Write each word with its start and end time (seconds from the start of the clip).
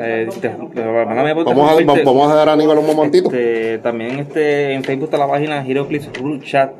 Eh, 0.00 0.28
te- 0.40 0.48
te- 0.48 0.82
mándame 0.84 1.34
por 1.34 1.44
Vamos 1.44 1.70
a, 1.80 2.02
vamos 2.04 2.30
a 2.30 2.34
dar 2.34 2.48
a 2.48 2.52
Aníbal 2.52 2.78
un 2.78 2.86
momentito. 2.86 3.28
Este, 3.30 3.78
también 3.78 4.18
este, 4.20 4.72
en 4.74 4.84
Facebook 4.84 5.06
está 5.06 5.18
la 5.18 5.28
página 5.28 5.64
HeroClips 5.66 6.12
Group 6.12 6.44
Chat. 6.44 6.70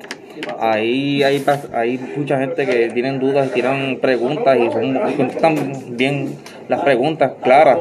Ahí 0.61 1.23
hay, 1.25 1.45
hay 1.75 1.99
mucha 2.17 2.39
gente 2.39 2.65
que 2.65 2.91
tienen 2.91 3.19
dudas 3.19 3.49
y 3.49 3.51
tiran 3.51 3.99
preguntas 4.01 4.57
y, 4.57 4.71
son, 4.71 4.97
y 5.11 5.15
contestan 5.15 5.73
bien 5.97 6.37
las 6.69 6.81
preguntas 6.83 7.33
claras. 7.43 7.79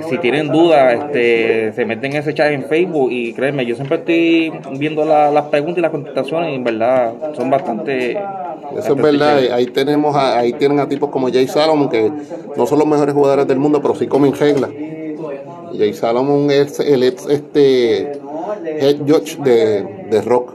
Si 0.00 0.18
tienen 0.18 0.50
dudas, 0.50 0.94
este, 1.04 1.72
se 1.74 1.84
meten 1.84 2.12
en 2.12 2.18
ese 2.18 2.32
chat 2.34 2.50
en 2.50 2.64
Facebook 2.64 3.10
y 3.12 3.34
créeme, 3.34 3.66
yo 3.66 3.74
siempre 3.74 3.98
estoy 3.98 4.50
viendo 4.78 5.04
la- 5.04 5.30
las 5.30 5.44
preguntas 5.46 5.78
y 5.78 5.82
las 5.82 5.90
contestaciones 5.90 6.50
y 6.52 6.54
en 6.54 6.64
verdad 6.64 7.12
son 7.34 7.50
bastante... 7.50 8.12
Eso 8.12 8.94
es 8.94 9.00
verdad, 9.02 9.38
ahí 9.52 9.66
tenemos 9.66 10.16
a- 10.16 10.38
ahí 10.38 10.54
tienen 10.54 10.80
a 10.80 10.88
tipos 10.88 11.10
como 11.10 11.30
Jay 11.30 11.46
Salomon 11.46 11.88
que 11.90 12.10
no 12.56 12.66
son 12.66 12.78
los 12.78 12.88
mejores 12.88 13.14
jugadores 13.14 13.46
del 13.46 13.58
mundo, 13.58 13.82
pero 13.82 13.94
sí 13.94 14.06
comen 14.06 14.32
reglas. 14.34 14.70
Jay 15.76 15.92
Salomon 15.92 16.50
es 16.50 16.80
el 16.80 17.02
ex 17.02 17.26
este 17.26 18.12
head 18.78 18.96
judge 19.06 19.38
de, 19.38 19.86
de 20.10 20.22
rock 20.22 20.54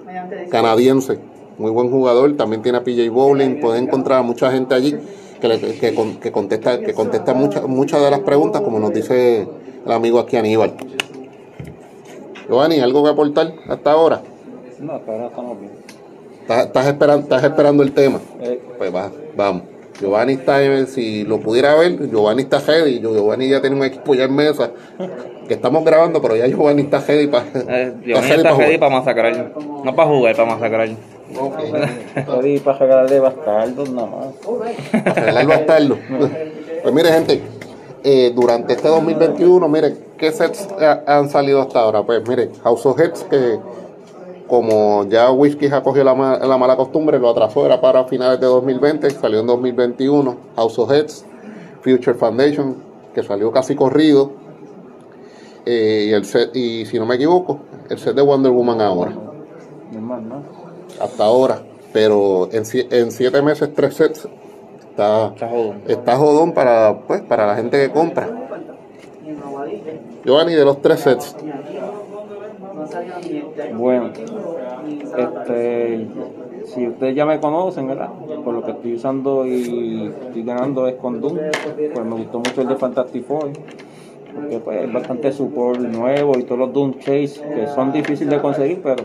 canadiense, 0.50 1.19
muy 1.58 1.72
buen 1.72 1.90
jugador, 1.90 2.36
también 2.38 2.62
tiene 2.62 2.78
a 2.80 2.84
PJ 2.84 3.09
Bowling, 3.12 3.56
puede 3.59 3.80
encontrar 3.80 4.19
a 4.19 4.22
mucha 4.24 4.52
gente 4.52 4.74
allí 4.75 4.96
que, 5.42 5.48
le- 5.48 5.59
que, 5.59 5.96
que 6.22 6.31
contesta 6.31 6.80
que 6.80 6.94
contesta 6.94 7.34
muchas 7.34 7.64
muchas 7.68 8.02
de 8.02 8.12
las 8.12 8.20
preguntas 8.22 8.62
como 8.62 8.80
nos 8.80 8.94
dice 8.94 9.48
el 9.86 9.92
amigo 9.92 10.20
aquí 10.20 10.38
Aníbal. 10.38 10.74
Giovanni, 12.48 12.80
¿algo 12.80 13.03
que 13.03 13.09
aportar 13.09 13.53
hasta 13.68 13.92
ahora? 13.92 14.22
No, 14.80 14.94
hasta 14.94 15.12
ahora 15.12 15.28
estamos 15.28 15.59
bien. 15.59 15.72
¿Estás, 16.42 16.66
estás 16.68 16.88
esperando, 16.88 17.24
estás 17.24 17.44
esperando 17.44 17.84
el 17.84 17.92
tema? 17.92 18.20
Eh, 18.42 18.62
Pues 18.78 18.94
va, 18.96 19.12
vamos. 19.36 19.64
Giovanni 20.00 20.34
está, 20.34 20.59
si 20.86 21.24
lo 21.24 21.40
pudiera 21.40 21.74
ver, 21.75 22.09
Giovanni 22.09 22.44
está 22.44 22.59
ready. 22.59 23.00
Giovanni 23.00 23.50
ya 23.50 23.59
tiene 23.62 23.75
un 23.75 23.84
equipo 23.84 24.14
ya 24.14 24.25
en 24.25 24.36
mesa. 24.36 24.72
Que 25.48 25.56
estamos 25.56 25.84
grabando, 25.84 26.22
pero 26.22 26.36
ya 26.36 26.46
Giovanni 26.48 26.84
está 26.84 27.00
ready 27.00 27.28
para. 27.28 27.46
Eh, 27.68 27.94
yo 28.06 28.16
está 28.18 28.54
ready 28.56 28.78
para 28.78 28.96
masacrar, 28.96 29.54
no 29.84 29.96
para 29.96 30.08
jugar, 30.09 30.36
para 30.36 30.50
masacrar. 30.54 30.90
Estoy 32.16 32.60
para 32.60 32.78
regalarle 32.78 33.20
bastardos 33.20 33.90
nada 33.90 34.08
más. 34.08 34.28
Para 35.04 35.12
arreglar 35.12 35.48
bastardo. 35.48 35.98
Pues 36.84 36.94
mire, 36.94 37.12
gente, 37.12 37.42
eh, 38.04 38.32
durante 38.36 38.74
este 38.74 38.88
2021, 38.88 39.68
mire, 39.68 39.96
¿qué 40.18 40.32
sets 40.32 40.68
ha- 40.80 41.04
han 41.08 41.30
salido 41.30 41.62
hasta 41.62 41.80
ahora? 41.82 42.04
Pues 42.04 42.28
mire, 42.28 42.52
House 42.64 42.86
of 42.86 43.00
Heads, 43.00 43.24
que 43.30 43.60
como 44.48 45.06
ya 45.10 45.30
Whisky 45.32 45.68
ha 45.68 45.84
cogido 45.84 46.06
la, 46.06 46.16
ma- 46.16 46.38
la 46.40 46.58
mala 46.58 46.78
costumbre, 46.78 47.20
lo 47.20 47.30
atrasó, 47.30 47.66
era 47.66 47.82
para 47.82 48.06
finales 48.06 48.40
de 48.40 48.46
2020, 48.48 49.10
salió 49.12 49.40
en 49.42 49.48
2021. 49.48 50.38
House 50.56 50.80
of 50.80 50.92
Heads, 50.92 51.26
Future 51.82 52.14
Foundation, 52.14 52.76
que 53.14 53.24
salió 53.24 53.52
casi 53.52 53.76
corrido. 53.76 54.32
Eh, 55.66 56.08
y, 56.10 56.14
el 56.14 56.24
set, 56.24 56.56
y 56.56 56.86
si 56.86 56.98
no 56.98 57.06
me 57.06 57.16
equivoco, 57.16 57.60
el 57.90 57.98
set 58.00 58.16
de 58.16 58.22
Wonder 58.22 58.54
Woman 58.54 58.80
ahora, 58.80 59.12
Mi 59.92 59.98
hermano, 59.98 60.36
¿no? 60.38 60.67
Hasta 61.00 61.24
ahora. 61.24 61.59
Pero 61.94 62.50
en, 62.52 62.63
en 62.91 63.12
siete 63.12 63.41
meses, 63.41 63.69
tres 63.74 63.96
sets. 63.96 64.28
Está, 64.90 65.28
Está 65.28 65.47
jodón. 65.47 65.81
está 65.88 66.16
jodón 66.18 66.53
para, 66.53 67.00
pues, 67.08 67.22
para 67.22 67.46
la 67.47 67.56
gente 67.56 67.78
que 67.80 67.91
compra. 67.91 68.28
Giovanni, 70.25 70.56
de 70.56 70.66
los 70.66 70.81
tres 70.81 71.00
sets, 71.02 71.36
Bueno, 73.75 74.12
este, 75.18 76.07
si 76.66 76.88
ustedes 76.88 77.16
ya 77.16 77.25
me 77.25 77.40
conocen, 77.40 77.88
¿verdad? 77.88 78.09
Por 78.44 78.53
lo 78.53 78.63
que 78.63 78.72
estoy 78.72 78.96
usando 78.96 79.46
y 79.46 80.13
estoy 80.25 80.44
ganando 80.44 80.88
es 80.88 80.96
con 80.96 81.22
Doom, 81.22 81.38
pues 81.94 82.06
me 82.06 82.16
gustó 82.16 82.40
mucho 82.40 82.62
el 82.62 82.68
de 82.68 82.75
Fantastic 82.75 83.25
Four, 83.25 83.50
porque 84.36 84.59
pues 84.59 84.84
es 84.84 84.94
bastante 84.94 85.31
support 85.31 85.80
nuevo 85.80 86.38
y 86.38 86.44
todos 86.44 86.59
los 86.59 86.74
Doom 86.74 87.00
Chase 87.00 87.41
que 87.53 87.68
son 87.74 87.91
difíciles 87.91 88.34
de 88.34 88.41
conseguir, 88.41 88.81
pero 88.81 89.03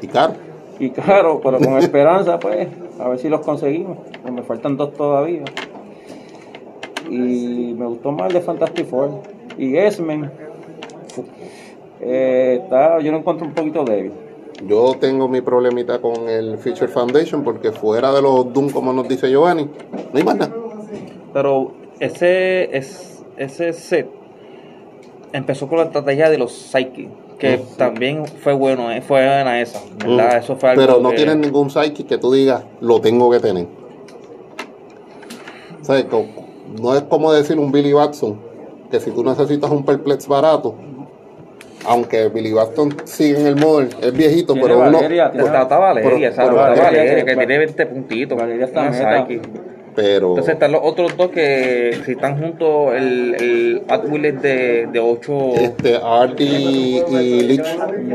y 0.00 0.06
caro. 0.08 0.34
Y 0.78 0.90
claro, 0.90 1.40
pero 1.42 1.58
con 1.58 1.78
esperanza, 1.78 2.38
pues, 2.38 2.68
a 2.98 3.08
ver 3.08 3.18
si 3.18 3.28
los 3.28 3.40
conseguimos. 3.40 3.98
Pues 4.22 4.32
me 4.32 4.42
faltan 4.42 4.76
dos 4.76 4.92
todavía. 4.94 5.44
Y 7.08 7.74
me 7.78 7.86
gustó 7.86 8.12
más 8.12 8.28
el 8.28 8.34
de 8.34 8.40
Fantastic 8.40 8.86
Four. 8.86 9.10
Y 9.58 9.76
X-Men, 9.76 10.30
eh, 12.00 12.60
está, 12.62 13.00
yo 13.00 13.12
lo 13.12 13.18
encuentro 13.18 13.46
un 13.46 13.54
poquito 13.54 13.84
débil. 13.84 14.12
Yo 14.66 14.94
tengo 14.98 15.28
mi 15.28 15.40
problemita 15.40 16.00
con 16.00 16.28
el 16.28 16.58
Future 16.58 16.88
Foundation 16.88 17.42
porque 17.42 17.72
fuera 17.72 18.12
de 18.12 18.22
los 18.22 18.52
Doom, 18.52 18.70
como 18.70 18.92
nos 18.92 19.06
dice 19.08 19.30
Giovanni, 19.30 19.64
no 19.64 20.18
hay 20.18 20.24
más 20.24 20.36
nada. 20.36 20.54
Pero 21.32 21.72
ese, 22.00 22.76
es, 22.76 23.22
ese 23.36 23.72
set 23.72 24.08
empezó 25.32 25.68
con 25.68 25.78
la 25.78 25.84
estrategia 25.84 26.30
de 26.30 26.38
los 26.38 26.52
Psyche, 26.52 27.08
que 27.38 27.60
también 27.76 28.26
fue 28.26 28.52
bueno, 28.54 28.90
eh, 28.90 29.02
fue 29.02 29.20
buena 29.24 29.60
esa, 29.60 29.80
¿verdad? 29.98 30.34
Mm. 30.34 30.38
Eso 30.38 30.56
fue 30.56 30.70
algo 30.70 30.80
Pero 30.82 31.00
no 31.00 31.10
que- 31.10 31.16
tienen 31.16 31.40
ningún 31.40 31.70
psychic 31.70 32.06
que 32.06 32.18
tú 32.18 32.32
digas, 32.32 32.64
lo 32.80 33.00
tengo 33.00 33.30
que 33.30 33.40
tener. 33.40 33.66
¿Sabes? 35.82 36.04
Co- 36.04 36.26
No 36.80 36.94
es 36.96 37.02
como 37.02 37.32
decir 37.32 37.58
un 37.58 37.70
Billy 37.70 37.92
Batson, 37.92 38.38
que 38.90 38.98
si 39.00 39.10
tú 39.12 39.22
necesitas 39.24 39.70
un 39.70 39.84
perplex 39.84 40.26
barato, 40.26 40.74
aunque 41.86 42.28
Billy 42.28 42.52
Batson 42.52 42.94
sigue 43.04 43.38
en 43.40 43.46
el 43.46 43.56
model, 43.56 43.90
es 44.02 44.12
viejito, 44.12 44.54
pero 44.54 44.78
uno... 44.80 44.90
Valeria, 44.92 45.30
tiene- 45.30 45.46
Está, 45.46 45.62
está 45.62 45.78
Valeria, 45.78 46.10
Pero- 46.10 46.26
esa, 46.26 46.42
pero 46.42 46.56
está 46.56 46.62
Valeria 46.68 46.84
Valeria, 46.84 47.14
que- 47.24 47.24
que 47.30 47.36
tiene 47.36 47.58
20 47.58 47.86
puntitos. 47.86 48.38
Valeria 48.38 48.64
está. 48.64 48.92
Psyche. 48.92 49.40
Pero... 49.96 50.28
Entonces 50.30 50.54
están 50.54 50.72
los 50.72 50.82
otros 50.84 51.16
dos 51.16 51.30
que 51.30 51.98
si 52.04 52.12
están 52.12 52.38
juntos, 52.38 52.94
el, 52.94 53.34
el 53.34 53.82
Atwill 53.88 54.26
es 54.26 54.42
de, 54.42 54.88
de 54.92 55.00
8... 55.00 55.32
Este, 55.56 55.96
Artie 55.96 57.02
y 57.10 57.42
Lich, 57.42 57.66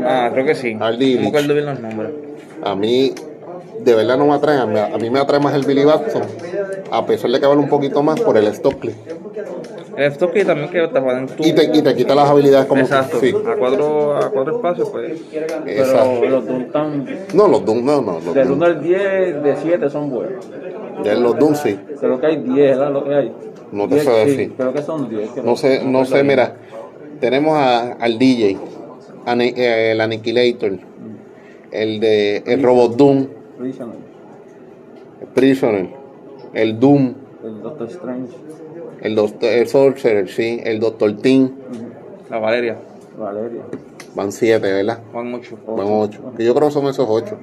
Ah, 0.04 0.30
creo 0.32 0.46
que 0.46 0.54
sí. 0.54 0.74
Hardy 0.78 1.12
y 1.12 1.14
no 1.16 1.20
Lich. 1.22 1.28
acuerdo 1.28 1.54
bien 1.54 1.66
los 1.66 1.80
nombres. 1.80 2.10
a 2.64 2.74
mí 2.76 3.12
de 3.80 3.94
verdad 3.94 4.16
no 4.16 4.26
me 4.26 4.34
atrae. 4.34 4.58
A 4.58 4.66
mí, 4.66 4.78
a 4.78 4.96
mí 4.98 5.10
me 5.10 5.18
atrae 5.18 5.40
más 5.40 5.54
el 5.54 5.64
Billy 5.64 5.84
Batson, 5.84 6.22
a 6.90 7.04
pesar 7.04 7.30
de 7.30 7.40
que 7.40 7.46
vale 7.46 7.60
un 7.60 7.68
poquito 7.68 8.02
más 8.02 8.20
por 8.20 8.36
el 8.36 8.46
Stockley. 8.54 8.94
El 9.96 10.04
f 10.04 10.44
también 10.44 10.70
que 10.70 10.88
te 10.88 11.00
pueden 11.02 11.26
tú... 11.26 11.42
Y 11.44 11.52
te, 11.52 11.64
y 11.64 11.82
te 11.82 11.94
quita 11.94 12.14
las 12.14 12.28
habilidades 12.30 12.66
como 12.66 12.80
Exacto. 12.80 13.18
Sí. 13.20 13.34
A 13.46 13.56
cuatro, 13.56 14.16
a 14.16 14.30
cuatro 14.30 14.56
espacios, 14.56 14.88
pues. 14.88 15.20
Exacto. 15.66 16.18
Pero 16.20 16.30
los 16.30 16.46
Doom 16.46 16.60
están. 16.62 17.06
No, 17.34 17.48
los 17.48 17.64
Doom, 17.64 17.84
no, 17.84 18.00
no. 18.00 18.12
Los 18.14 18.34
Del 18.34 18.48
Doom. 18.48 18.58
1 18.58 18.66
al 18.66 18.82
10, 18.82 19.42
de 19.42 19.56
7 19.62 19.90
son 19.90 20.10
buenos. 20.10 20.46
Ya 21.04 21.14
los 21.14 21.38
Doom 21.38 21.54
sí. 21.54 21.78
Creo 21.98 22.20
que 22.20 22.26
hay 22.26 22.36
10, 22.38 22.78
¿verdad? 22.78 22.92
Lo 22.92 23.04
que 23.04 23.14
hay. 23.14 23.32
No 23.72 23.88
te 23.88 23.94
10, 23.94 24.04
sé 24.04 24.24
sí, 24.24 24.30
decir. 24.30 24.54
Creo 24.56 24.72
que 24.72 24.82
son 24.82 25.08
10. 25.08 25.30
que 25.30 25.42
No 25.42 25.56
sé, 25.56 25.84
no 25.84 26.04
sé, 26.04 26.22
mira. 26.22 26.56
Tenemos 27.20 27.54
a, 27.56 27.92
al 27.92 28.18
DJ, 28.18 28.58
Ani- 29.26 29.54
eh, 29.56 29.92
el 29.92 30.00
Annihilator, 30.00 30.78
el 31.70 32.00
de 32.00 32.42
el 32.44 32.62
Robot 32.62 32.96
Doom, 32.96 33.28
Prisoner, 33.58 33.94
el 35.20 35.26
Prisoner, 35.28 35.88
el 36.52 36.80
Doom, 36.80 37.14
el 37.44 37.62
Doctor 37.62 37.88
Strange, 37.88 38.32
el, 39.02 39.14
Doctor, 39.14 39.48
el 39.50 39.68
Sorcerer, 39.68 40.28
sí, 40.28 40.60
el 40.64 40.80
Doctor 40.80 41.16
Team. 41.18 41.52
La 42.28 42.38
Valeria. 42.38 42.76
Valeria. 43.18 43.62
Van 44.14 44.32
siete, 44.32 44.72
¿verdad? 44.72 44.98
Van 45.14 45.32
ocho. 45.34 45.56
Van 45.66 45.86
ocho. 45.88 46.32
Que 46.36 46.44
yo 46.44 46.54
creo 46.54 46.68
que 46.68 46.74
son 46.74 46.86
esos 46.88 47.06
ocho. 47.08 47.38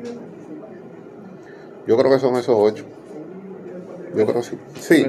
Yo 1.88 1.98
creo 1.98 2.12
que 2.12 2.20
son 2.20 2.36
esos 2.36 2.56
ocho. 2.58 2.84
Yo 4.16 4.26
creo 4.26 4.36
que 4.36 4.44
sí. 4.44 4.58
Sí. 4.80 5.06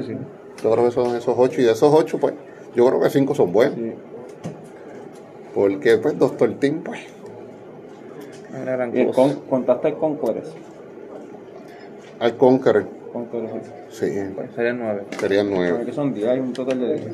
Yo 0.63 0.71
creo 0.71 0.85
que 0.85 0.91
son 0.91 1.15
esos 1.15 1.35
ocho. 1.37 1.61
Y 1.61 1.63
de 1.65 1.71
esos 1.71 1.93
ocho, 1.93 2.17
pues, 2.19 2.33
yo 2.75 2.85
creo 2.87 2.99
que 3.01 3.09
cinco 3.09 3.33
son 3.35 3.51
buenos. 3.51 3.75
Sí. 3.75 3.93
Porque, 5.53 5.97
pues, 5.97 6.17
Doctor 6.17 6.53
Team, 6.59 6.81
pues. 6.83 6.99
Gran 8.65 8.95
Y 8.95 9.01
el 9.01 9.07
cosa. 9.07 9.21
con, 9.21 9.35
contaste 9.49 9.87
el 9.89 9.95
Conqueror. 9.95 10.43
Al 12.19 12.37
Conqueror, 12.37 12.85
Conqueror. 13.11 13.49
sí, 13.89 14.05
Serían 14.55 14.79
nueve. 14.79 15.03
serían 15.19 15.49
nueve. 15.49 15.85
Que 15.85 15.91
son 15.93 16.13
10, 16.13 16.27
hay 16.27 16.39
un 16.39 16.53
total 16.53 16.79
de 16.79 16.95
10. 16.95 17.09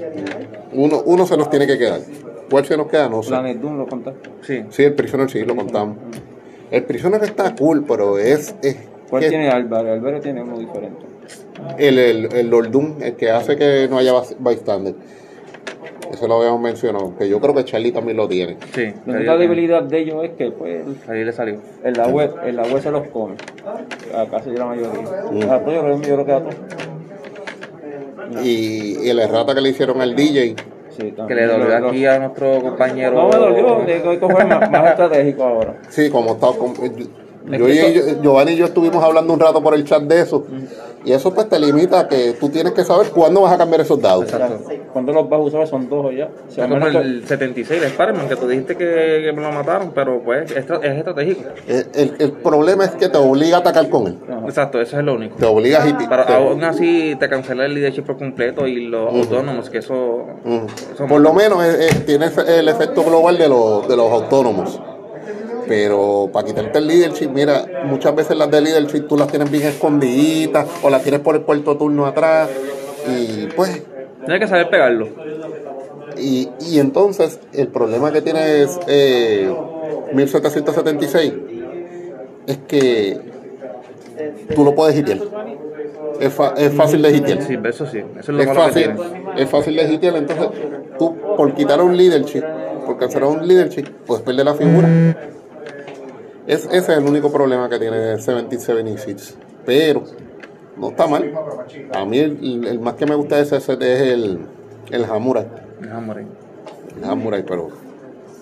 Uno, 0.73 1.01
uno 1.05 1.25
se 1.25 1.37
nos 1.37 1.49
tiene 1.49 1.65
que 1.65 1.77
quedar. 1.77 2.01
¿Cuál 2.49 2.65
se 2.65 2.75
nos 2.75 2.87
queda? 2.87 3.07
No 3.07 3.23
sé. 3.23 3.29
Planet 3.29 3.57
Doom 3.59 3.77
lo 3.77 3.87
contaste. 3.87 4.29
Sí. 4.41 4.63
Sí, 4.69 4.83
el 4.83 4.93
Prisoner 4.95 5.29
sí, 5.29 5.43
lo 5.45 5.55
contamos. 5.55 5.97
El 6.71 6.83
Prisoner 6.83 7.23
está 7.23 7.55
cool, 7.55 7.85
pero 7.87 8.17
es. 8.17 8.53
es 8.61 8.77
¿Cuál 9.09 9.27
tiene 9.29 9.49
Álvaro? 9.49 9.93
Álvaro 9.93 10.19
tiene 10.19 10.41
uno 10.41 10.57
diferente. 10.59 11.05
El, 11.77 12.00
el, 12.00 12.33
el 12.33 12.50
Lord 12.50 12.71
Doom, 12.71 13.01
el 13.01 13.15
que 13.15 13.31
hace 13.31 13.56
que 13.56 13.88
no 13.89 13.98
haya 13.98 14.13
bystander. 14.39 14.95
Eso 16.12 16.25
lo 16.27 16.38
habíamos 16.38 16.62
mencionado. 16.62 17.13
Que 17.18 17.27
yo 17.27 17.39
creo 17.42 17.54
que 17.54 17.65
Charlie 17.65 17.92
también 17.92 18.15
lo 18.18 18.27
tiene. 18.30 18.57
Sí. 18.74 18.94
La 19.06 19.18
única 19.18 19.38
debilidad 19.38 19.83
de 19.83 20.00
ellos 20.00 20.24
es 20.24 20.31
que 20.31 20.51
pues 20.51 20.83
Ahí 21.09 21.24
le 21.25 21.33
salió. 21.33 21.59
en 21.83 21.94
la 21.94 22.07
web, 22.07 22.33
en 22.45 22.56
la 22.56 22.63
web 22.63 22.81
se 22.81 22.92
los 22.92 23.07
come. 23.07 23.36
A 24.15 24.25
casi 24.25 24.51
la 24.51 24.65
mayoría. 24.68 25.01
A 25.54 25.59
todos, 25.59 25.74
yo 25.74 25.81
creo 25.81 26.01
yo 26.01 26.13
creo 26.15 26.25
que 26.25 26.31
a 26.31 26.39
todos. 26.39 26.56
Y, 28.44 29.06
y 29.06 29.09
el 29.09 29.19
errata 29.19 29.54
que 29.56 29.62
le 29.62 29.69
hicieron 29.69 30.01
al 30.01 30.15
DJ. 30.15 30.56
Sí. 30.98 31.13
Que 31.27 31.36
le 31.36 31.45
dolió 31.45 31.88
aquí 31.88 32.06
a 32.06 32.19
nuestro 32.19 32.62
compañero. 32.62 33.13
No 33.15 33.30
me 33.30 33.36
dolió, 33.36 33.77
tengo 33.86 34.12
que 34.12 34.19
coger 34.19 34.48
más, 34.48 34.71
más 34.71 34.89
estratégico 34.92 35.44
ahora. 35.44 35.75
Sí, 35.89 36.09
como 36.09 36.33
está. 36.33 36.48
como- 36.48 36.74
yo 37.50 37.69
y 37.69 37.94
yo- 37.94 38.21
Giovanni 38.21 38.54
y 38.54 38.56
yo 38.57 38.65
estuvimos 38.65 39.01
hablando 39.04 39.31
un 39.33 39.39
rato 39.39 39.62
por 39.63 39.74
el 39.75 39.83
chat 39.86 40.04
de 40.04 40.21
eso. 40.21 40.45
Y 41.07 41.13
eso 41.13 41.33
pues 41.33 41.48
te 41.48 41.57
limita 41.57 42.01
a 42.01 42.07
que 42.09 42.33
tú 42.38 42.50
tienes 42.50 42.74
que 42.74 42.83
saber 42.83 43.12
cuándo 43.12 43.39
vas 43.39 43.54
a 43.54 43.57
cambiar 43.57 43.80
esos 43.80 44.01
dados. 44.01 44.25
¿Cuándo 44.92 45.13
los 45.13 45.30
vas 45.30 45.39
a 45.39 45.44
usar? 45.44 45.65
Son 45.68 45.88
dos 45.88 46.07
o 46.07 46.12
ya. 46.12 46.27
Es 46.50 46.57
como 46.57 46.86
el 47.00 47.25
76 47.25 47.80
de 47.80 47.88
Spider-Man, 47.88 48.27
que 48.27 48.36
tú 48.36 48.45
dijiste 48.45 48.75
que, 48.75 49.21
que 49.24 49.31
me 49.33 49.42
lo 49.42 49.51
mataron, 49.54 49.92
pero 49.95 50.21
pues 50.21 50.51
es, 50.51 50.57
es 50.57 50.98
estratégico. 50.98 51.44
El, 51.65 51.86
el- 51.95 52.13
el 52.19 52.31
problema 52.33 52.83
es 52.83 52.92
que 52.92 53.07
te 53.07 53.18
obliga 53.18 53.56
a 53.56 53.59
atacar 53.62 53.88
con 53.89 54.07
él. 54.07 54.18
Exacto, 54.45 54.81
eso 54.81 55.00
es 55.00 55.06
lo 55.06 55.13
único. 55.13 55.38
Te 55.38 55.45
obliga 55.45 55.81
a 55.81 55.86
hit. 55.86 55.95
Pero 56.09 56.25
te- 56.25 56.33
aún 56.33 56.62
así 56.65 57.15
te 57.18 57.30
cancela 57.30 57.65
el 57.65 57.74
leadership 57.75 58.01
por 58.04 58.18
completo 58.18 58.68
y 58.68 58.88
los 58.88 59.09
autónomos, 59.13 59.69
que 59.69 59.77
eso... 59.77 60.25
Por 61.07 61.21
lo 61.21 61.33
menos 61.33 61.63
eh, 61.63 61.88
eh, 61.89 62.04
tiene 62.06 62.25
el 62.50 62.68
efecto 62.68 63.04
global 63.06 63.38
de 63.38 63.48
los, 63.48 63.88
de 63.88 63.95
los 63.95 64.12
autónomos. 64.12 64.77
Pero 65.67 66.29
para 66.31 66.45
quitarte 66.47 66.77
el 66.79 66.87
leadership, 66.87 67.27
mira, 67.29 67.65
muchas 67.85 68.15
veces 68.15 68.37
las 68.37 68.49
de 68.49 68.61
leadership 68.61 69.01
tú 69.07 69.17
las 69.17 69.27
tienes 69.27 69.49
bien 69.51 69.63
escondiditas 69.63 70.67
o 70.81 70.89
las 70.89 71.01
tienes 71.03 71.21
por 71.21 71.35
el 71.35 71.41
cuarto 71.43 71.75
turno 71.77 72.05
atrás. 72.05 72.49
Y 73.07 73.47
pues, 73.55 73.83
Tienes 74.25 74.41
que 74.41 74.47
saber 74.47 74.69
pegarlo. 74.69 75.07
y, 76.17 76.49
y 76.69 76.79
entonces 76.79 77.39
el 77.53 77.67
problema 77.67 78.11
que 78.11 78.21
tiene 78.21 78.61
es 78.63 78.77
eh, 78.87 79.49
1776 80.13 81.33
es 82.47 82.57
que 82.67 83.19
tú 84.55 84.63
lo 84.63 84.73
puedes 84.75 84.97
hitear. 84.97 85.19
Es, 86.19 86.33
fa- 86.33 86.53
es 86.57 86.73
fácil 86.73 87.01
de 87.01 87.11
hitear. 87.11 87.41
Sí, 87.43 87.57
eso 87.63 87.85
sí, 87.85 87.99
eso 87.99 88.19
es 88.19 88.27
lo 88.29 88.41
Es 88.41 88.47
malo 88.47 88.61
fácil, 88.61 88.91
es 89.37 89.49
fácil 89.49 89.75
de 89.75 89.93
hitear, 89.93 90.15
entonces 90.17 90.47
tú 90.97 91.15
por 91.37 91.53
quitar 91.53 91.81
un 91.81 91.95
leadership, 91.95 92.43
por 92.85 92.97
cancelar 92.97 93.29
un 93.29 93.47
leadership, 93.47 93.85
puedes 94.05 94.23
perder 94.23 94.45
la 94.45 94.55
figura. 94.55 94.87
Es, 96.47 96.65
ese 96.65 96.77
es 96.77 96.89
el 96.89 97.03
único 97.05 97.31
problema 97.31 97.69
que 97.69 97.77
tiene 97.77 97.97
1776. 98.15 99.38
Pero 99.65 100.03
no 100.77 100.89
está 100.89 101.07
mal. 101.07 101.31
A 101.94 102.05
mí 102.05 102.17
el, 102.19 102.65
el 102.67 102.79
más 102.79 102.94
que 102.95 103.05
me 103.05 103.15
gusta 103.15 103.35
de 103.35 103.41
ese 103.44 103.59
set 103.59 103.81
es 103.81 104.01
el, 104.01 104.39
el 104.91 105.05
Hamurai. 105.05 105.45
Ajá, 105.89 105.99
more. 105.99 106.25
El 106.97 107.03
Hamurai, 107.09 107.44
pero 107.45 107.69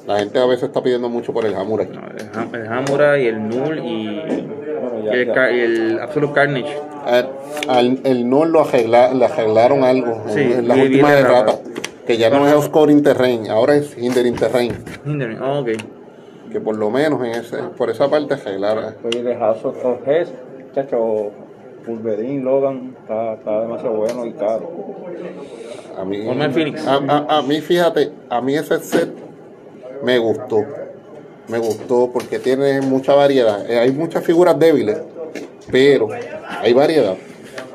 la 0.05 0.19
gente 0.19 0.37
a 0.39 0.45
veces 0.45 0.65
está 0.65 0.83
pidiendo 0.83 1.09
mucho 1.09 1.33
por 1.33 1.45
el 1.45 1.55
Hamurai. 1.55 1.87
No, 1.87 2.01
el, 2.07 2.31
Ham- 2.31 2.55
el 2.55 2.67
Hamura 2.67 3.17
y 3.19 3.27
el 3.27 3.49
Null 3.49 3.79
y, 3.79 4.19
Bueno, 4.19 4.99
y 5.01 5.05
ya, 5.05 5.11
el, 5.13 5.25
ya. 5.27 5.49
El 5.49 5.99
Absolute 5.99 6.33
Carnage. 6.33 6.77
Al, 7.05 7.29
al- 7.67 7.99
el 8.03 8.29
no 8.29 8.45
lo 8.45 8.61
arregla, 8.61 9.13
le 9.13 9.25
arreglaron 9.25 9.83
algo 9.83 10.23
Sí, 10.27 10.41
en 10.41 10.67
las 10.67 10.77
últimas 10.77 11.11
erratas. 11.13 11.55
errata. 11.55 11.69
Que 12.05 12.17
ya 12.17 12.29
no 12.29 12.47
es 12.47 12.65
scoring 12.65 13.01
terrain, 13.01 13.49
ahora 13.49 13.75
es 13.77 13.97
hindering 13.97 14.35
terrain. 14.35 14.71
Hindering, 15.05 15.41
oh, 15.41 15.61
ok. 15.61 15.69
Que 16.55 16.61
por 16.61 16.77
lo 16.77 16.89
menos 16.89 17.19
en 17.21 17.31
ese, 17.31 17.57
por 17.77 17.89
esa 17.89 18.09
parte 18.09 18.35
arreglaron. 18.35 18.95
Oye, 19.03 19.21
de 19.23 19.35
House 19.35 19.65
of 19.65 19.75
Hess, 20.07 20.29
chacho, 20.73 21.29
Wolverine, 21.85 22.41
Logan, 22.45 22.95
está, 23.01 23.33
está 23.33 23.59
demasiado 23.59 23.95
bueno 23.97 24.25
y 24.25 24.31
caro. 24.31 24.71
A 25.99 26.05
mí. 26.05 26.25
A, 26.87 26.93
a- 27.09 27.39
a 27.39 27.41
mí, 27.41 27.59
fíjate, 27.59 28.09
a 28.29 28.39
mí 28.39 28.55
ese 28.55 28.79
set 28.79 29.09
me 30.01 30.17
gustó. 30.17 30.63
Me 31.49 31.57
gustó 31.57 32.09
porque 32.13 32.39
tiene 32.39 32.79
mucha 32.79 33.13
variedad. 33.15 33.69
Eh, 33.69 33.77
hay 33.77 33.91
muchas 33.91 34.23
figuras 34.23 34.57
débiles, 34.57 34.97
pero 35.69 36.07
hay 36.61 36.71
variedad. 36.71 37.15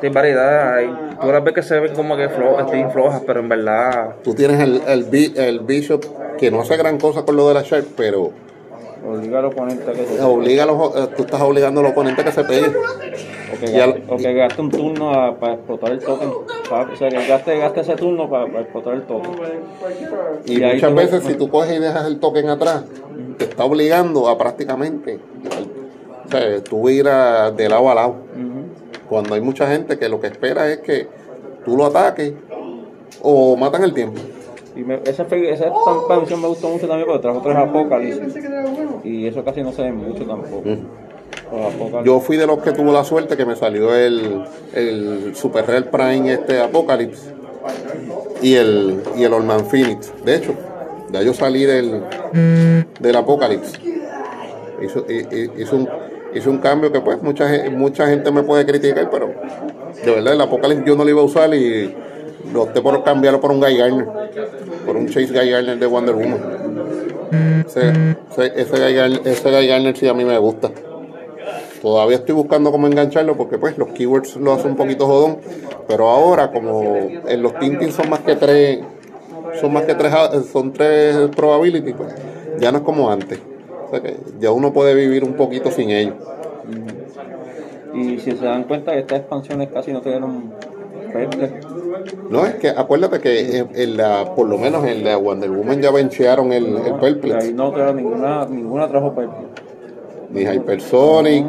Tiene 0.00 0.14
variedad, 0.14 0.74
hay, 0.76 0.86
tú 1.20 1.26
las 1.30 1.44
ves 1.44 1.52
que 1.52 1.62
se 1.62 1.78
ven 1.80 1.94
como 1.94 2.16
que 2.16 2.30
flo, 2.30 2.58
estén 2.60 2.90
flojas, 2.90 3.20
pero 3.26 3.40
en 3.40 3.48
verdad 3.50 4.14
Tú 4.24 4.32
tienes 4.34 4.58
el, 4.58 4.80
el, 4.88 5.04
Bi- 5.04 5.34
el 5.36 5.60
Bishop 5.60 6.02
que 6.38 6.50
no 6.50 6.62
hace 6.62 6.78
gran 6.78 6.96
cosa 6.98 7.26
con 7.26 7.36
lo 7.36 7.46
de 7.48 7.52
la 7.52 7.60
Sharp, 7.62 7.86
pero 7.94 8.30
Obliga 9.06 9.38
al 9.38 9.44
oponente 9.46 9.90
a 9.90 9.92
que 9.94 10.04
se 10.06 10.22
obliga 10.22 10.62
a 10.64 10.66
los, 10.66 10.94
eh, 10.96 11.08
tú 11.16 11.22
estás 11.22 11.40
obligando 11.40 11.80
al 11.80 11.86
oponente 11.86 12.20
a 12.20 12.24
que 12.24 12.32
se 12.32 12.44
pegue. 12.44 12.66
O 12.68 13.58
que, 13.58 13.70
gaste, 13.72 14.04
o 14.08 14.16
que 14.16 14.32
gaste 14.34 14.60
un 14.60 14.70
turno 14.70 15.10
a- 15.12 15.36
para 15.38 15.54
explotar 15.54 15.92
el 15.92 15.98
token. 16.00 16.28
O 16.30 16.96
sea, 16.96 17.08
que 17.08 17.26
gaste, 17.26 17.58
gaste 17.58 17.80
ese 17.80 17.96
turno 17.96 18.28
para, 18.28 18.46
para 18.46 18.60
explotar 18.60 18.94
el 18.94 19.02
token. 19.02 19.30
Y, 20.46 20.60
muchas 20.60 20.94
veces 20.94 21.24
si 21.24 21.34
tú 21.34 21.48
coges 21.50 21.76
y 21.76 21.78
dejas 21.80 22.06
el 22.06 22.20
token 22.20 22.48
atrás, 22.50 22.84
te 23.38 23.44
está 23.44 23.64
obligando 23.64 24.28
a 24.28 24.36
prácticamente, 24.38 25.18
o 26.26 26.30
sea, 26.30 26.62
tú 26.62 26.88
ir 26.90 27.08
a- 27.08 27.50
de 27.50 27.68
lado 27.68 27.90
a 27.90 27.94
lado. 27.94 28.14
Cuando 29.08 29.34
hay 29.34 29.40
mucha 29.40 29.66
gente 29.66 29.98
que 29.98 30.08
lo 30.08 30.20
que 30.20 30.28
espera 30.28 30.70
es 30.70 30.78
que 30.78 31.08
tú 31.64 31.76
lo 31.76 31.86
ataques 31.86 32.32
o 33.22 33.56
matan 33.56 33.82
el 33.82 33.92
tiempo. 33.92 34.20
Y 34.76 34.80
me, 34.80 35.00
esa, 35.04 35.24
esa 35.24 35.66
expansión 35.66 36.40
me 36.42 36.48
gustó 36.48 36.68
mucho 36.68 36.86
también 36.86 37.06
porque 37.06 37.22
trajo 37.22 37.40
tres 37.42 37.56
apocalipsis. 37.56 38.34
Y 39.04 39.26
eso 39.26 39.44
casi 39.44 39.62
no 39.62 39.72
se 39.72 39.82
ve 39.82 39.92
mucho 39.92 40.24
tampoco. 40.24 40.62
Apocalipsis. 41.50 42.04
Yo 42.04 42.20
fui 42.20 42.36
de 42.36 42.46
los 42.46 42.58
que 42.60 42.72
tuvo 42.72 42.92
la 42.92 43.02
suerte 43.04 43.36
que 43.36 43.44
me 43.44 43.56
salió 43.56 43.94
el, 43.94 44.44
el 44.74 45.32
Super 45.34 45.66
Rare 45.66 45.82
Prime 45.82 46.32
este 46.32 46.60
Apocalypse 46.60 47.32
y 48.42 48.54
el, 48.54 49.02
y 49.16 49.24
el 49.24 49.32
Orman 49.32 49.66
Phoenix. 49.66 50.12
De 50.24 50.36
hecho, 50.36 50.54
ya 51.10 51.22
yo 51.22 51.34
salí 51.34 51.64
del, 51.64 52.02
del 53.00 53.16
Apocalypse. 53.16 53.78
Hizo, 54.82 55.04
hi- 55.08 55.26
hi- 55.30 55.50
hizo, 55.62 55.76
un, 55.76 55.88
hizo 56.32 56.48
un 56.50 56.58
cambio 56.58 56.90
que 56.92 57.00
pues 57.00 57.20
mucha, 57.22 57.48
mucha 57.72 58.06
gente 58.06 58.30
me 58.30 58.42
puede 58.44 58.64
criticar, 58.64 59.10
pero 59.10 59.28
de 60.04 60.10
verdad 60.14 60.34
el 60.34 60.40
Apocalypse 60.40 60.84
yo 60.86 60.94
no 60.96 61.02
lo 61.04 61.10
iba 61.10 61.20
a 61.20 61.24
usar 61.24 61.52
y 61.54 61.94
lo 62.52 62.62
opté 62.62 62.80
por 62.80 63.02
cambiarlo 63.04 63.40
por 63.40 63.50
un 63.50 63.60
Guy 63.60 63.76
Garner, 63.76 64.06
por 64.86 64.96
un 64.96 65.06
Chase 65.06 65.26
Guy 65.26 65.50
Garner 65.50 65.78
de 65.78 65.86
Wonder 65.86 66.14
Woman. 66.14 66.40
Ese, 67.66 67.92
ese, 68.32 68.60
ese, 68.60 68.82
Guy 68.82 68.94
Garner, 68.94 69.20
ese 69.24 69.50
Guy 69.50 69.94
sí 69.96 70.08
a 70.08 70.14
mí 70.14 70.24
me 70.24 70.38
gusta. 70.38 70.70
Todavía 71.80 72.16
estoy 72.16 72.34
buscando 72.34 72.70
cómo 72.70 72.86
engancharlo 72.86 73.36
porque 73.36 73.56
pues 73.56 73.78
los 73.78 73.88
keywords 73.88 74.36
lo 74.36 74.52
hacen 74.52 74.72
un 74.72 74.76
poquito 74.76 75.06
jodón. 75.06 75.38
Pero 75.88 76.08
ahora 76.08 76.52
como 76.52 77.08
en 77.26 77.42
los 77.42 77.58
Tintin 77.58 77.90
son 77.92 78.10
más 78.10 78.20
que 78.20 78.36
tres, 78.36 78.80
son 79.60 79.72
más 79.72 79.84
que 79.84 79.94
tres, 79.94 80.12
son 80.52 80.72
tres 80.72 81.16
probabilities, 81.34 81.94
pues 81.96 82.14
ya 82.58 82.70
no 82.70 82.78
es 82.78 82.84
como 82.84 83.10
antes. 83.10 83.40
O 83.86 83.90
sea 83.90 84.00
que 84.00 84.16
ya 84.38 84.50
uno 84.50 84.72
puede 84.72 84.94
vivir 84.94 85.24
un 85.24 85.34
poquito 85.34 85.70
sin 85.70 85.90
ellos. 85.90 86.14
Y 87.94 88.18
si 88.18 88.32
se 88.32 88.44
dan 88.44 88.64
cuenta 88.64 88.92
que 88.92 89.00
estas 89.00 89.20
expansiones 89.20 89.70
casi 89.72 89.92
no 89.92 90.00
verde. 90.00 91.60
No, 92.28 92.46
es 92.46 92.54
que 92.56 92.68
acuérdate 92.68 93.20
que 93.20 93.58
en, 93.58 93.68
en 93.74 93.96
la, 93.96 94.34
por 94.34 94.46
lo 94.48 94.56
menos 94.58 94.84
en 94.86 95.04
la 95.04 95.16
Wonder 95.16 95.50
Woman 95.50 95.80
ya 95.82 95.90
benchearon 95.90 96.52
el, 96.52 96.76
el 96.76 96.94
Perplex. 97.00 97.44
Ahí 97.44 97.52
no 97.52 97.72
trajo 97.72 97.92
ninguna, 97.94 98.46
ninguna 98.46 98.88
trajo 98.88 99.14
Perplex. 99.14 99.42
Ni 100.30 100.42
Hypersonic. 100.42 101.44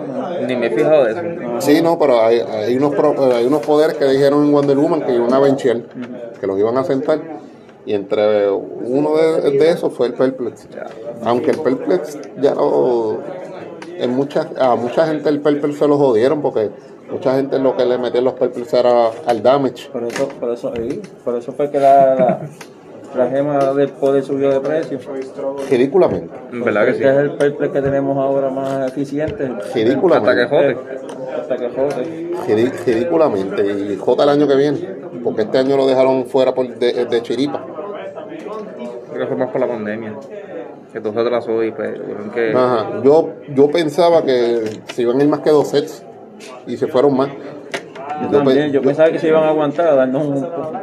Ni 0.48 0.56
me 0.56 0.68
he 0.68 0.70
fijado 0.72 1.06
de 1.06 1.12
eso. 1.12 1.22
Sí, 1.60 1.82
no, 1.84 2.00
pero 2.00 2.20
hay, 2.22 2.40
hay, 2.40 2.76
unos, 2.76 2.96
pro- 2.96 3.32
hay 3.36 3.46
unos 3.46 3.62
poderes 3.66 3.96
que 3.96 4.06
dijeron 4.06 4.44
en 4.44 4.52
Wonder 4.52 4.78
Woman 4.78 5.04
que 5.06 5.14
iban 5.14 5.32
a 5.34 5.40
benchear, 5.40 5.82
que 6.40 6.48
los 6.48 6.58
iban 6.58 6.78
a 6.78 6.84
sentar. 6.84 7.20
Y 7.86 7.94
entre 7.94 8.50
uno 8.50 9.12
de, 9.18 9.52
de 9.52 9.70
esos 9.70 9.94
fue 9.94 10.08
el 10.08 10.14
Perplex. 10.14 10.68
Aunque 11.24 11.52
el 11.52 11.58
Perplex 11.60 12.18
ya 12.42 12.56
lo. 12.56 13.20
En 13.98 14.10
mucha, 14.16 14.50
a 14.58 14.76
mucha 14.76 15.06
gente 15.06 15.30
el 15.30 15.42
Perplex 15.42 15.78
se 15.78 15.88
lo 15.88 15.98
jodieron 15.98 16.42
porque 16.42 16.72
mucha 17.12 17.36
gente 17.36 17.60
lo 17.60 17.76
que 17.76 17.86
le 17.86 17.98
metían 17.98 18.24
los 18.24 18.34
Perplex 18.34 18.74
era 18.74 19.10
al 19.26 19.44
damage. 19.44 19.90
Por 19.92 20.04
eso, 20.04 20.28
por 20.28 20.52
eso, 20.52 20.74
por 21.24 21.36
eso 21.36 21.52
fue 21.52 21.70
que 21.70 21.80
la, 21.80 22.16
la, 22.16 22.40
la 23.16 23.30
gema 23.30 23.74
del 23.74 23.90
poder 23.90 24.24
subió 24.24 24.50
de 24.52 24.60
precio. 24.60 25.00
Ridículamente. 25.70 26.30
¿Verdad 26.52 26.86
que 26.86 26.94
sí? 26.96 27.04
Es 27.04 27.18
el 27.18 27.32
Perplex 27.36 27.74
que 27.74 27.82
tenemos 27.82 28.18
ahora 28.18 28.50
más 28.50 28.88
eficiente. 28.92 29.52
Ridículamente. 29.74 30.42
Hasta 30.42 30.50
que 30.50 30.56
jode. 30.56 30.78
Hasta 31.40 31.58
que 31.58 31.70
jode. 31.70 32.32
Ridi- 32.48 32.86
ridículamente. 32.86 33.66
Y 33.66 33.96
J 33.98 34.24
el 34.24 34.30
año 34.30 34.48
que 34.48 34.56
viene. 34.56 34.80
Porque 35.24 35.44
este 35.44 35.58
año 35.58 35.78
lo 35.78 35.86
dejaron 35.88 36.26
fuera 36.26 36.54
por 36.54 36.68
de, 36.68 37.06
de 37.06 37.22
chiripa. 37.22 37.64
Creo 39.14 39.20
que 39.20 39.28
fue 39.28 39.36
más 39.38 39.50
por 39.52 39.62
la 39.62 39.68
pandemia. 39.68 40.16
Que 40.94 41.00
todo 41.00 41.14
se 41.14 41.20
atrasó 41.20 41.64
y 41.64 41.72
pues 41.72 41.92
que. 42.34 42.52
Ajá. 42.56 43.02
Yo, 43.04 43.30
yo 43.54 43.70
pensaba 43.70 44.24
que 44.24 44.82
se 44.94 45.02
iban 45.04 45.20
a 45.20 45.24
ir 45.24 45.30
más 45.30 45.42
que 45.42 45.50
dos 45.50 45.68
sets. 45.70 46.04
Y 46.68 46.78
se 46.78 46.88
fueron 46.88 47.16
más. 47.16 47.30
Yo 47.30 48.30
Yo, 48.30 48.38
también, 48.38 48.58
pe- 48.68 48.72
yo 48.72 48.82
pensaba 48.82 49.10
que 49.10 49.18
se 49.20 49.28
iban 49.30 49.44
a 49.44 49.50
aguantar 49.50 49.88
a 49.88 49.96
darnos 49.96 50.26
un, 50.28 50.36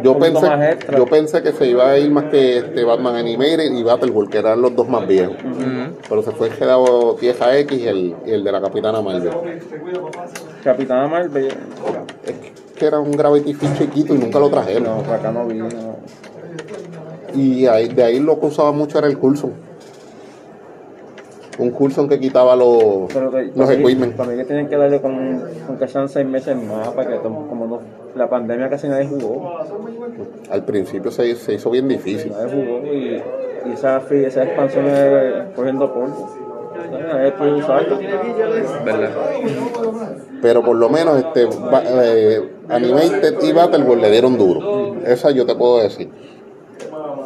yo 0.02 0.12
un 0.12 0.18
poquito 0.18 0.40
pensé, 0.40 0.48
más 0.48 0.68
extra. 0.72 0.98
yo 0.98 1.06
pensé 1.06 1.42
que 1.42 1.52
se 1.52 1.66
iba 1.68 1.88
a 1.90 1.98
ir 1.98 2.10
más 2.10 2.24
que 2.24 2.58
este 2.58 2.84
Batman 2.84 3.14
Animated 3.16 3.72
y 3.72 3.82
Battleworld, 3.82 4.30
que 4.30 4.38
eran 4.38 4.60
los 4.60 4.74
dos 4.74 4.88
más 4.88 5.06
viejos. 5.06 5.36
Pero 6.08 6.22
se 6.22 6.32
fue 6.32 6.48
quedado 6.50 7.14
Tieja 7.14 7.56
X 7.58 7.78
y 7.78 7.86
el, 7.86 8.16
y 8.26 8.30
el 8.32 8.42
de 8.44 8.52
la 8.52 8.60
Capitana 8.60 9.00
Marvel. 9.02 9.30
Capitana 10.64 11.06
Marvel, 11.06 11.48
Es 12.24 12.34
que 12.76 12.86
era 12.86 12.98
un 12.98 13.12
Gravity 13.12 13.54
Feed 13.54 13.74
chiquito 13.78 14.14
y 14.14 14.18
nunca 14.18 14.38
lo 14.38 14.50
trajeron. 14.50 14.84
no, 14.84 15.12
acá 15.12 15.30
no 15.30 15.46
vi. 15.46 15.58
No. 15.58 15.68
Y 17.34 17.66
ahí, 17.66 17.88
de 17.88 18.02
ahí 18.02 18.20
lo 18.20 18.40
que 18.40 18.46
usaba 18.46 18.72
mucho 18.72 18.98
era 18.98 19.06
el 19.06 19.18
Coulson. 19.18 19.52
Un 21.58 21.70
Coulson 21.72 22.08
que 22.08 22.20
quitaba 22.20 22.54
los, 22.54 23.12
Pero 23.12 23.30
que- 23.32 23.50
los 23.54 23.68
mí- 23.68 23.74
equipment. 23.74 24.14
Para 24.16 24.30
mí 24.30 24.36
que 24.36 24.44
tienen 24.44 24.68
que 24.68 24.76
darle 24.76 25.00
con, 25.00 25.42
con 25.66 25.76
que 25.76 25.88
sean 25.88 26.08
seis 26.08 26.26
meses 26.26 26.56
más 26.56 26.88
para 26.90 27.10
que 27.10 27.16
como 27.18 27.66
no, 27.66 27.80
la 28.14 28.28
pandemia 28.30 28.70
casi 28.70 28.86
nadie 28.88 29.06
jugó. 29.08 29.58
Al 30.50 30.64
principio 30.64 31.10
se, 31.10 31.34
se 31.34 31.54
hizo 31.54 31.70
bien 31.70 31.88
difícil. 31.88 32.30
Nadie 32.32 32.52
jugó 32.52 32.86
y, 32.86 33.22
y 33.68 33.72
esa, 33.72 33.98
esa 34.10 34.44
expansión 34.44 34.86
es 34.86 35.54
cogiendo 35.56 35.92
polvo. 35.92 36.28
Pero 40.40 40.62
por 40.62 40.76
lo 40.76 40.88
menos 40.88 41.18
este 41.18 41.42
eh, 41.42 42.48
Animated 42.68 43.42
y 43.42 43.52
Battleworld 43.52 44.02
le 44.02 44.10
dieron 44.10 44.38
duro. 44.38 44.96
Esa 45.04 45.30
yo 45.32 45.44
te 45.46 45.54
puedo 45.54 45.82
decir. 45.82 46.08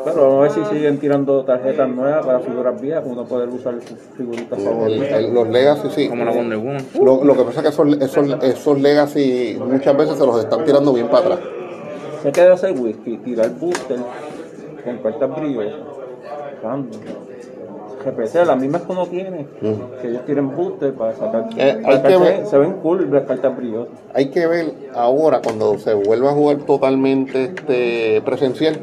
Pero 0.05 0.29
vamos 0.29 0.39
a 0.39 0.41
ver 0.61 0.67
si 0.69 0.75
siguen 0.75 0.99
tirando 0.99 1.45
tarjetas 1.45 1.89
nuevas 1.89 2.27
para 2.27 2.41
figuras 2.41 2.81
viejas, 2.81 3.03
para 3.03 3.13
uno 3.13 3.25
poder 3.25 3.49
usar 3.51 3.75
sus 3.83 3.99
figuritas 4.17 4.63
favoritas. 4.63 5.23
los 5.33 5.49
Legacy 5.49 5.89
sí. 5.95 6.09
Como 6.09 6.25
la 6.25 6.33
Wonder 6.33 6.59
Woman. 6.59 6.85
Lo, 7.03 7.25
lo 7.25 7.37
que 7.37 7.43
pasa 7.45 7.61
es 7.61 7.63
que 7.63 7.69
esos, 7.69 7.97
esos, 8.01 8.43
esos 8.45 8.81
Legacy 8.81 9.59
muchas 9.65 9.97
veces 9.97 10.19
se 10.19 10.27
los 10.27 10.39
están 10.41 10.65
tirando 10.65 10.93
bien 10.93 11.09
para 11.09 11.27
atrás. 11.35 11.41
Se 12.23 12.33
queda 12.33 12.55
hacer 12.55 12.73
whisky, 12.79 13.17
tirar 13.19 13.51
booster 13.59 13.99
con 14.85 14.99
cartas. 14.99 15.31
Random. 16.63 17.01
GPC, 18.05 18.45
las 18.47 18.59
mismas 18.61 18.83
que 18.83 18.93
uno 18.93 19.07
tiene, 19.07 19.47
que 20.01 20.09
ellos 20.09 20.25
tienen 20.27 20.55
booster 20.57 20.93
para 20.93 21.13
sacar. 21.15 21.49
Eh, 21.57 21.79
para 21.83 21.97
hay 21.97 22.03
que 22.03 22.17
ver- 22.17 22.47
Se 22.47 22.59
ven 22.59 22.73
cool 22.83 23.09
las 23.13 23.25
cartas 23.25 23.57
brillosas. 23.57 23.95
Hay 24.13 24.31
que 24.31 24.45
ver 24.47 24.73
ahora 24.95 25.41
cuando 25.41 25.79
se 25.79 25.95
vuelva 25.95 26.31
a 26.31 26.33
jugar 26.35 26.57
totalmente 26.59 27.45
este 27.45 28.21
presencial. 28.25 28.77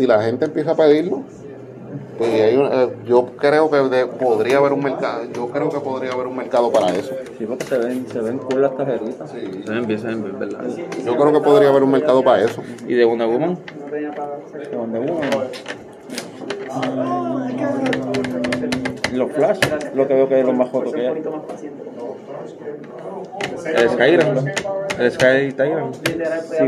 Si 0.00 0.06
la 0.06 0.22
gente 0.22 0.46
empieza 0.46 0.70
a 0.70 0.74
pedirlo, 0.76 1.24
pues 2.16 2.30
hay 2.32 2.54
eh, 2.58 2.88
yo 3.04 3.26
creo 3.36 3.70
que 3.70 3.76
de- 3.94 4.06
podría 4.06 4.56
haber 4.56 4.72
un 4.72 4.82
mercado. 4.82 5.24
Yo 5.30 5.48
creo 5.48 5.68
que 5.68 5.78
podría 5.80 6.12
haber 6.12 6.26
un 6.26 6.36
mercado 6.38 6.72
para 6.72 6.88
eso. 6.94 7.12
Sí, 7.36 7.44
porque 7.44 7.66
se 7.66 7.76
ven, 7.76 8.06
se 8.10 8.18
ven 8.20 8.38
cool 8.38 8.62
las 8.62 8.74
tarjetitas. 8.78 9.30
Se 9.30 9.36
ven 9.70 9.86
bien, 9.86 10.00
se 10.00 10.06
ven 10.06 10.22
bien, 10.22 10.38
¿verdad? 10.38 10.64
Yo 11.04 11.16
creo 11.18 11.32
que 11.34 11.40
podría 11.40 11.68
haber 11.68 11.82
un 11.82 11.90
mercado 11.90 12.24
para 12.24 12.42
eso. 12.42 12.62
¿Y 12.88 12.94
de 12.94 13.04
Wonder 13.04 13.28
Woman? 13.28 13.58
De 13.90 14.68
donde 14.74 15.00
uno. 15.00 15.20
Mm, 19.12 19.16
Los 19.16 19.32
flash, 19.32 19.58
lo 19.94 20.08
que 20.08 20.14
veo 20.14 20.28
que 20.30 20.40
es 20.40 20.46
lo 20.46 20.54
más 20.54 20.70
joto 20.70 20.92
que 20.92 21.08
hay. 21.08 21.22
El 23.76 23.90
Skyrim. 23.90 24.44
El 25.00 25.10
Sky 25.12 25.52
Tyrant. 25.56 25.94
Sí, 25.94 26.02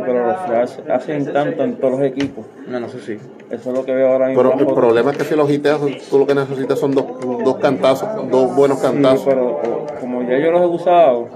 pero 0.04 0.26
los 0.26 0.36
flash 0.46 0.70
hacen 0.90 1.32
tanto 1.32 1.62
en 1.64 1.76
todos 1.76 1.98
los 1.98 2.02
equipos. 2.02 2.44
No, 2.66 2.80
no 2.80 2.88
sé 2.88 3.00
si. 3.00 3.12
Eso 3.50 3.70
es 3.70 3.76
lo 3.76 3.84
que 3.84 3.94
veo 3.94 4.08
ahora 4.12 4.28
mismo. 4.28 4.42
Pero 4.42 4.58
el 4.70 4.74
problema 4.74 5.10
es 5.10 5.18
que 5.18 5.24
si 5.24 5.36
los 5.36 5.50
hiteas, 5.50 5.78
tú 6.08 6.18
lo 6.18 6.26
que 6.26 6.34
necesitas 6.34 6.78
son 6.78 6.92
dos, 6.92 7.04
dos 7.44 7.56
cantazos, 7.58 8.08
dos 8.30 8.54
buenos 8.56 8.78
Sí, 8.78 8.84
cantazos. 8.86 9.24
pero 9.26 9.46
o- 9.50 9.86
como 10.00 10.22
ya 10.22 10.38
yo 10.38 10.50
los 10.50 10.62
he 10.62 10.66
usado 10.66 11.28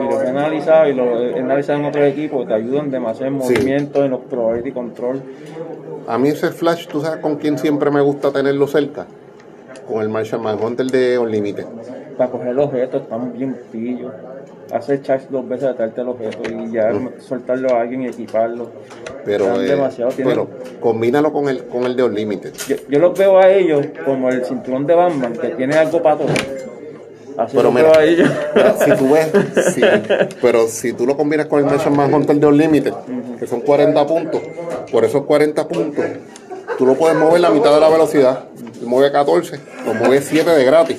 y 0.00 0.04
los 0.04 0.22
he 0.22 0.28
analizado 0.28 0.88
y 0.88 0.94
los 0.94 1.20
he 1.36 1.38
analizado 1.40 1.78
en 1.80 1.84
otros 1.84 2.04
equipos, 2.06 2.48
te 2.48 2.54
ayudan 2.54 2.90
demasiado 2.90 3.26
en 3.34 3.42
Sí. 3.42 3.52
movimiento, 3.54 4.04
en 4.04 4.10
los 4.12 4.20
probability 4.20 4.72
control. 4.72 5.20
A 6.08 6.16
mí 6.18 6.28
ese 6.30 6.50
flash, 6.50 6.86
¿tú 6.88 7.00
sabes 7.02 7.20
con 7.20 7.36
quién 7.36 7.58
siempre 7.58 7.90
me 7.90 8.00
gusta 8.00 8.32
tenerlo 8.32 8.66
cerca? 8.66 9.06
Con 9.86 10.00
el 10.02 10.08
Marshall 10.08 10.40
Manhunter 10.40 10.86
de 10.86 11.18
Unlimited. 11.18 11.66
Para 12.16 12.30
coger 12.30 12.54
los 12.54 12.66
objetos 12.66 13.02
están 13.02 13.32
bien 13.32 13.56
pillos. 13.70 14.12
Hacer 14.72 15.02
charge 15.02 15.26
dos 15.30 15.46
veces 15.46 15.68
de 15.68 15.74
traerte 15.74 16.00
el 16.00 16.08
objeto 16.08 16.38
y 16.50 16.72
ya 16.72 16.92
soltarlo 17.20 17.74
a 17.74 17.82
alguien 17.82 18.02
y 18.02 18.06
equiparlo. 18.06 18.70
Pero, 19.24 19.60
eh, 19.60 19.66
demasiado, 19.66 20.10
pero 20.16 20.48
combínalo 20.80 21.32
con 21.32 21.48
el, 21.48 21.64
con 21.66 21.84
el 21.84 21.94
de 21.94 22.04
Unlimited. 22.04 22.54
Yo, 22.68 22.76
yo 22.88 22.98
los 22.98 23.18
veo 23.18 23.38
a 23.38 23.50
ellos 23.50 23.86
como 24.04 24.30
el 24.30 24.44
cinturón 24.44 24.86
de 24.86 24.94
Batman, 24.94 25.34
que 25.34 25.48
tiene 25.48 25.76
algo 25.76 26.02
para 26.02 26.16
todo. 26.18 26.28
Así 27.36 27.56
Pero 27.56 27.70
mira, 27.70 27.90
veo 27.90 27.98
a 27.98 28.04
ellos. 28.04 28.30
si 28.84 28.96
tú 28.96 29.12
ves, 29.12 29.30
pero 30.40 30.66
si 30.68 30.92
tú 30.92 31.06
lo 31.06 31.16
combinas 31.16 31.46
con 31.46 31.60
el 31.60 31.90
Manhunter 31.90 32.36
de 32.36 32.46
Unlimited, 32.46 32.94
que 33.38 33.46
son 33.46 33.60
40 33.60 34.06
puntos, 34.06 34.42
por 34.90 35.04
esos 35.04 35.24
40 35.24 35.68
puntos, 35.68 36.04
tú 36.78 36.86
lo 36.86 36.94
puedes 36.94 37.16
mover 37.16 37.40
la 37.40 37.50
mitad 37.50 37.72
de 37.74 37.80
la 37.80 37.88
velocidad. 37.88 38.44
Mueve 38.82 39.12
14, 39.12 39.60
lo 39.86 39.94
mueve 39.94 40.20
7 40.20 40.50
de 40.50 40.64
gratis. 40.64 40.98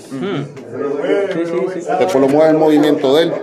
Después 1.99 2.15
lo 2.15 2.27
mueves 2.27 2.51
el 2.51 2.57
movimiento 2.57 3.15
de 3.15 3.23
él. 3.23 3.33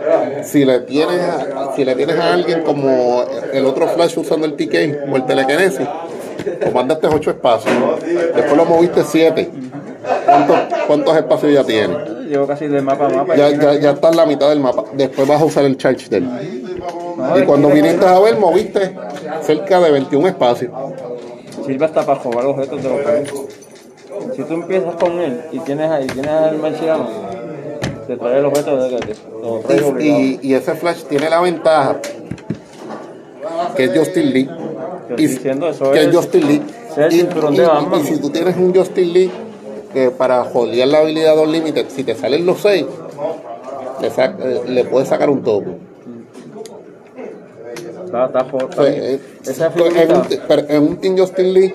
Si 0.43 0.65
le 0.65 0.81
tienes 0.81 1.21
a, 1.21 1.73
si 1.77 1.85
le 1.85 1.95
tienes 1.95 2.19
a 2.19 2.33
alguien 2.33 2.63
como 2.63 3.25
el 3.53 3.67
otro 3.67 3.87
Flash 3.89 4.19
usando 4.19 4.47
el 4.47 4.55
TK 4.55 5.11
o 5.13 5.17
el 5.17 5.27
telekinesis, 5.27 5.87
pues 6.61 6.75
mandaste 6.75 7.07
8 7.07 7.31
espacios. 7.31 7.75
Después 8.35 8.57
lo 8.57 8.65
moviste 8.65 9.05
7. 9.05 9.51
¿Cuántos, 10.25 10.59
cuántos 10.87 11.17
espacios 11.17 11.53
ya 11.53 11.65
tiene? 11.65 11.95
Llevo 12.29 12.47
casi 12.47 12.67
de 12.67 12.81
mapa 12.81 13.07
a 13.07 13.09
mapa. 13.11 13.37
Ya, 13.37 13.51
ya, 13.51 13.75
ya 13.75 13.91
está 13.91 14.09
en 14.09 14.17
la 14.17 14.25
mitad 14.25 14.49
del 14.49 14.61
mapa. 14.61 14.85
Después 14.95 15.29
vas 15.29 15.43
a 15.43 15.45
usar 15.45 15.65
el 15.65 15.77
charge 15.77 16.09
de 16.09 16.19
él. 16.19 16.29
Y 17.37 17.43
cuando 17.43 17.69
viniste 17.69 18.07
a 18.07 18.19
ver, 18.19 18.39
moviste 18.39 18.97
cerca 19.43 19.81
de 19.81 19.91
21 19.91 20.29
espacios. 20.29 20.73
Sirve 21.71 21.85
hasta 21.85 22.05
para 22.05 22.19
jugar 22.19 22.47
objetos 22.47 22.83
de 22.83 22.89
los 22.89 23.00
países. 23.00 23.35
Si 24.35 24.43
tú 24.43 24.55
empiezas 24.55 24.95
con 24.97 25.19
él 25.21 25.41
y 25.53 25.59
tienes 25.61 25.89
ahí, 25.91 26.07
tienes 26.09 26.31
al 26.31 26.59
marciano, 26.59 27.07
te 28.09 28.17
trae 28.17 28.39
el 28.41 28.45
objeto 28.47 28.77
de 28.77 28.91
que 28.97 29.07
te 29.07 29.15
lo 29.41 29.59
traes 29.61 29.83
obligado. 29.83 30.21
Y, 30.21 30.41
y 30.43 30.55
ese 30.55 30.75
Flash 30.75 31.03
tiene 31.05 31.31
la 31.31 31.41
ventaja 31.41 31.97
que 33.77 33.85
es 33.85 33.97
Justin 33.97 34.33
Lee. 34.33 34.50
Y, 35.17 35.27
diciendo, 35.29 35.69
eso 35.69 35.93
que 35.93 36.00
es- 36.03 36.09
es 36.09 36.15
Justin 36.17 36.47
Lee. 36.49 36.62
es 36.97 37.15
Y, 37.15 38.05
si 38.05 38.19
tú 38.21 38.31
tienes 38.31 38.57
un 38.57 38.75
Justin 38.75 39.12
Lee 39.12 39.31
que 39.93 40.11
para 40.11 40.43
jodear 40.45 40.89
la 40.89 40.99
habilidad 40.99 41.37
de 41.37 41.43
Unlimited, 41.43 41.87
si 41.89 42.03
te 42.03 42.17
salen 42.17 42.47
los 42.47 42.61
6, 42.62 42.85
le, 44.00 44.73
le 44.75 44.85
puedes 44.85 45.09
sacar 45.09 45.31
un 45.31 45.43
topo. 45.43 45.71
Está, 48.12 48.47
eh, 48.88 49.21
Esa 49.47 49.67
en, 49.67 49.73
un, 49.73 49.79
figurita, 50.25 50.45
pero 50.49 50.62
en 50.69 50.83
un 50.83 50.97
Team 50.99 51.17
Justin 51.19 51.52
Lee, 51.52 51.75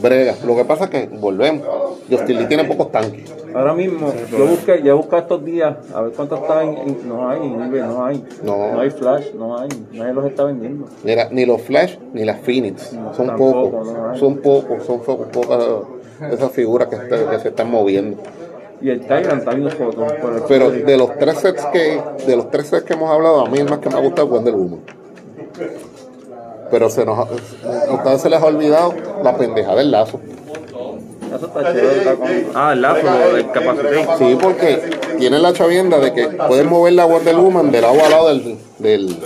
brega. 0.00 0.34
Lo 0.44 0.54
que 0.56 0.64
pasa 0.64 0.84
es 0.84 0.90
que, 0.90 1.08
volvemos, 1.18 1.66
Justin 2.10 2.38
Lee 2.38 2.46
tiene 2.46 2.64
pocos 2.64 2.90
tanques. 2.92 3.32
ahora 3.54 3.74
mismo, 3.74 4.12
yo 4.30 4.46
busqué, 4.46 4.82
yo 4.82 4.96
busqué 4.96 5.18
estos 5.18 5.44
días 5.44 5.76
a 5.94 6.00
ver 6.02 6.12
cuántos 6.12 6.40
está 6.40 6.62
en, 6.62 6.76
en- 6.78 7.08
no 7.08 7.28
hay, 7.28 7.38
en 7.46 7.62
eBay, 7.62 7.80
no 7.82 8.04
hay, 8.04 8.24
No. 8.42 8.80
hay 8.80 8.90
flash, 8.90 9.32
no 9.34 9.58
hay, 9.58 9.68
nadie 9.92 10.12
los 10.14 10.26
está 10.26 10.44
vendiendo. 10.44 10.86
Mira, 11.04 11.28
ni 11.30 11.44
los 11.46 11.60
Flash 11.62 11.96
ni 12.12 12.24
las 12.24 12.40
Phoenix. 12.40 12.90
Son 13.16 13.26
tampoco, 13.26 13.70
pocos. 13.70 13.92
no. 13.92 14.16
Son 14.16 14.36
pocos, 14.38 14.84
son 14.84 15.00
fo- 15.02 15.26
pocas 15.30 15.64
esas 16.32 16.52
figuras 16.52 16.88
que, 16.88 16.96
está- 16.96 17.30
que 17.30 17.38
se 17.40 17.48
están 17.48 17.70
moviendo. 17.70 18.18
Y 18.80 18.90
el 18.90 19.00
Tyrant 19.00 19.38
está 19.38 19.52
viendo 19.52 19.70
fotos. 19.70 20.12
Pero 20.48 20.70
de 20.70 20.96
los 20.96 21.16
tres 21.16 21.36
sets 21.38 21.64
que 21.66 22.00
de 22.26 22.36
los 22.36 22.50
tres 22.50 22.66
sets 22.66 22.82
que 22.84 22.94
hemos 22.94 23.10
hablado, 23.10 23.46
a 23.46 23.48
mí 23.48 23.58
el 23.58 23.68
más 23.70 23.78
que 23.78 23.88
me 23.88 23.94
ha 23.96 24.00
gustado 24.00 24.26
es 24.26 24.32
Wonder 24.32 24.54
Woman. 24.54 24.80
Pero 26.70 26.88
se 26.88 27.04
nos, 27.04 27.18
a 27.18 27.92
ustedes 27.92 28.22
se 28.22 28.30
les 28.30 28.40
ha 28.42 28.46
olvidado 28.46 28.94
la 29.22 29.36
pendeja 29.36 29.74
del 29.74 29.90
lazo. 29.90 30.20
Eso 31.34 31.46
está 31.46 31.72
chévere. 31.72 31.98
está 31.98 32.14
con- 32.14 32.28
Ah, 32.54 32.72
el 32.72 32.82
lazo, 32.82 33.36
el 33.36 33.50
capacité. 33.50 34.06
Sí, 34.18 34.38
porque 34.40 34.90
tiene 35.18 35.38
la 35.38 35.52
chavienda 35.52 35.98
de 35.98 36.12
que 36.12 36.28
pueden 36.28 36.68
mover 36.68 36.92
la 36.94 37.04
Wonder 37.06 37.36
Woman 37.36 37.70
del 37.70 37.82
lado 37.82 38.04
a 38.04 38.08
lado 38.08 38.28
del, 38.28 38.58
del 38.78 39.18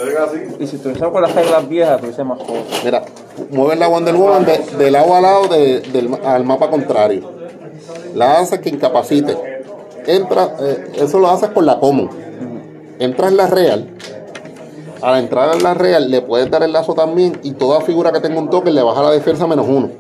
Y 0.60 0.66
si 0.66 0.78
tuviese 0.78 1.04
con 1.08 1.22
las 1.22 1.34
reglas 1.34 1.68
viejas, 1.68 2.00
tuviese 2.00 2.22
más 2.24 2.38
cosas. 2.38 2.84
mira, 2.84 3.02
mueven 3.50 3.80
la 3.80 3.88
Wonder 3.88 4.14
Woman 4.14 4.44
de, 4.44 4.58
de 4.78 4.90
lado 4.90 5.14
a 5.14 5.20
lado 5.20 5.48
de- 5.48 5.80
del, 5.80 6.10
al 6.24 6.44
mapa 6.44 6.68
contrario. 6.70 7.28
La 8.14 8.38
hace 8.38 8.60
que 8.60 8.68
incapacite. 8.70 9.36
Entra, 10.06 10.54
eh, 10.60 10.92
eso 10.98 11.18
lo 11.18 11.28
haces 11.28 11.48
por 11.50 11.64
la 11.64 11.78
común. 11.80 12.08
Entras 13.00 13.30
en 13.32 13.36
la 13.36 13.46
real. 13.48 13.90
Al 15.02 15.18
entrar 15.18 15.54
en 15.54 15.62
la 15.62 15.74
real 15.74 16.10
le 16.10 16.22
puedes 16.22 16.50
dar 16.50 16.62
el 16.62 16.72
lazo 16.72 16.94
también 16.94 17.38
y 17.42 17.52
toda 17.52 17.80
figura 17.80 18.12
que 18.12 18.20
tenga 18.20 18.40
un 18.40 18.50
toque 18.50 18.70
le 18.70 18.82
baja 18.82 19.02
la 19.02 19.10
defensa 19.10 19.46
menos 19.46 19.66
uno. 19.68 19.90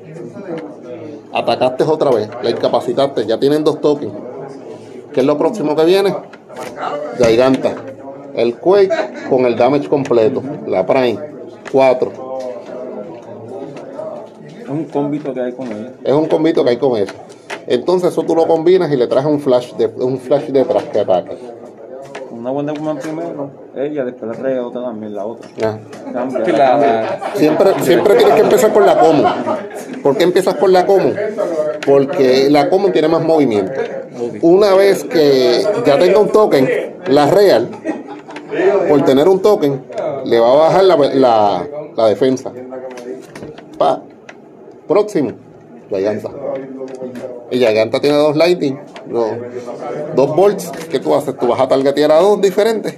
Atacaste 1.32 1.84
otra 1.84 2.10
vez, 2.10 2.30
la 2.42 2.50
incapacitaste, 2.50 3.26
ya 3.26 3.38
tienen 3.38 3.62
dos 3.62 3.80
tokens. 3.80 4.12
¿Qué 5.12 5.20
es 5.20 5.26
lo 5.26 5.36
próximo 5.36 5.76
que 5.76 5.84
viene? 5.84 6.14
Giganta. 7.18 7.74
El 8.34 8.56
Quake 8.56 8.90
con 9.30 9.46
el 9.46 9.56
damage 9.56 9.88
completo. 9.88 10.42
La 10.66 10.84
Prime. 10.84 11.18
4. 11.72 12.12
Es 14.62 14.68
un 14.68 14.84
combito 14.84 15.32
que 15.32 15.40
hay 15.40 15.52
con 15.52 15.66
ella. 15.68 15.92
Es 16.04 16.12
un 16.12 16.26
combito 16.26 16.64
que 16.64 16.70
hay 16.70 16.76
con 16.76 16.96
eso. 16.96 17.14
Entonces 17.66 18.12
eso 18.12 18.22
tú 18.22 18.34
lo 18.34 18.46
combinas 18.46 18.92
y 18.92 18.96
le 18.96 19.06
traes 19.06 19.26
un 19.26 19.40
flash 19.40 19.72
de, 19.74 19.86
un 19.86 20.18
flash 20.18 20.48
detrás 20.48 20.84
que 20.84 21.00
ataca. 21.00 21.32
Una 22.30 22.50
Wonder 22.50 22.78
Woman 22.78 22.98
primero, 22.98 23.50
ella, 23.76 24.04
después 24.04 24.30
la 24.30 24.36
trae 24.38 24.58
otra 24.58 24.82
también, 24.82 25.14
la 25.14 25.26
otra. 25.26 25.48
Ya. 25.56 25.78
Cambia, 26.12 26.42
Que 26.42 26.52
la- 26.52 27.18
Siempre, 27.34 27.70
siempre 27.82 28.14
tienes 28.14 28.34
que 28.34 28.40
empezar 28.40 28.72
por 28.72 28.84
la 28.84 28.98
común. 28.98 29.26
¿Por 30.02 30.16
qué 30.16 30.24
empiezas 30.24 30.54
por 30.54 30.70
la 30.70 30.86
común? 30.86 31.14
Porque 31.86 32.48
la 32.50 32.68
común 32.70 32.92
tiene 32.92 33.08
más 33.08 33.22
movimiento. 33.22 33.72
Una 34.42 34.74
vez 34.74 35.04
que 35.04 35.62
ya 35.84 35.98
tenga 35.98 36.18
un 36.18 36.30
token, 36.30 36.94
la 37.08 37.30
real, 37.30 37.68
por 38.88 39.04
tener 39.04 39.28
un 39.28 39.40
token, 39.42 39.84
le 40.24 40.40
va 40.40 40.52
a 40.52 40.56
bajar 40.56 40.84
la, 40.84 40.96
la, 40.96 41.66
la 41.96 42.06
defensa. 42.08 42.50
Pa. 43.78 44.00
Próximo. 44.88 45.32
Giganta. 45.90 46.30
Y 47.50 47.58
Giganta 47.58 48.00
tiene 48.00 48.16
dos 48.16 48.36
lightning, 48.36 48.78
dos, 49.06 49.30
dos 50.14 50.34
bolts. 50.34 50.70
¿Qué 50.90 50.98
tú 50.98 51.14
haces? 51.14 51.36
Tú 51.36 51.46
vas 51.48 51.60
a 51.60 51.68
targetear 51.68 52.10
a 52.12 52.16
dos 52.20 52.40
diferentes 52.40 52.94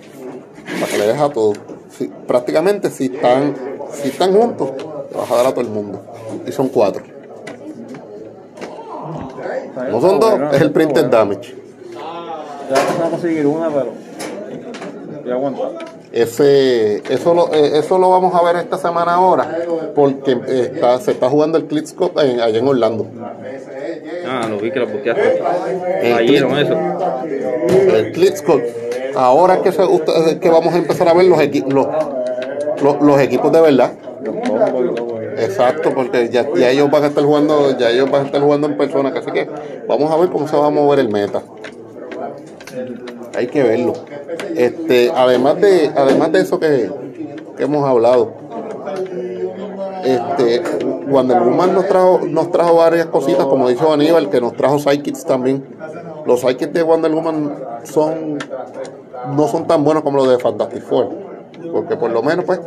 para 0.81 0.93
que 0.93 0.99
le 0.99 1.07
dejes 1.07 1.23
a 1.23 1.31
todos. 1.31 1.59
Si- 1.97 2.09
prácticamente 2.27 2.91
si 2.91 3.07
están, 3.07 3.55
si 3.93 4.09
están 4.09 4.33
juntos, 4.33 4.71
le 5.11 5.17
vas 5.19 5.31
a 5.31 5.37
dar 5.37 5.47
a 5.47 5.51
todo 5.51 5.61
el 5.63 5.69
mundo. 5.71 6.01
Y 6.47 6.53
son 6.53 6.69
cuatro. 6.69 7.03
No 9.91 10.01
son 10.01 10.21
dos, 10.21 10.35
es 10.53 10.61
el 10.61 10.73
printed 10.73 11.07
damage. 11.07 11.55
Ya 11.95 12.75
vamos 12.85 13.07
a 13.07 13.11
conseguir 13.11 13.47
una, 13.47 13.69
pero. 13.71 13.93
Voy 15.23 15.31
a 15.31 15.35
aguantar. 15.35 15.98
Ese, 16.13 17.03
eso, 17.13 17.35
lo, 17.35 17.53
eh, 17.53 17.79
eso 17.79 17.99
lo 17.99 18.09
vamos 18.11 18.35
a 18.35 18.43
ver 18.43 18.57
esta 18.57 18.79
semana 18.79 19.15
ahora, 19.15 19.59
porque 19.95 20.33
eh, 20.47 20.71
está, 20.75 20.99
se 21.01 21.11
está 21.13 21.29
jugando 21.29 21.59
el 21.59 21.65
Clits 21.67 21.93
Cup 21.93 22.19
en- 22.19 22.41
allá 22.41 22.59
en 22.59 22.67
Orlando. 22.67 23.07
Ah, 24.27 24.47
lo 24.49 24.59
vi 24.59 24.71
que 24.71 24.79
lo 24.81 24.89
posteaste. 24.89 25.43
Ayer, 26.15 26.47
clip. 26.47 26.59
eso. 26.59 26.77
El 27.97 28.13
Clits 28.13 28.41
Cup. 28.43 28.63
Ahora 29.17 29.61
que, 29.63 29.71
se, 29.73 29.85
ustedes- 29.85 30.37
que 30.37 30.49
vamos 30.51 30.73
a 30.75 30.79
empezar 30.79 31.09
a 31.09 31.13
ver 31.15 31.27
los, 31.27 31.39
equi- 31.41 31.67
los, 31.71 31.87
los, 32.83 33.03
los 33.03 33.21
equipos 33.21 33.53
de 33.53 33.61
verdad. 33.61 33.93
Exacto, 35.39 35.93
porque 35.95 36.29
ya, 36.31 36.47
ya 36.55 36.71
ellos 36.71 36.91
van 36.91 37.05
a 37.05 37.07
estar 37.09 37.23
jugando, 37.25 37.77
ya 37.79 37.91
ellos 37.91 38.11
van 38.11 38.23
a 38.23 38.27
estar 38.27 38.41
jugando 38.41 38.67
en 38.67 38.77
persona, 38.77 39.11
así 39.17 39.31
que 39.31 39.49
vamos 39.87 40.11
a 40.11 40.17
ver 40.17 40.31
cómo 40.31 40.49
se 40.49 40.57
va 40.57 40.67
a 40.67 40.71
mover 40.71 40.99
el 41.01 41.11
meta. 41.11 41.43
Hay 43.39 43.47
que 43.47 43.63
verlo. 43.63 43.93
Este, 44.57 45.13
además 45.15 45.61
de, 45.61 45.93
además 45.95 46.33
de 46.33 46.41
eso 46.41 46.59
que, 46.59 46.91
hemos 47.59 47.89
hablado, 47.89 48.33
este, 50.05 50.61
Wonder 51.07 51.41
Woman 51.43 51.73
nos 51.73 51.87
trajo, 51.87 52.21
nos 52.29 52.51
trajo 52.51 52.75
varias 52.75 53.07
cositas, 53.07 53.47
como 53.47 53.69
dijo 53.69 53.93
Aníbal, 53.93 54.29
que 54.29 54.41
nos 54.41 54.55
trajo 54.55 54.81
Psychics 54.81 55.25
también. 55.25 55.65
Los 56.27 56.41
Psychics 56.41 56.73
de 56.73 56.83
Wonder 56.83 57.13
Woman 57.13 57.55
son, 57.85 58.39
no 59.37 59.47
son 59.47 59.69
tan 59.69 59.85
buenos 59.85 60.03
como 60.03 60.17
los 60.17 60.29
de 60.29 60.39
Fantastic 60.41 60.83
Four, 60.83 61.09
porque 61.73 61.95
por 61.95 62.11
lo 62.11 62.25
menos 62.25 62.45
pues 62.45 62.59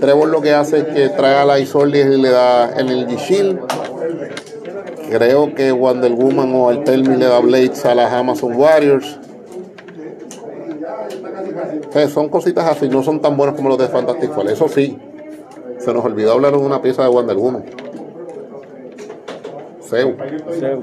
Trevor 0.00 0.28
lo 0.28 0.40
que 0.40 0.54
hace 0.54 0.78
es 0.78 0.84
que 0.84 1.08
trae 1.08 1.34
a 1.34 1.44
la 1.44 1.58
Isolde 1.58 1.98
y 1.98 2.16
le 2.16 2.30
da 2.30 2.78
Energy 2.78 3.16
Shield. 3.16 3.58
Creo 5.10 5.52
que 5.52 5.72
Wonder 5.72 6.12
Woman 6.12 6.54
o 6.54 6.68
Altermi 6.68 7.16
le 7.16 7.26
da 7.26 7.40
Blades 7.40 7.84
a 7.84 7.96
las 7.96 8.12
Amazon 8.12 8.54
Warriors. 8.54 9.18
O 11.88 11.92
sea, 11.92 12.08
son 12.08 12.28
cositas 12.28 12.64
así, 12.66 12.88
no 12.88 13.02
son 13.02 13.20
tan 13.20 13.36
buenos 13.36 13.56
como 13.56 13.68
los 13.68 13.78
de 13.78 13.88
Fantastic 13.88 14.30
Four. 14.32 14.48
Eso 14.50 14.68
sí, 14.68 14.98
se 15.78 15.92
nos 15.92 16.04
olvidó 16.04 16.32
hablar 16.32 16.52
de 16.52 16.58
una 16.58 16.80
pieza 16.82 17.02
de 17.02 17.08
Wonder 17.08 17.36
Woman. 17.36 17.64
Seu. 19.80 20.16
Seu. 20.58 20.82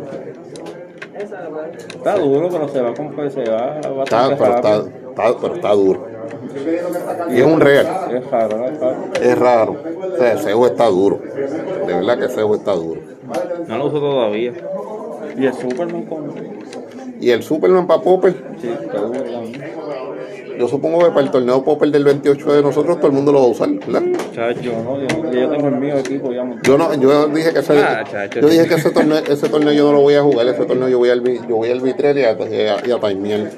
Está 1.95 2.17
duro, 2.17 2.49
pero 2.49 2.67
se 2.67 2.81
va 2.81 2.93
como 2.93 3.15
que 3.15 3.29
se 3.29 3.43
va 3.49 3.75
Está, 3.79 3.89
bastante 3.89 4.35
pero, 4.37 4.55
está, 4.55 4.77
está- 4.77 5.37
pero 5.41 5.55
está 5.55 5.71
duro. 5.73 6.07
Y 7.29 7.39
es 7.39 7.45
un 7.45 7.59
real. 7.61 7.87
Es 8.11 8.29
raro, 8.31 8.65
es 8.65 8.79
raro. 8.79 8.97
Es 9.21 9.37
raro. 9.39 9.75
O 10.13 10.17
sea, 10.17 10.37
Seu 10.37 10.65
está 10.65 10.87
duro. 10.87 11.19
De 11.87 11.93
verdad 11.93 12.17
que 12.19 12.29
Seu 12.29 12.53
está 12.55 12.73
duro. 12.73 13.01
No 13.67 13.77
lo 13.77 13.85
uso 13.87 13.99
todavía. 13.99 14.53
Y 15.37 15.45
el 15.45 15.53
Superman 15.53 16.03
con. 16.05 16.31
Y 17.19 17.29
el 17.31 17.41
Superman 17.43 17.87
para 17.87 18.01
Popper, 18.01 18.33
Sí, 18.61 18.69
está 18.69 18.97
duro 18.99 19.21
también. 19.23 19.61
Yo 20.57 20.67
supongo 20.67 20.99
que 20.99 21.09
para 21.09 21.21
el 21.21 21.31
torneo 21.31 21.63
Popper 21.63 21.89
del 21.91 22.03
28 22.03 22.53
de 22.53 22.61
nosotros 22.61 22.97
todo 22.97 23.07
el 23.07 23.13
mundo 23.13 23.31
lo 23.31 23.39
va 23.41 23.45
a 23.45 23.49
usar, 23.49 23.69
¿verdad? 23.69 24.01
Chacho. 24.33 24.61
Yo 24.61 24.73
no, 24.83 24.99
yo, 24.99 25.31
yo 25.31 25.49
tengo 25.49 25.67
el 25.67 25.75
mío 25.75 25.97
equipo 25.97 26.31
ya. 26.31 26.43
Yo 26.63 26.77
no, 26.77 26.93
yo 26.95 27.27
dije 27.27 27.53
que 27.53 27.59
ese, 27.59 27.73
Ah, 27.79 28.03
chacho. 28.09 28.39
yo 28.41 28.47
dije 28.49 28.67
que 28.67 28.75
ese 28.75 28.91
torneo, 28.91 29.17
ese 29.17 29.49
torneo 29.49 29.71
yo 29.73 29.85
no 29.85 29.93
lo 29.93 30.01
voy 30.01 30.15
a 30.15 30.21
jugar, 30.21 30.47
ese 30.47 30.65
torneo 30.65 30.87
yo 30.89 30.97
voy 30.99 31.09
al 31.09 31.21
vi- 31.21 31.39
yo 31.47 31.55
voy 31.57 31.71
al 31.71 31.81
vitrel 31.81 32.17
y 32.17 32.23
a, 32.23 32.37
y 32.85 32.91
a, 32.91 32.95
a 32.95 32.99
timear. 33.09 33.49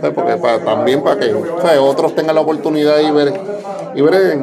Sea, 0.00 0.12
porque 0.12 0.36
para, 0.36 0.58
también 0.64 1.02
para 1.02 1.18
que 1.20 1.32
otros 1.78 2.14
tengan 2.14 2.34
la 2.34 2.40
oportunidad 2.40 2.98
y 3.00 3.10
ver 3.10 3.32
y 3.94 4.00
ver 4.02 4.38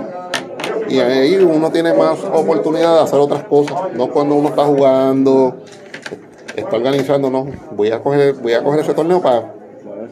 y 0.90 1.00
ahí 1.00 1.36
uno 1.38 1.72
tiene 1.72 1.94
más 1.94 2.20
oportunidad 2.34 2.96
de 2.98 3.02
hacer 3.02 3.20
otras 3.20 3.44
cosas, 3.46 3.76
no 3.96 4.08
cuando 4.10 4.36
uno 4.36 4.50
está 4.50 4.64
jugando, 4.66 5.56
está 6.56 6.76
organizando, 6.76 7.30
no, 7.30 7.48
voy 7.72 7.90
a 7.92 8.00
coger, 8.00 8.34
voy 8.34 8.54
a 8.54 8.64
coger 8.64 8.82
ese 8.82 8.94
torneo 8.94 9.22
para, 9.22 9.54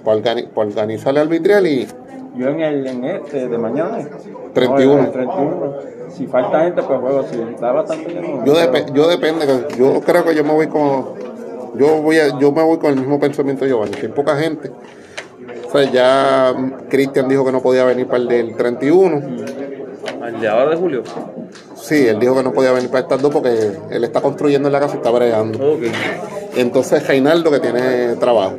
para, 0.03 0.17
organi- 0.17 0.47
para 0.49 0.67
organizarle 0.67 1.19
al 1.19 1.27
vitriel 1.27 1.67
y 1.67 1.87
Yo 2.37 2.47
en 2.49 2.61
el 2.61 2.87
en 2.87 3.03
este 3.05 3.47
de 3.47 3.57
mañana. 3.57 3.97
31. 4.53 4.93
No, 4.93 4.99
en 4.99 5.05
el 5.05 5.11
31. 5.11 5.73
Si 6.09 6.27
falta 6.27 6.63
gente, 6.63 6.81
pues 6.83 6.99
juego. 6.99 7.23
Si 7.31 7.39
está 7.39 7.71
bastante 7.71 8.09
lleno. 8.13 8.45
Yo, 8.45 8.53
depe- 8.53 8.91
yo 8.93 9.07
depende, 9.07 9.45
yo 9.77 10.01
creo 10.01 10.23
que 10.25 10.35
yo 10.35 10.43
me 10.43 10.51
voy 10.53 10.67
con, 10.67 11.05
yo 11.77 12.01
voy 12.01 12.17
a, 12.19 12.37
yo 12.39 12.51
me 12.51 12.61
voy 12.63 12.77
con 12.77 12.91
el 12.91 12.99
mismo 12.99 13.19
pensamiento 13.19 13.63
de 13.65 13.71
Giovanni, 13.71 13.93
si 13.93 14.05
hay 14.07 14.11
poca 14.11 14.35
gente. 14.35 14.71
O 15.67 15.71
sea, 15.71 15.89
ya 15.89 16.53
mm, 16.57 16.89
Cristian 16.89 17.29
dijo 17.29 17.45
que 17.45 17.51
no 17.53 17.61
podía 17.61 17.85
venir 17.85 18.07
para 18.07 18.17
el 18.23 18.27
del 18.27 18.55
31. 18.57 19.21
¿El 20.27 20.39
de 20.41 20.47
ahora 20.49 20.71
de 20.71 20.75
julio? 20.77 21.03
Sí, 21.75 22.07
él 22.07 22.19
dijo 22.19 22.35
que 22.35 22.43
no 22.43 22.51
podía 22.51 22.71
venir 22.73 22.89
para 22.89 23.01
estas 23.01 23.21
dos 23.21 23.31
porque 23.31 23.71
él 23.89 24.03
está 24.03 24.19
construyendo 24.21 24.67
en 24.67 24.73
la 24.73 24.79
casa 24.81 24.95
y 24.95 24.97
está 24.97 25.11
bregando. 25.11 25.57
Ok. 25.73 25.83
Entonces 26.55 27.07
Reinaldo 27.07 27.51
que 27.51 27.59
tiene 27.59 28.15
trabajo. 28.15 28.57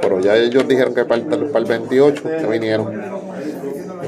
Pero 0.00 0.20
ya 0.20 0.36
ellos 0.36 0.66
dijeron 0.66 0.94
que 0.94 1.04
para 1.04 1.20
el, 1.20 1.26
para 1.26 1.58
el 1.60 1.64
28 1.64 2.22
que 2.22 2.46
vinieron. 2.46 3.02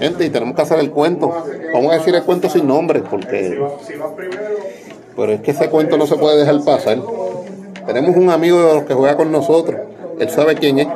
Gente, 0.00 0.26
y 0.26 0.30
tenemos 0.30 0.54
que 0.54 0.62
hacer 0.62 0.78
el 0.78 0.90
cuento. 0.90 1.32
Vamos 1.72 1.92
a 1.92 1.98
decir 1.98 2.14
el 2.14 2.22
cuento 2.22 2.48
sin 2.48 2.66
nombre 2.66 3.02
porque... 3.08 3.60
Pero 5.16 5.32
es 5.32 5.40
que 5.40 5.52
ese 5.52 5.70
cuento 5.70 5.96
no 5.96 6.06
se 6.06 6.16
puede 6.16 6.38
dejar 6.38 6.62
pasar. 6.62 6.98
Tenemos 7.86 8.16
un 8.16 8.28
amigo 8.30 8.58
de 8.58 8.74
los 8.74 8.84
que 8.84 8.94
juega 8.94 9.16
con 9.16 9.32
nosotros. 9.32 9.80
Él 10.18 10.28
sabe 10.28 10.54
quién 10.56 10.78
es. 10.78 10.88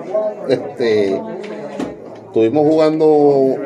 Este, 0.49 1.21
estuvimos 2.27 2.67
jugando 2.67 3.57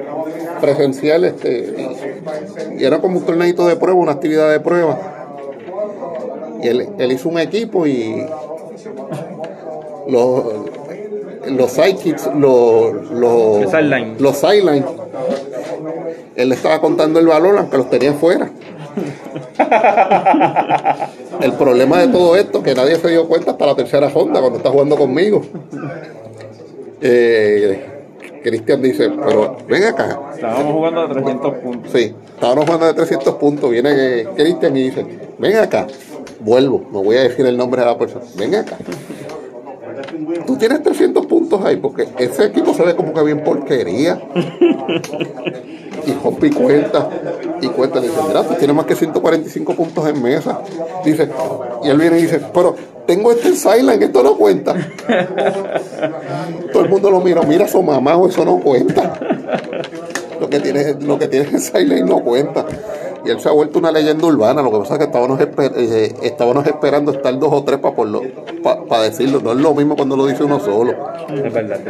presencial 0.61 1.25
este, 1.25 1.75
y, 2.79 2.85
era 2.85 3.01
como 3.01 3.19
un 3.19 3.25
torneito 3.25 3.67
de 3.67 3.77
prueba, 3.77 3.99
una 3.99 4.13
actividad 4.13 4.51
de 4.51 4.61
prueba. 4.61 4.99
Y 6.63 6.69
él 6.69 7.13
hizo 7.13 7.29
un 7.29 7.39
equipo 7.39 7.87
y 7.87 8.25
los, 10.09 10.45
los 11.51 11.71
sidekicks, 11.71 12.31
los, 12.35 13.11
los, 13.11 13.63
El 13.63 13.69
sideline. 13.69 14.17
los 14.19 14.37
sidelines, 14.37 14.85
él 16.37 16.49
le 16.49 16.55
estaba 16.55 16.81
contando 16.81 17.21
el 17.21 17.27
valor 17.27 17.59
aunque 17.59 17.77
los 17.77 17.91
tenía 17.91 18.13
fuera. 18.15 18.51
El 21.41 21.53
problema 21.55 22.01
de 22.01 22.09
todo 22.09 22.37
esto 22.37 22.63
que 22.63 22.75
nadie 22.75 22.97
se 22.97 23.09
dio 23.09 23.27
cuenta 23.27 23.53
hasta 23.53 23.67
la 23.67 23.75
tercera 23.75 24.09
ronda 24.09 24.41
cuando 24.41 24.59
está 24.59 24.71
jugando 24.71 24.97
conmigo. 24.97 25.43
Eh, 27.01 27.94
Cristian 28.45 28.83
dice, 28.83 29.11
pero 29.11 29.57
ven 29.67 29.85
acá. 29.85 30.21
Estábamos 30.35 30.73
jugando 30.75 31.01
a 31.01 31.09
300 31.09 31.55
puntos. 31.55 31.93
Sí, 31.93 32.15
estábamos 32.35 32.67
jugando 32.67 32.87
de 32.87 32.93
300 32.95 33.35
puntos. 33.37 33.71
Viene 33.71 34.27
Cristian 34.37 34.77
y 34.77 34.83
dice, 34.83 35.07
ven 35.39 35.57
acá. 35.57 35.87
Vuelvo, 36.41 36.87
no 36.93 37.03
voy 37.03 37.17
a 37.17 37.23
decir 37.23 37.47
el 37.47 37.57
nombre 37.57 37.81
de 37.81 37.87
la 37.87 37.97
persona. 37.97 38.27
Ven 38.37 38.55
acá. 38.55 38.77
Tú 40.47 40.59
tienes 40.59 40.83
300 40.83 41.25
puntos 41.25 41.65
ahí 41.65 41.77
porque 41.77 42.07
ese 42.19 42.45
equipo 42.45 42.75
se 42.75 42.85
ve 42.85 42.95
como 42.95 43.15
que 43.15 43.23
bien 43.23 43.43
porquería. 43.43 44.21
y 46.07 46.13
rompe 46.13 46.49
y 46.49 46.51
cuenta. 46.51 47.09
Y 47.61 47.69
cuenta, 47.69 48.01
le 48.01 48.09
dice, 48.09 48.21
mira, 48.27 48.43
tú 48.43 48.55
tienes 48.55 48.77
más 48.77 48.87
que 48.87 48.95
145 48.95 49.75
puntos 49.75 50.07
en 50.09 50.23
mesa. 50.23 50.61
Dice, 51.05 51.29
y 51.83 51.89
él 51.89 51.99
viene 51.99 52.19
y 52.19 52.23
dice, 52.23 52.41
pero 52.53 52.75
tengo 53.07 53.33
este 53.33 53.49
en 53.49 53.57
Silent, 53.57 54.03
esto 54.03 54.23
no 54.23 54.37
cuenta. 54.37 54.75
Todo 56.73 56.85
el 56.85 56.89
mundo 56.89 57.11
lo 57.11 57.21
mira, 57.21 57.43
mira 57.43 57.69
su 57.69 57.83
mamá, 57.83 58.19
eso 58.29 58.45
no 58.45 58.59
cuenta. 58.61 59.19
Lo 60.41 60.49
que 60.51 60.61
tiene, 60.61 60.95
lo 61.01 61.19
que 61.19 61.29
tiene 61.29 61.49
en 61.53 61.61
Silent 61.61 62.09
no 62.09 62.21
cuenta. 62.21 62.65
Y 63.27 63.31
él 63.31 63.41
se 63.41 63.49
ha 63.49 63.53
vuelto 63.53 63.79
una 63.79 63.91
leyenda 63.91 64.27
urbana. 64.27 64.61
Lo 64.61 64.71
que 64.71 64.79
pasa 64.81 64.95
es 64.95 64.99
que 64.99 65.05
estábamos, 65.07 65.41
esper- 65.41 65.73
eh, 65.77 66.13
estábamos 66.23 66.67
esperando 66.67 67.11
estar 67.11 67.39
dos 67.39 67.51
o 67.55 67.65
tres 67.65 67.79
para 68.87 69.03
decirlo. 69.03 69.41
No 69.41 69.53
es 69.53 69.57
lo 69.57 69.73
mismo 69.75 69.97
cuando 69.97 70.15
lo 70.15 70.27
dice 70.27 70.45
uno 70.45 70.61
solo. 70.61 70.93
Es 71.33 71.51
verdad. 71.53 71.81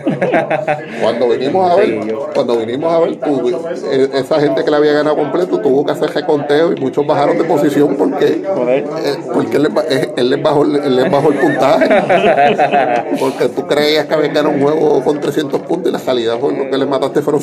Cuando 1.02 1.28
vinimos 1.28 1.70
a 1.70 1.74
ver, 1.76 2.14
cuando 2.34 2.56
vinimos 2.56 2.90
a 2.92 2.98
ver, 3.00 3.16
tú, 3.20 3.50
eh, 3.92 4.08
esa 4.14 4.40
gente 4.40 4.64
que 4.64 4.70
le 4.70 4.76
había 4.78 4.92
ganado 4.94 5.16
completo 5.16 5.58
tuvo 5.60 5.84
que 5.84 5.92
hacer 5.92 6.10
reconteo 6.10 6.72
y 6.72 6.80
muchos 6.80 7.06
bajaron 7.06 7.36
de 7.36 7.44
posición 7.44 7.96
porque, 7.96 8.42
eh, 8.42 9.16
porque 9.32 9.56
él, 9.58 9.62
les, 9.64 9.74
ba- 9.74 9.84
eh, 9.88 10.10
él 10.16 10.30
les 10.30 10.42
bajó, 10.42 10.62
él 10.64 10.96
les 10.96 11.10
bajó 11.10 11.30
el 11.30 11.38
puntaje. 11.38 11.88
Porque 13.20 13.48
tú 13.50 13.66
creías 13.66 14.06
que 14.06 14.14
habían 14.14 14.32
ganado 14.32 14.54
un 14.54 14.62
juego 14.62 15.04
con 15.04 15.20
300 15.20 15.60
puntos 15.62 15.90
y 15.90 15.92
la 15.92 15.98
salida 15.98 16.38
fue 16.38 16.54
lo 16.56 16.70
que 16.70 16.78
le 16.78 16.86
mataste 16.86 17.20
fueron 17.20 17.42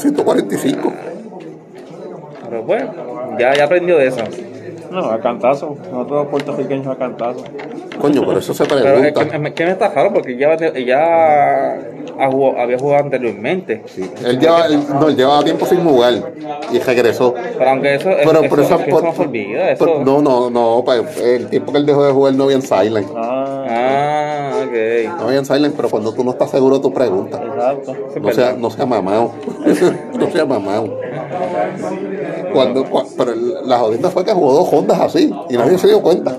145. 0.49 0.93
Pero 2.49 2.63
bueno, 2.63 2.91
ya, 3.39 3.53
ya 3.53 3.65
aprendió 3.65 3.97
de 3.97 4.07
eso. 4.07 4.21
No, 4.91 4.99
a 5.11 5.19
cantazo. 5.19 5.75
Nosotros 5.91 6.09
los 6.23 6.27
puertorriqueños 6.27 6.87
a 6.87 6.95
cantazo. 6.95 7.43
Coño, 7.99 8.21
pero 8.25 8.39
eso 8.39 8.53
se 8.53 8.63
Pero 8.65 8.77
es 8.79 8.85
pregunta. 9.13 9.27
que, 9.29 9.39
me- 9.39 9.53
que 9.53 9.65
me 9.65 9.71
está 9.71 9.89
raro 9.89 10.13
porque 10.13 10.37
ya, 10.37 10.55
ya 10.55 11.73
ha 12.19 12.31
jugado- 12.31 12.59
había 12.61 12.77
jugado 12.79 13.03
anteriormente. 13.03 13.83
Él 14.23 14.39
lleva, 14.39 14.65
él- 14.67 14.79
no, 14.87 15.09
él 15.09 15.15
llevaba 15.17 15.43
tiempo 15.43 15.65
sin 15.65 15.83
jugar 15.83 16.13
y 16.71 16.79
regresó. 16.79 17.33
Pero 17.57 17.69
aunque 17.69 17.95
eso, 17.95 18.09
Pero, 18.09 18.31
eso, 18.31 18.41
pero 18.49 18.61
esa- 18.61 18.77
que 18.77 18.91
eso 18.91 19.01
no 19.01 19.13
se 19.13 19.21
olvida. 19.23 19.71
Eso. 19.71 19.83
pero- 19.85 20.05
no, 20.05 20.21
no, 20.21 20.49
no, 20.49 20.83
pa- 20.85 20.95
el 20.95 21.47
tiempo 21.49 21.71
que 21.73 21.79
él 21.79 21.85
dejó 21.85 22.05
de 22.05 22.13
jugar 22.13 22.33
no 22.35 22.43
había 22.45 22.55
en 22.55 22.61
Silent. 22.61 23.07
Ah, 23.15 23.65
Ah, 23.69 24.16
ok. 24.67 25.17
No 25.19 25.25
había 25.27 25.39
en 25.39 25.45
Silent, 25.45 25.75
pero 25.75 25.89
cuando 25.89 26.13
tú 26.13 26.23
no 26.23 26.31
estás 26.31 26.51
seguro, 26.51 26.79
exacto. 27.43 27.91
Eso 27.91 28.15
es 28.15 28.21
No 28.21 28.31
sea, 28.33 28.53
no 28.53 28.69
sea 28.69 28.85
mamado. 28.85 29.31
no 30.19 30.31
sea 30.31 30.45
mamado. 30.45 30.99
Cuando, 32.53 32.85
cua- 32.85 33.05
pero 33.17 33.33
la 33.65 33.77
jodida 33.79 34.09
fue 34.09 34.23
que 34.25 34.33
jugó 34.33 34.53
dos 34.53 34.69
Hondas 34.71 34.99
así 34.99 35.31
y 35.49 35.57
nadie 35.57 35.77
se 35.77 35.87
dio 35.87 36.01
cuenta. 36.01 36.37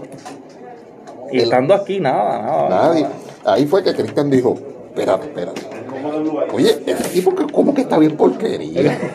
Y 1.30 1.40
estando 1.40 1.74
aquí, 1.74 2.00
nada, 2.00 2.42
nada. 2.42 2.68
Nadie. 2.68 3.06
Ahí 3.44 3.66
fue 3.66 3.82
que 3.82 3.94
Cristian 3.94 4.30
dijo, 4.30 4.56
espérate, 4.88 5.26
espérate. 5.26 5.60
Oye, 6.52 6.76
ese 6.86 7.06
equipo 7.08 7.34
que 7.34 7.44
como 7.52 7.74
que 7.74 7.82
está 7.82 7.98
bien 7.98 8.16
porquería. 8.16 8.98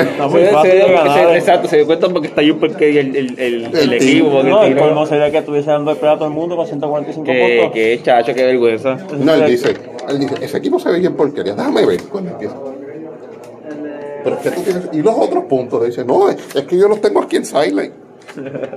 Está 0.00 0.24
Se, 0.24 0.28
muy 0.34 0.44
se 0.44 0.50
fácil 0.50 0.72
dio- 0.72 0.86
de 0.86 0.92
ganar. 0.92 1.28
se- 1.30 1.36
exacto, 1.36 1.68
se 1.68 1.76
dio 1.76 1.86
cuenta 1.86 2.08
porque 2.08 2.28
está 2.28 2.40
ahí 2.40 2.52
porque 2.52 3.00
el, 3.00 3.16
el, 3.16 3.38
el, 3.38 3.64
el, 3.64 3.74
El 3.76 3.92
equipo. 3.94 4.30
Porque 4.30 4.48
No, 4.50 4.62
el 4.62 4.76
colmo 4.76 5.04
sería 5.06 5.30
que 5.30 5.38
estuviese 5.38 5.70
dando 5.70 5.90
el 5.90 5.96
a 5.98 6.14
todo 6.16 6.26
el 6.26 6.30
mundo 6.34 6.56
con 6.56 6.66
145 6.66 7.24
que, 7.26 7.58
puntos. 7.60 7.74
que 7.74 8.00
chacho, 8.02 8.32
qué 8.34 8.44
vergüenza. 8.44 8.96
No, 9.18 9.34
él 9.34 9.46
dice, 9.50 9.74
él 10.08 10.18
dice, 10.20 10.34
ese 10.42 10.56
equipo 10.58 10.78
se 10.80 10.90
ve 10.90 11.00
bien 11.00 11.14
porquería. 11.14 11.54
Déjame 11.54 11.84
ver 11.86 12.02
cuando 12.04 12.30
empieza. 12.30 12.56
Pero 14.24 14.36
es 14.36 14.42
que 14.42 14.50
tú 14.50 14.60
tienes. 14.62 14.88
Y 14.92 15.02
los 15.02 15.14
otros 15.16 15.44
puntos, 15.44 15.84
dice, 15.84 16.04
no, 16.04 16.28
es, 16.30 16.36
es 16.54 16.62
que 16.64 16.78
yo 16.78 16.88
los 16.88 17.00
tengo 17.00 17.20
aquí 17.22 17.36
en 17.36 17.44
Silent. 17.44 17.92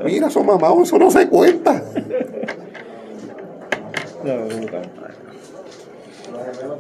Mira, 0.04 0.30
son 0.30 0.46
mamados, 0.46 0.84
eso 0.88 0.98
no 0.98 1.10
se 1.12 1.28
cuenta. 1.30 1.84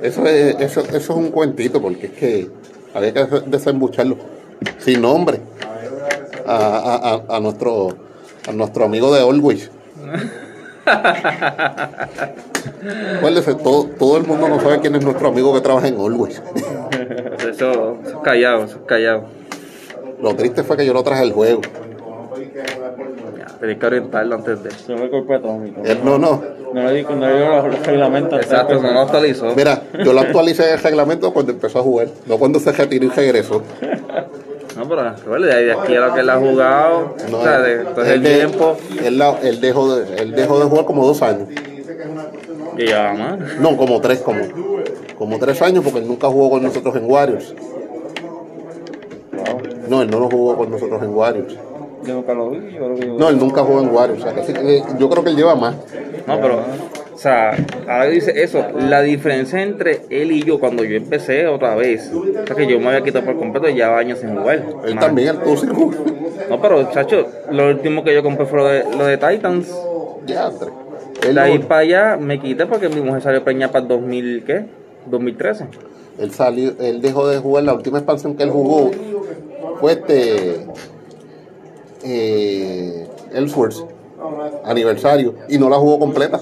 Eso 0.01 0.25
es, 0.25 0.56
eso, 0.60 0.82
eso 0.82 0.97
es 0.97 1.10
un 1.10 1.32
cuentito, 1.32 1.82
porque 1.82 2.08
es 2.08 2.12
que 2.13 2.49
había 2.93 3.13
que 3.13 3.25
desembucharlo 3.45 4.17
sin 4.79 5.01
nombre 5.01 5.39
a, 6.45 6.56
a, 6.56 7.13
a, 7.13 7.38
a 7.38 7.39
nuestro, 7.39 7.89
a 8.47 8.51
nuestro 8.51 8.86
amigo 8.86 9.13
de 9.13 9.21
Always. 9.21 9.71
Acuérdese, 13.17 13.56
todo, 13.56 13.86
todo 13.97 14.17
el 14.17 14.25
mundo 14.27 14.49
no 14.49 14.60
sabe 14.60 14.79
quién 14.79 14.95
es 14.95 15.03
nuestro 15.03 15.29
amigo 15.29 15.53
que 15.53 15.62
trabaja 15.62 15.88
en 15.88 15.99
Always. 15.99 16.41
Eso, 17.39 17.49
eso 17.51 17.97
es 18.03 18.15
callado, 18.23 18.65
eso 18.65 18.77
es 18.77 18.86
callado. 18.86 19.25
Lo 20.21 20.36
triste 20.36 20.63
fue 20.63 20.77
que 20.77 20.86
yo 20.86 20.93
no 20.93 21.03
traje 21.03 21.23
el 21.23 21.32
juego. 21.32 21.62
Ya, 23.65 23.80
que 23.80 23.86
orientarlo 23.86 24.36
antes 24.36 24.63
de. 24.63 24.71
Se 24.71 24.93
me 24.95 25.10
culpa 25.10 25.36
atómico. 25.36 25.82
Él, 25.86 25.99
no, 26.04 26.17
no. 26.17 26.41
No 26.73 26.84
le 26.84 26.93
di, 26.95 27.04
no 27.04 27.15
le 27.28 27.38
dio 27.38 27.49
los 27.67 27.86
reglamentos. 27.86 28.39
Exacto, 28.41 28.82
no 28.82 28.91
lo 28.91 28.99
actualizó. 29.02 29.54
Mira, 29.56 29.82
yo 30.04 30.12
lo 30.12 30.19
actualicé 30.21 30.67
en 30.69 30.73
el 30.73 30.84
reglamento 30.84 31.32
cuando 31.34 31.52
empezó 31.54 31.80
a 31.80 31.84
jugar, 31.84 32.08
no 32.26 32.38
cuando 32.38 32.60
se 32.60 32.71
retiró 32.71 33.06
y 33.06 33.10
regresó. 33.10 33.62
No, 34.76 34.89
pero 34.89 35.04
recuerda, 35.12 35.56
de 35.56 35.71
aquí 35.71 35.95
a 35.95 35.99
lo 36.08 36.13
que 36.15 36.19
él 36.21 36.30
ha 36.32 36.38
jugado, 36.39 37.15
No, 37.30 37.38
o 37.39 37.43
sea, 37.43 37.60
de, 37.62 37.73
entonces 37.82 38.13
el 38.15 38.23
de- 38.23 38.36
tiempo 38.38 38.76
Él, 39.06 39.17
la- 39.19 39.38
él 39.43 39.62
dejó 39.62 39.95
de, 39.95 40.15
él 40.21 40.32
dejó 40.32 40.60
de 40.60 40.65
jugar 40.65 40.86
como 40.86 41.06
dos 41.06 41.21
años. 41.21 41.47
que 42.76 42.84
llevaba 42.88 43.13
más. 43.13 43.39
No, 43.62 43.78
como 43.78 44.02
tres, 44.02 44.19
como, 44.21 44.41
como 45.15 45.38
tres 45.38 45.62
años, 45.62 45.84
porque 45.84 45.99
él 45.99 46.08
nunca 46.08 46.28
jugó 46.28 46.49
con 46.49 46.63
nosotros 46.63 46.95
en 46.95 47.06
Warriors. 47.10 47.54
No, 49.88 50.02
él 50.02 50.10
no 50.10 50.19
lo 50.19 50.30
jugó 50.30 50.58
con 50.58 50.71
nosotros 50.71 51.02
en 51.04 51.10
Warriors. 51.13 51.56
Yo 52.05 52.13
nunca 52.15 52.33
lo 52.33 52.49
vi, 52.49 52.71
yo 52.73 52.79
creo 52.85 52.95
que 52.95 53.05
No, 53.05 53.29
él 53.29 53.37
nunca 53.39 53.63
jugó 53.63 53.81
en 53.81 53.89
Warriors. 53.93 54.23
O 54.23 54.23
sea, 54.23 54.33
que 54.45 54.53
que- 54.53 54.83
yo 54.99 55.09
creo 55.09 55.23
que 55.23 55.29
él 55.31 55.35
lleva 55.35 55.55
más. 55.55 55.75
No, 56.27 56.39
pero, 56.41 56.59
o 57.13 57.17
sea, 57.17 57.51
ahora 57.87 58.05
dice 58.07 58.33
eso, 58.43 58.63
la 58.77 59.01
diferencia 59.01 59.61
entre 59.61 60.01
él 60.09 60.31
y 60.31 60.43
yo 60.43 60.59
cuando 60.59 60.83
yo 60.83 60.95
empecé 60.97 61.47
otra 61.47 61.75
vez, 61.75 62.11
o 62.13 62.45
sea, 62.47 62.55
que 62.55 62.67
yo 62.67 62.79
me 62.79 62.87
había 62.87 63.01
quitado 63.03 63.25
por 63.25 63.37
completo 63.37 63.69
y 63.69 63.73
llevaba 63.75 63.99
años 63.99 64.19
sin 64.19 64.35
jugar. 64.35 64.63
Él 64.85 64.95
Más. 64.95 65.05
también, 65.05 65.29
él 65.29 65.39
tuvo 65.43 65.57
sin 65.57 65.73
jugar. 65.73 65.99
No, 66.49 66.61
pero, 66.61 66.89
chacho, 66.91 67.25
lo 67.51 67.67
último 67.69 68.03
que 68.03 68.13
yo 68.13 68.23
compré 68.23 68.45
fue 68.45 68.59
lo 68.59 68.65
de, 68.67 68.83
lo 68.97 69.05
de 69.05 69.17
Titans. 69.17 69.73
Ya. 70.25 70.49
Él, 71.27 71.35
De 71.35 71.41
ahí 71.41 71.59
no- 71.59 71.67
para 71.67 71.81
allá 71.81 72.17
me 72.19 72.39
quité 72.39 72.65
porque 72.65 72.89
mi 72.89 72.99
mujer 73.01 73.21
salió 73.21 73.43
preñada 73.43 73.71
para 73.71 73.83
el 73.83 73.87
2000, 73.89 74.43
¿qué? 74.45 74.65
2013. 75.05 75.65
él 76.19 76.31
salió, 76.31 76.73
él 76.79 77.01
dejó 77.01 77.27
de 77.27 77.39
jugar. 77.39 77.63
La 77.63 77.73
última 77.73 77.97
expansión 77.97 78.35
que 78.35 78.43
él 78.43 78.49
jugó 78.51 78.91
fue 79.79 79.93
este. 79.93 80.59
Eh, 82.03 83.07
Ellsworth, 83.33 83.75
aniversario, 84.65 85.35
y 85.49 85.57
no 85.57 85.69
la 85.69 85.77
jugó 85.77 85.99
completa. 85.99 86.39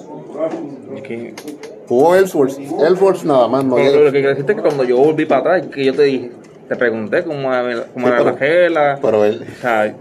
Jugó 1.87 2.15
Ellsworth, 2.15 2.57
Ellsworth 2.57 3.23
nada 3.23 3.47
más, 3.47 3.63
no 3.65 3.75
pero 3.75 3.99
lo 3.99 4.05
que 4.11 4.19
quiero 4.19 4.29
decirte 4.29 4.53
es 4.53 4.55
que 4.57 4.61
cuando 4.63 4.83
yo 4.83 4.97
volví 4.97 5.25
para 5.25 5.41
atrás, 5.41 5.67
que 5.73 5.83
yo 5.85 5.93
te 5.93 6.03
dije, 6.03 6.31
te 6.69 6.75
pregunté 6.75 7.23
cómo 7.23 7.53
era, 7.53 7.83
cómo 7.93 8.07
Sí, 8.07 8.13
era 8.13 8.17
pero- 8.23 8.31
la 8.31 8.37
gela. 8.37 8.99
Pero 9.01 9.25
él, 9.25 9.45
O 9.57 9.61
sea, 9.61 9.85
es 9.87 9.95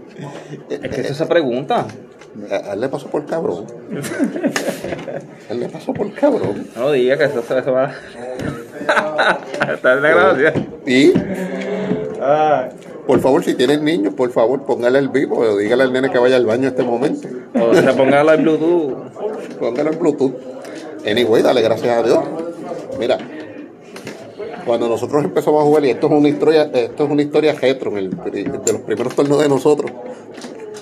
que 0.79 1.01
eso 1.01 1.13
se 1.13 1.25
pregunta. 1.25 1.85
a 2.49 2.73
él 2.73 2.79
le 2.81 2.87
pasó 2.87 3.07
por 3.09 3.25
cabrón. 3.25 3.65
él 5.49 5.59
le 5.59 5.67
pasó 5.69 5.93
por 5.93 6.11
cabrón. 6.13 6.65
No 6.77 6.83
lo 6.83 6.91
digas 6.93 7.17
que 7.17 7.25
eso, 7.25 7.39
eso 7.57 7.71
va. 7.73 7.91
Está 9.73 9.93
en 9.93 10.01
la 10.01 10.09
grabación. 10.09 10.67
Y, 10.87 11.11
por 13.05 13.19
favor, 13.19 13.43
si 13.43 13.53
tienen 13.55 13.83
niños, 13.83 14.13
por 14.13 14.31
favor, 14.31 14.63
póngale 14.63 14.99
el 14.99 15.09
vivo 15.09 15.37
o 15.37 15.57
dígale 15.57 15.83
al 15.83 15.93
nene 15.93 16.11
que 16.11 16.19
vaya 16.19 16.35
al 16.35 16.45
baño 16.45 16.63
en 16.63 16.69
este 16.69 16.83
momento. 16.83 17.27
O 17.59 17.73
se 17.73 17.93
ponga 17.93 18.23
la 18.23 18.35
Bluetooth. 18.35 18.93
Póngalo 19.59 19.91
en 19.91 19.99
Bluetooth. 19.99 20.33
Anyway, 21.05 21.41
dale 21.41 21.61
gracias 21.61 21.97
a 21.97 22.03
Dios. 22.03 22.19
Mira, 22.99 23.17
cuando 24.65 24.87
nosotros 24.87 25.23
empezamos 25.23 25.61
a 25.61 25.65
jugar, 25.65 25.85
y 25.85 25.89
esto 25.89 26.07
es 26.07 26.13
una 26.13 26.29
historia, 26.29 26.63
esto 26.73 27.03
es 27.05 27.09
una 27.09 27.21
historia 27.21 27.53
retro, 27.53 27.97
el, 27.97 28.09
de 28.09 28.73
los 28.73 28.81
primeros 28.81 29.15
torneos 29.15 29.41
de 29.41 29.49
nosotros. 29.49 29.91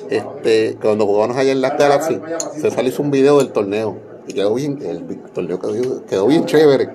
Este, 0.10 0.78
cuando 0.82 1.06
jugábamos 1.06 1.38
allá 1.38 1.52
en 1.52 1.62
la 1.62 1.72
Galaxy, 1.72 2.20
César 2.60 2.86
hizo 2.86 3.02
un 3.02 3.12
video 3.12 3.38
del 3.38 3.52
torneo. 3.52 3.98
Y 4.28 4.34
quedó 4.34 4.54
bien, 4.54 4.80
el 4.84 5.04
torneo 5.34 5.60
quedó, 5.60 6.06
quedó 6.06 6.28
bien 6.28 6.46
chévere. 6.46 6.90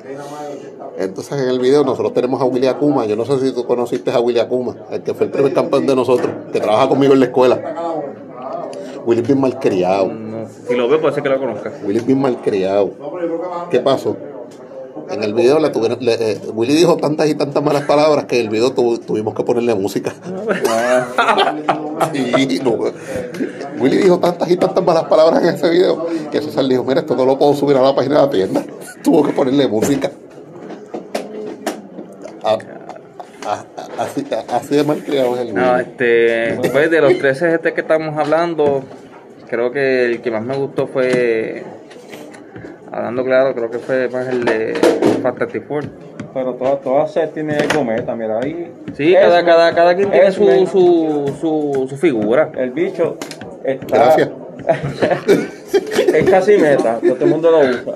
Entonces 0.99 1.41
en 1.43 1.49
el 1.49 1.59
video 1.59 1.85
nosotros 1.85 2.13
tenemos 2.15 2.41
a 2.41 2.45
Willy 2.45 2.67
Akuma. 2.69 3.05
Yo 3.07 3.17
no 3.17 3.25
sé 3.25 3.39
si 3.41 3.53
tú 3.53 3.67
conociste 3.67 4.11
a 4.13 4.21
Willy 4.21 4.39
Akuma, 4.39 4.77
el 4.91 5.03
que 5.03 5.13
fue 5.15 5.27
el 5.27 5.33
primer 5.33 5.53
campeón 5.53 5.87
de 5.87 5.97
nosotros, 5.97 6.31
que 6.53 6.61
trabaja 6.61 6.89
conmigo 6.89 7.13
en 7.15 7.21
la 7.21 7.27
escuela. 7.27 7.61
Willy 9.05 9.21
es 9.23 9.27
bien 9.27 9.41
malcriado. 9.41 10.07
No, 10.09 10.47
si 10.69 10.75
lo 10.75 10.89
veo, 10.89 11.01
puede 11.01 11.15
ser 11.15 11.23
que 11.23 11.29
lo 11.29 11.39
conozca. 11.39 11.73
Willy 11.85 11.99
es 11.99 12.07
bien 12.07 12.21
malcriado. 12.21 12.91
¿Qué 13.71 13.81
pasó? 13.81 14.17
En 15.11 15.23
el 15.23 15.35
video 15.35 15.59
le 15.59 15.69
tuvieron, 15.69 15.99
le- 16.01 16.15
eh, 16.33 16.41
Willy 16.55 16.73
dijo 16.75 16.97
tantas 16.97 17.29
y 17.29 17.35
tantas 17.35 17.63
malas 17.63 17.83
palabras 17.83 18.25
que 18.25 18.37
en 18.39 18.47
el 18.47 18.49
video 18.51 18.73
tu- 18.73 18.97
tuvimos 18.99 19.35
que 19.35 19.43
ponerle 19.43 19.75
música. 19.75 20.15
Sí, 22.13 22.61
no, 22.63 22.77
Willy 23.81 23.97
dijo 23.99 24.19
tantas 24.19 24.51
y 24.51 24.57
tantas 24.57 24.85
malas 24.85 25.05
palabras 25.05 25.43
en 25.43 25.55
ese 25.55 25.69
video 25.71 26.07
que 26.31 26.41
César 26.41 26.67
dijo, 26.67 26.85
mira, 26.85 27.01
esto 27.01 27.17
no 27.17 27.25
lo 27.25 27.39
puedo 27.39 27.55
subir 27.55 27.77
a 27.77 27.83
la 27.83 27.95
página 27.95 28.17
de 28.17 28.21
la 28.23 28.31
tienda. 28.31 28.65
Tuvo 29.03 29.23
que 29.25 29.33
ponerle 29.33 29.67
música. 29.69 30.11
Así, 34.05 34.27
así 34.49 34.77
de 34.77 34.85
mal 34.85 35.03
criado 35.03 35.35
es 35.35 35.41
el 35.43 35.55
No, 35.55 35.79
este, 35.79 36.59
pues 36.71 36.91
de 36.91 37.01
los 37.01 37.19
13 37.19 37.55
este 37.55 37.73
que 37.73 37.81
estamos 37.81 38.17
hablando, 38.19 38.85
creo 39.49 39.71
que 39.71 40.05
el 40.07 40.21
que 40.21 40.31
más 40.31 40.43
me 40.43 40.57
gustó 40.57 40.87
fue, 40.87 41.63
hablando 42.93 43.25
claro, 43.25 43.55
creo 43.55 43.71
que 43.71 43.79
fue 43.79 44.09
más 44.09 44.29
el 44.29 44.45
de 44.45 44.75
Fantastic 45.23 45.67
Four. 45.67 45.85
Pero 46.35 46.55
todas 46.55 46.81
todas 46.83 47.13
se 47.13 47.27
tiene 47.29 47.57
cometa, 47.73 48.15
mira 48.17 48.41
ahí. 48.41 48.73
Sí, 48.97 49.15
cada, 49.15 49.45
cada, 49.45 49.75
cada 49.75 49.95
quien 49.95 50.11
tiene 50.11 50.33
su, 50.33 50.45
su, 50.67 51.35
su, 51.41 51.87
su 51.89 51.97
figura. 51.97 52.51
El 52.57 52.73
bicho 52.73 53.17
está. 53.63 53.97
Gracias. 53.97 54.31
es 56.15 56.31
casi 56.31 56.57
meta, 56.57 56.99
todo 57.01 57.25
el 57.25 57.27
mundo 57.27 57.51
lo 57.51 57.61
usa. 57.61 57.95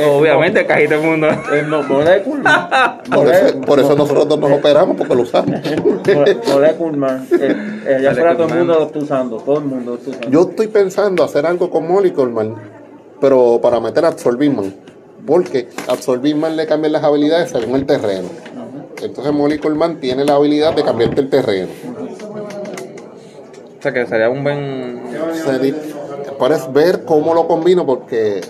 Eh, 0.00 0.04
obviamente, 0.06 0.66
casi 0.66 0.86
todo 0.86 1.00
el 1.00 1.06
mundo. 1.06 1.28
Es 1.28 1.66
no, 1.66 1.82
molecular. 1.82 3.02
Por 3.12 3.28
eso, 3.28 3.60
por 3.62 3.80
eso 3.80 3.94
nosotros 3.96 4.38
nos 4.38 4.52
operamos, 4.52 4.96
porque 4.96 5.14
lo 5.14 5.22
usamos. 5.22 5.60
Molecular 6.52 6.96
Man. 6.96 7.26
Eh, 7.32 7.82
eh, 7.86 7.94
allá 7.96 8.10
afuera 8.12 8.36
todo 8.36 8.48
el 8.48 8.54
mundo 8.54 8.74
lo 8.74 8.86
está 8.86 8.98
usando. 8.98 9.36
Todo 9.38 9.58
el 9.58 9.64
mundo 9.64 9.90
lo 9.92 9.96
está 9.98 10.10
usando. 10.10 10.28
Yo 10.30 10.42
estoy 10.50 10.68
pensando 10.68 11.24
hacer 11.24 11.46
algo 11.46 11.70
con 11.70 11.86
Molecule 11.88 12.30
Man, 12.32 12.54
pero 13.20 13.60
para 13.62 13.80
meter 13.80 14.04
a 14.04 14.08
Absorbing 14.08 14.56
Man. 14.56 14.74
Porque 15.26 15.68
Absorbing 15.88 16.38
Man 16.38 16.56
le 16.56 16.66
cambian 16.66 16.92
las 16.92 17.04
habilidades 17.04 17.50
según 17.50 17.76
el 17.76 17.86
terreno. 17.86 18.28
Entonces 19.00 19.32
Molecule 19.32 19.74
Man 19.74 19.98
tiene 20.00 20.24
la 20.24 20.34
habilidad 20.34 20.74
de 20.74 20.82
cambiarte 20.84 21.20
el 21.20 21.28
terreno. 21.30 21.68
O 23.78 23.82
sea 23.82 23.92
que 23.92 24.06
sería 24.06 24.30
un 24.30 24.44
buen. 24.44 25.02
Se 25.44 25.58
di- 25.58 25.74
Puedes 26.38 26.72
ver 26.72 27.04
cómo 27.04 27.34
lo 27.34 27.46
combino 27.46 27.84
porque 27.86 28.40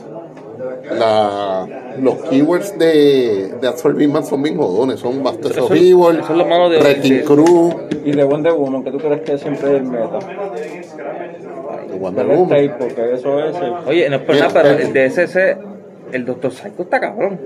la, 0.98 1.66
los 2.00 2.14
keywords 2.28 2.78
de, 2.78 3.54
de 3.60 3.68
Absorbing 3.68 4.10
Man 4.12 4.24
son 4.24 4.42
bien 4.42 4.56
jodones. 4.56 5.00
Son 5.00 5.22
Masters 5.22 5.58
of 5.58 5.70
Evil, 5.72 6.18
eso 6.20 6.32
es 6.32 6.38
lo 6.38 6.46
malo 6.46 6.68
de- 6.70 6.78
Wrecking 6.78 7.18
de- 7.18 7.24
Crew, 7.24 7.74
Y 8.04 8.12
de 8.12 8.24
Wonder 8.24 8.52
Woman, 8.52 8.82
que 8.84 8.90
tú 8.90 8.98
crees 8.98 9.20
que 9.22 9.38
siempre 9.38 9.70
es 9.70 9.76
el 9.76 9.84
meta. 9.84 10.18
y 11.94 11.98
Wonder 11.98 12.26
Woman. 12.26 12.48
tape, 12.48 12.74
porque 12.78 13.14
eso 13.14 13.40
es. 13.44 13.56
el- 13.56 13.72
Oye, 13.86 14.08
no 14.10 14.16
es 14.16 14.22
por 14.22 14.34
Mira, 14.34 14.48
nada, 14.48 14.62
pero 14.62 14.78
el 14.78 14.92
DSC, 14.92 15.56
el 16.12 16.24
Dr. 16.24 16.50
Psycho 16.52 16.82
está 16.82 17.00
cabrón. 17.00 17.38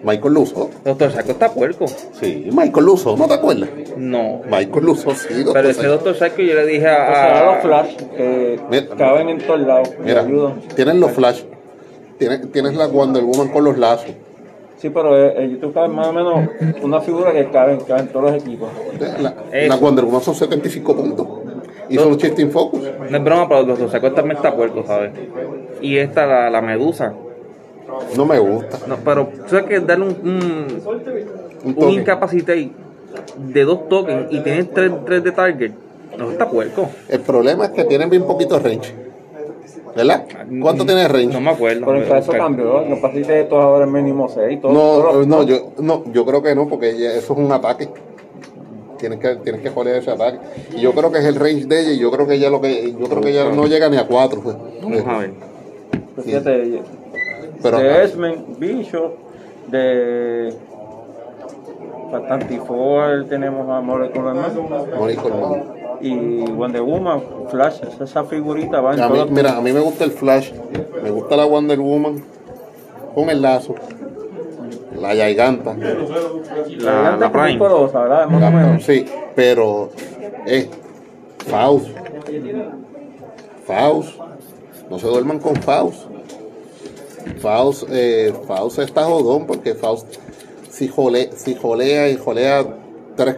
Michael 0.00 0.32
Luso. 0.34 0.70
El 0.84 0.96
Dr. 0.96 1.10
Psycho 1.10 1.32
está 1.32 1.48
puerco. 1.52 1.86
Sí, 2.20 2.48
Michael 2.52 2.86
Luso, 2.86 3.16
¿no 3.16 3.26
te 3.26 3.34
acuerdas? 3.34 3.68
No. 3.96 4.42
Michael 4.48 4.84
Luso, 4.84 5.12
sí. 5.12 5.42
Dr. 5.42 5.52
Pero 5.54 5.68
ese 5.70 5.80
Psycho. 5.80 5.98
Dr. 5.98 6.14
Psycho 6.14 6.42
yo 6.42 6.54
le 6.54 6.66
dije 6.66 6.86
O 6.86 6.88
sea, 6.88 7.40
a. 7.40 7.54
los 7.54 7.62
flash 7.64 7.96
que 8.16 8.60
Mira. 8.70 8.86
caben 8.96 9.28
en 9.30 9.38
todos 9.38 9.60
lados. 9.60 9.90
Mira, 10.04 10.20
ayudan. 10.20 10.60
tienes 10.76 10.94
los 10.94 11.10
flash, 11.10 11.42
tienes, 12.18 12.52
tienes 12.52 12.74
la 12.74 12.86
Wonder 12.86 13.22
Woman 13.22 13.48
con 13.48 13.64
los 13.64 13.78
lazos. 13.78 14.12
Sí, 14.78 14.90
pero 14.90 15.16
eh, 15.16 15.44
en 15.44 15.50
YouTube 15.50 15.74
cabe 15.74 15.88
más 15.88 16.06
o 16.06 16.12
menos 16.12 16.48
una 16.82 17.00
figura 17.00 17.32
que 17.32 17.50
cabe, 17.50 17.78
cabe 17.86 18.02
en 18.02 18.08
todos 18.08 18.30
los 18.30 18.42
equipos. 18.42 18.68
La, 19.20 19.34
la 19.66 19.76
Wonder 19.76 20.04
Woman 20.04 20.22
son 20.22 20.34
75 20.34 20.96
puntos. 20.96 21.26
Y 21.88 21.96
son 21.96 22.16
shifting 22.16 22.50
focus. 22.50 22.82
No 23.10 23.16
es 23.16 23.24
broma, 23.24 23.48
pero 23.48 23.60
el 23.60 23.66
Dr. 23.66 23.90
Psycho 23.90 24.12
también 24.12 24.36
está 24.36 24.54
puerco, 24.54 24.84
¿sabes? 24.86 25.12
Y 25.80 25.96
esta, 25.96 26.26
la, 26.26 26.50
la 26.50 26.60
medusa. 26.60 27.14
No 28.16 28.26
me 28.26 28.38
gusta. 28.38 28.78
No, 28.86 28.96
pero 29.04 29.28
tú 29.28 29.48
sabes 29.48 29.64
que 29.64 29.80
darle 29.80 30.04
un, 30.04 30.16
un, 30.22 30.82
Un 31.64 31.84
un 31.84 31.90
incapacitate 31.90 32.70
de 33.36 33.64
dos 33.64 33.88
tokens 33.88 34.26
y 34.30 34.40
tienes 34.40 34.72
tres, 34.72 34.92
tres 35.06 35.24
de 35.24 35.32
target. 35.32 35.72
No 36.18 36.30
está 36.30 36.48
puerco. 36.48 36.90
El 37.08 37.20
problema 37.20 37.66
es 37.66 37.70
que 37.70 37.84
tienen 37.84 38.10
bien 38.10 38.24
poquito 38.24 38.58
range. 38.58 38.94
¿Verdad? 39.98 40.26
¿Cuánto 40.62 40.86
tiene 40.86 41.08
range? 41.08 41.32
No 41.34 41.40
me 41.40 41.50
acuerdo. 41.50 41.84
Pero 41.86 42.02
en 42.02 42.08
caso 42.08 42.32
cambió, 42.32 42.82
no 42.86 43.00
pasiste 43.00 43.32
de 43.32 43.44
todos 43.44 43.64
ahora 43.64 43.84
el 43.84 43.90
mínimo 43.90 44.28
6. 44.28 44.60
Todo, 44.60 44.72
No, 44.72 45.02
todo- 45.10 45.26
no, 45.26 45.42
yo, 45.42 45.72
no, 45.78 46.04
yo 46.12 46.24
creo 46.24 46.40
que 46.40 46.54
no, 46.54 46.68
porque 46.68 46.90
eso 46.90 47.32
es 47.32 47.38
un 47.38 47.50
ataque. 47.50 47.88
Tienes 48.98 49.18
que, 49.18 49.36
tienes 49.36 49.60
que 49.60 49.70
joder 49.70 49.96
ese 49.96 50.12
ataque. 50.12 50.38
Y 50.76 50.80
yo 50.80 50.92
creo 50.92 51.10
que 51.10 51.18
es 51.18 51.24
el 51.24 51.34
range 51.34 51.66
de 51.66 51.80
ella, 51.80 51.92
y 51.92 51.98
yo 51.98 52.10
creo 52.12 52.26
que 52.28 52.34
ella 52.34 52.48
lo 52.48 52.60
que, 52.60 52.92
yo 52.92 53.08
creo 53.08 53.20
que 53.20 53.30
ella 53.30 53.50
no 53.50 53.66
llega 53.66 53.88
ni 53.88 53.96
a 53.96 54.06
4. 54.06 54.40
Pues. 54.40 54.56
Vamos 54.82 55.02
a 55.06 55.18
ver. 55.18 55.32
pues 56.14 56.26
fíjate, 56.26 56.82
Pero 57.60 57.78
de 57.78 58.04
X-Men, 58.04 58.44
Bishop, 58.58 59.12
de 59.68 60.54
Fantastic 62.12 62.64
Four 62.64 63.26
tenemos 63.28 63.68
a 63.68 63.80
Molecular 63.80 64.34
Man 64.34 64.52
Molecule 64.96 65.34
Man. 65.34 65.77
Y 66.00 66.42
Wonder 66.50 66.82
Woman, 66.82 67.22
Flash, 67.50 67.80
esa 68.00 68.24
figurita 68.24 68.80
va 68.80 68.94
en 68.94 69.00
A 69.00 69.08
mí, 69.08 69.18
mira, 69.30 69.56
a 69.56 69.60
mí 69.60 69.72
me 69.72 69.80
gusta 69.80 70.04
el 70.04 70.10
Flash, 70.10 70.52
me 71.02 71.10
gusta 71.10 71.36
la 71.36 71.44
Wonder 71.44 71.78
Woman 71.80 72.22
con 73.14 73.30
el 73.30 73.42
lazo, 73.42 73.74
la 75.00 75.10
Giganta. 75.10 75.74
La, 76.78 77.16
la 77.16 77.32
Prime. 77.32 77.58
¿verdad? 77.58 78.28
Más 78.28 78.42
o 78.42 78.50
menos. 78.50 78.84
Sí, 78.84 79.04
pero 79.34 79.90
eh, 80.46 80.68
Faust, 81.46 81.88
Faust, 83.66 84.18
no 84.90 84.98
se 84.98 85.06
duerman 85.06 85.38
con 85.38 85.56
Faust. 85.56 86.08
Faust, 87.40 87.84
eh, 87.90 88.32
Faust 88.46 88.78
está 88.78 89.04
jodón 89.04 89.46
porque 89.46 89.74
Faust 89.74 90.16
si, 90.70 90.88
jole, 90.88 91.30
si 91.34 91.54
jolea 91.54 92.08
y 92.08 92.16
jolea 92.16 92.64
tres, 93.16 93.36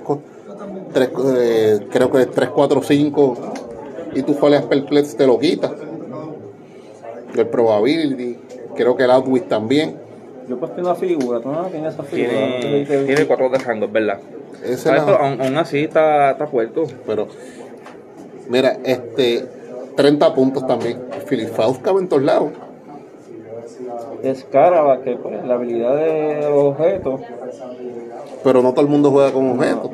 eh, 0.95 1.87
creo 1.91 2.11
que 2.11 2.27
3, 2.27 2.51
4, 2.51 2.83
5 2.83 3.37
y 4.15 4.23
tú 4.23 4.35
joleas 4.35 4.65
perplex 4.65 5.17
te 5.17 5.27
lo 5.27 5.39
quita. 5.39 5.71
El 7.37 7.47
probability, 7.47 8.39
creo 8.75 8.97
que 8.97 9.05
el 9.05 9.11
outwit 9.11 9.49
también. 9.49 9.97
Yo 10.49 10.59
puse 10.59 10.81
una 10.81 10.97
figura, 10.97 11.41
tú 11.41 11.49
no 11.51 11.63
tienes 11.67 11.95
esa 11.95 12.03
figura. 12.03 12.33
Tiene, 12.61 12.85
tiene 13.07 13.27
cuatro 13.27 13.49
de 13.51 13.59
rango, 13.59 13.87
es 13.87 13.93
verdad. 13.93 14.19
La- 14.85 15.05
Pero 15.05 15.19
aún, 15.19 15.41
aún 15.41 15.57
así 15.57 15.85
está, 15.85 16.33
está. 16.33 16.49
Pero, 17.07 17.29
mira, 18.49 18.79
este, 18.85 19.47
30 19.97 20.35
puntos 20.35 20.67
también. 20.67 20.99
Philip 21.29 21.51
Faust 21.51 21.81
cabe 21.83 22.01
en 22.01 22.09
todos 22.09 22.23
lados. 22.25 22.51
Escaraba, 24.23 25.03
que 25.03 25.17
pues, 25.17 25.45
la 25.45 25.55
habilidad 25.55 25.97
de 25.97 26.41
los 26.51 26.63
objetos. 26.65 27.21
Pero 28.43 28.63
no 28.63 28.73
todo 28.73 28.83
el 28.83 28.89
mundo 28.91 29.11
juega 29.11 29.33
con 29.33 29.51
objetos. 29.51 29.91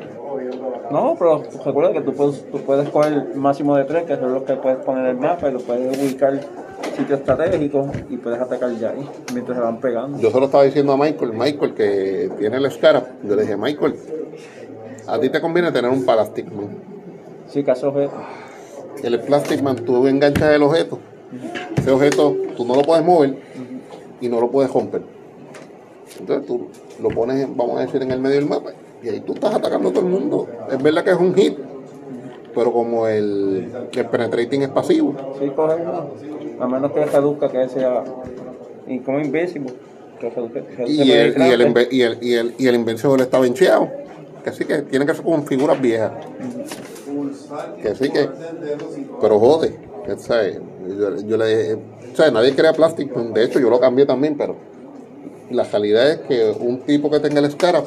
No, 0.91 1.15
pero 1.19 1.43
recuerda 1.65 1.91
que 1.93 2.01
tú 2.01 2.13
puedes, 2.13 2.49
tú 2.49 2.59
puedes 2.59 2.87
coger 2.89 3.35
máximo 3.35 3.75
de 3.75 3.83
tres, 3.83 4.03
que 4.05 4.15
son 4.15 4.33
los 4.33 4.43
que 4.43 4.53
puedes 4.55 4.77
poner 4.79 5.03
en 5.05 5.09
el 5.11 5.17
mapa 5.17 5.49
y 5.49 5.53
lo 5.53 5.59
puedes 5.59 5.97
ubicar 5.97 6.39
sitios 6.95 7.19
estratégicos 7.19 7.87
y 8.09 8.17
puedes 8.17 8.39
atacar 8.39 8.71
ya 8.77 8.91
ahí 8.91 9.09
mientras 9.33 9.57
se 9.57 9.63
van 9.63 9.79
pegando. 9.81 10.17
Yo 10.19 10.31
solo 10.31 10.45
estaba 10.45 10.63
diciendo 10.63 10.93
a 10.93 10.97
Michael, 10.97 11.33
Michael, 11.33 11.73
que 11.73 12.29
tiene 12.37 12.57
el 12.57 12.71
Scarab. 12.71 13.05
Yo 13.23 13.35
le 13.35 13.41
dije, 13.41 13.57
Michael, 13.57 13.95
a 15.07 15.19
ti 15.19 15.29
te 15.29 15.41
conviene 15.41 15.71
tener 15.73 15.91
un 15.91 16.05
Plastic 16.05 16.49
Man. 16.51 16.69
Sí, 17.47 17.63
caso 17.63 17.89
objeto. 17.89 18.13
El 19.03 19.19
Plastic 19.19 19.61
Man, 19.61 19.75
tú 19.77 20.07
enganchas 20.07 20.53
el 20.53 20.63
objeto. 20.63 20.99
Ese 21.77 21.91
objeto, 21.91 22.35
tú 22.55 22.63
no 22.65 22.75
lo 22.75 22.81
puedes 22.83 23.03
mover 23.03 23.35
y 24.21 24.29
no 24.29 24.39
lo 24.39 24.49
puedes 24.49 24.71
romper. 24.71 25.01
Entonces 26.19 26.47
tú 26.47 26.67
lo 27.01 27.09
pones, 27.09 27.43
en- 27.43 27.55
vamos 27.57 27.77
a 27.77 27.81
decir, 27.81 28.01
en 28.01 28.11
el 28.11 28.19
medio 28.21 28.37
del 28.37 28.45
mapa 28.47 28.71
y 29.01 29.09
ahí 29.09 29.19
tú 29.21 29.33
estás 29.33 29.55
atacando 29.55 29.89
a 29.89 29.93
todo 29.93 30.05
el 30.05 30.11
mundo. 30.11 30.47
Es 30.71 30.81
verdad 30.81 31.03
que 31.03 31.11
es 31.11 31.17
un 31.17 31.33
hit, 31.35 31.57
pero 32.53 32.71
como 32.71 33.07
el, 33.07 33.71
el 33.91 34.05
penetrating 34.07 34.63
es 34.63 34.69
pasivo, 34.69 35.15
Sí, 35.39 35.49
coge 35.55 35.75
uno. 35.81 36.09
A 36.59 36.67
menos 36.67 36.91
que 36.91 37.05
reduzca 37.05 37.49
que 37.49 37.69
sea. 37.69 38.03
Y 38.87 38.99
como 38.99 39.19
Invisible. 39.19 39.73
Que 40.19 40.29
reduzca, 40.29 40.61
que 40.61 40.75
reduzca 40.75 40.91
y 40.91 41.11
el, 41.11 41.37
y, 41.37 41.41
el, 41.41 41.61
y, 41.91 42.01
el, 42.01 42.17
y, 42.21 42.33
el, 42.33 42.55
y 42.57 42.67
el 42.67 42.75
Invencible 42.75 43.23
está 43.23 43.39
bencheado. 43.39 43.89
Que 44.43 44.51
sí 44.51 44.65
que 44.65 44.81
tiene 44.83 45.05
que 45.05 45.13
ser 45.13 45.23
con 45.23 45.45
figuras 45.45 45.79
viejas. 45.79 46.13
Que 47.81 47.95
sí 47.95 48.09
que. 48.09 48.27
Pero 49.21 49.39
jode. 49.39 49.75
sea, 50.17 50.49
Yo, 50.49 51.15
yo 51.17 51.37
le 51.37 51.77
o 52.17 52.19
sea, 52.19 52.31
nadie 52.31 52.55
crea 52.55 52.73
Plastic 52.73 53.15
Man. 53.15 53.31
De 53.31 53.43
hecho, 53.43 53.59
yo 53.59 53.69
lo 53.69 53.79
cambié 53.79 54.03
también, 54.07 54.35
pero 54.35 54.55
la 55.49 55.63
realidad 55.63 56.09
es 56.11 56.17
que 56.19 56.51
un 56.59 56.81
tipo 56.81 57.09
que 57.09 57.19
tenga 57.19 57.39
el 57.39 57.51
Scarab 57.51 57.85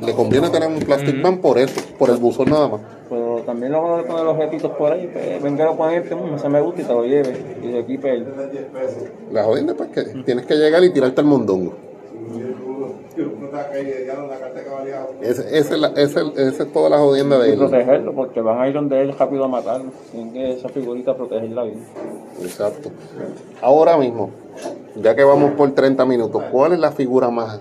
le 0.00 0.12
conviene 0.12 0.50
tener 0.50 0.68
un 0.68 0.78
Plastic 0.78 1.16
Man 1.16 1.38
por 1.38 1.58
eso, 1.58 1.80
por 1.98 2.10
el 2.10 2.16
buzón 2.16 2.50
nada 2.50 2.68
más. 2.68 2.80
Pero 3.08 3.42
también 3.44 3.72
lo 3.72 3.82
van 3.82 4.00
a 4.00 4.02
poner 4.04 4.24
los 4.24 4.34
objetitos 4.34 4.70
por 4.72 4.92
ahí. 4.92 5.10
Pues, 5.12 5.42
venga 5.42 5.68
a 5.68 5.76
ponerte, 5.76 6.14
mm, 6.14 6.34
ese 6.34 6.48
me 6.48 6.60
gusta 6.60 6.82
y 6.82 6.84
te 6.84 6.92
lo 6.92 7.04
lleve. 7.04 7.36
Y 7.62 7.68
de 7.68 7.78
aquí 7.80 7.98
pues, 7.98 8.22
La 9.32 9.44
jodienda 9.44 9.74
pues 9.74 9.90
que 9.90 10.02
tienes 10.22 10.46
que 10.46 10.54
llegar 10.54 10.82
y 10.84 10.90
tirarte 10.90 11.20
al 11.20 11.26
mondongo. 11.26 11.74
Ese, 15.20 15.42
ese, 15.58 15.74
es 15.74 15.80
la- 15.80 15.88
ese, 15.96 16.20
esa 16.36 16.62
es 16.64 16.72
toda 16.72 16.88
la 16.90 16.98
jodienda 16.98 17.38
de 17.38 17.48
y 17.48 17.52
él. 17.52 17.58
protegerlo 17.58 18.14
porque 18.14 18.40
van 18.40 18.60
a 18.60 18.68
ir 18.68 18.74
donde 18.74 19.00
él 19.02 19.14
rápido 19.18 19.44
a 19.44 19.48
matarlo. 19.48 19.90
Tienen 20.10 20.32
que 20.32 20.52
esa 20.52 20.68
figurita 20.68 21.14
protegerla 21.16 21.64
bien. 21.64 21.84
Exacto. 22.40 22.90
Ahora 23.60 23.96
mismo, 23.96 24.30
ya 24.96 25.14
que 25.14 25.24
vamos 25.24 25.52
por 25.52 25.72
30 25.72 26.04
minutos, 26.06 26.42
¿cuál 26.50 26.72
es 26.72 26.78
la 26.78 26.92
figura 26.92 27.30
más, 27.30 27.60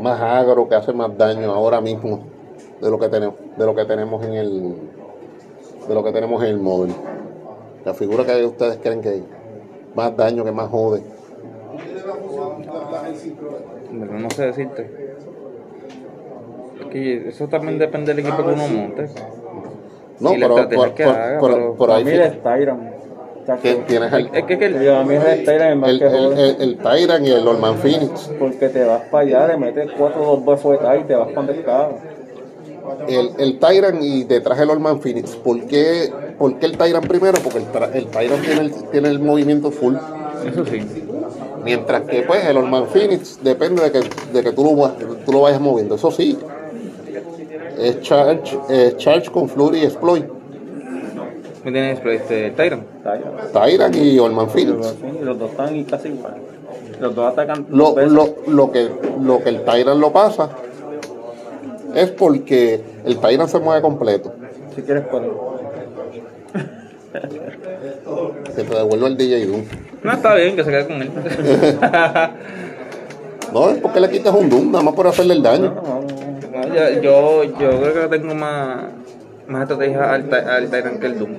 más 0.00 0.20
agro 0.20 0.68
que 0.68 0.74
hace 0.74 0.92
más 0.92 1.16
daño 1.16 1.52
ahora 1.52 1.80
mismo 1.80 2.20
de 2.80 2.90
lo 2.90 2.98
que 2.98 3.08
tenemos, 3.08 3.34
de 3.56 3.66
lo 3.66 3.74
que 3.74 3.84
tenemos 3.84 4.24
en 4.24 4.34
el 4.34 4.74
de 5.88 5.94
lo 5.94 6.02
que 6.04 6.12
tenemos 6.12 6.42
en 6.42 6.48
el 6.50 6.58
móvil? 6.58 6.94
La 7.84 7.94
figura 7.94 8.24
que 8.24 8.44
ustedes 8.46 8.78
creen 8.82 9.00
que 9.02 9.22
más 9.94 10.16
daño, 10.16 10.44
que 10.44 10.52
más 10.52 10.68
jode. 10.70 11.02
No, 13.92 14.06
no 14.18 14.30
sé 14.30 14.46
decirte. 14.46 14.90
que 16.90 17.28
eso 17.28 17.48
también 17.48 17.78
depende 17.78 18.12
del 18.14 18.24
equipo 18.26 18.44
que 18.44 18.52
uno 18.52 18.68
monte. 18.68 19.08
No, 20.20 20.30
pero 20.32 20.58
estrategia 20.58 20.76
por, 20.76 20.94
que 20.94 21.04
por- 21.04 21.14
haga, 21.14 21.38
por- 21.38 21.52
pero 21.54 21.74
por 21.74 21.90
A 21.90 21.96
ahí 21.96 22.04
mí 22.04 22.10
sí- 22.10 22.16
es 22.18 22.42
Tyron. 22.42 22.80
que 23.62 23.74
tienes 23.86 24.12
el, 24.12 24.26
Es 24.32 24.44
que, 24.44 24.58
que 24.58 24.66
el- 24.66 24.76
el, 24.76 24.86
el, 24.86 26.02
el, 26.02 26.56
el 26.60 26.78
Tyrant 26.78 27.26
y 27.26 27.30
el 27.30 27.48
Orman 27.48 27.76
Phoenix. 27.76 28.30
Porque 28.38 28.68
te 28.68 28.84
vas 28.84 29.02
para 29.10 29.24
allá, 29.24 29.48
le 29.48 29.56
metes 29.56 29.90
4 29.96 30.20
2 30.22 30.44
bofetas 30.44 31.00
y 31.00 31.04
te 31.04 31.14
vas 31.14 31.32
con 31.32 31.46
descaro. 31.46 31.98
El, 33.08 33.30
el 33.38 33.58
Tyrant 33.58 34.02
y 34.02 34.24
detrás 34.24 34.60
el 34.60 34.70
Orman 34.70 35.00
Phoenix. 35.00 35.34
¿Por 35.36 35.64
qué, 35.66 36.12
por 36.38 36.58
qué 36.58 36.66
el 36.66 36.76
Tyrant 36.76 37.06
primero? 37.06 37.38
Porque 37.42 37.58
el, 37.58 37.66
tra- 37.72 37.90
el 37.94 38.06
Tyrant 38.06 38.42
tiene 38.44 38.60
el, 38.60 38.72
tiene 38.90 39.08
el 39.08 39.18
movimiento 39.18 39.70
full. 39.70 39.94
eso 40.46 40.64
sí. 40.66 40.80
Mientras 41.64 42.02
que 42.02 42.22
pues 42.22 42.44
el 42.44 42.56
Orman 42.56 42.86
Phoenix 42.88 43.38
depende 43.42 43.82
de 43.82 43.92
que, 43.92 44.00
de 44.32 44.42
que 44.42 44.52
tú, 44.52 44.64
lo, 44.64 44.76
va- 44.76 44.94
tú 45.24 45.32
lo 45.32 45.42
vayas 45.42 45.60
moviendo. 45.60 45.94
Eso 45.94 46.10
sí, 46.10 46.36
es 47.78 48.00
charge, 48.00 48.58
es 48.68 48.96
charge 48.96 49.30
con 49.30 49.48
Flurry 49.48 49.80
y 49.80 49.84
Exploit. 49.84 50.24
¿Me 51.64 51.70
tienes 51.70 52.00
este, 52.04 52.50
Tyron? 52.50 52.84
Tyron. 53.04 53.32
Tyrant 53.52 53.94
y 53.96 54.18
Orman 54.18 54.50
Phoenix. 54.50 54.94
los 55.22 55.38
dos 55.38 55.50
están 55.52 55.84
casi 55.84 56.08
igual. 56.08 56.34
Los 57.00 57.14
dos 57.14 57.32
atacan 57.32 57.66
Lo, 57.70 57.94
lo, 58.06 58.34
lo, 58.48 58.72
que, 58.72 58.90
lo 59.20 59.42
que 59.42 59.48
el 59.50 59.64
Tyrant 59.64 60.00
lo 60.00 60.12
pasa 60.12 60.50
es 61.94 62.10
porque 62.10 62.82
el 63.04 63.18
Tyrant 63.18 63.48
se 63.48 63.60
mueve 63.60 63.80
completo. 63.82 64.32
Si 64.74 64.82
quieres 64.82 65.06
poner. 65.06 65.30
Te 68.54 68.64
devuelve 68.64 69.06
el 69.06 69.16
DJ 69.16 69.46
Doom. 69.46 69.62
No, 70.02 70.12
está 70.12 70.34
bien 70.34 70.56
que 70.56 70.64
se 70.64 70.70
quede 70.70 70.86
con 70.86 71.02
él. 71.02 71.10
No, 73.52 73.68
es 73.68 73.78
porque 73.80 74.00
le 74.00 74.08
quitas 74.08 74.34
un 74.34 74.48
Doom, 74.48 74.72
nada 74.72 74.82
más 74.82 74.94
por 74.94 75.06
hacerle 75.06 75.34
el 75.34 75.42
daño. 75.42 75.74
No, 75.74 75.82
no, 75.82 76.00
no. 76.00 76.68
No, 76.68 76.74
yo, 76.74 77.02
yo, 77.02 77.44
yo 77.44 77.80
creo 77.80 78.08
que 78.08 78.18
tengo 78.18 78.34
más, 78.34 78.84
más 79.46 79.62
estrategia 79.62 80.14
al, 80.14 80.32
al 80.32 80.70
Tyrant 80.70 81.00
que 81.00 81.06
el 81.06 81.18
Doom. 81.18 81.30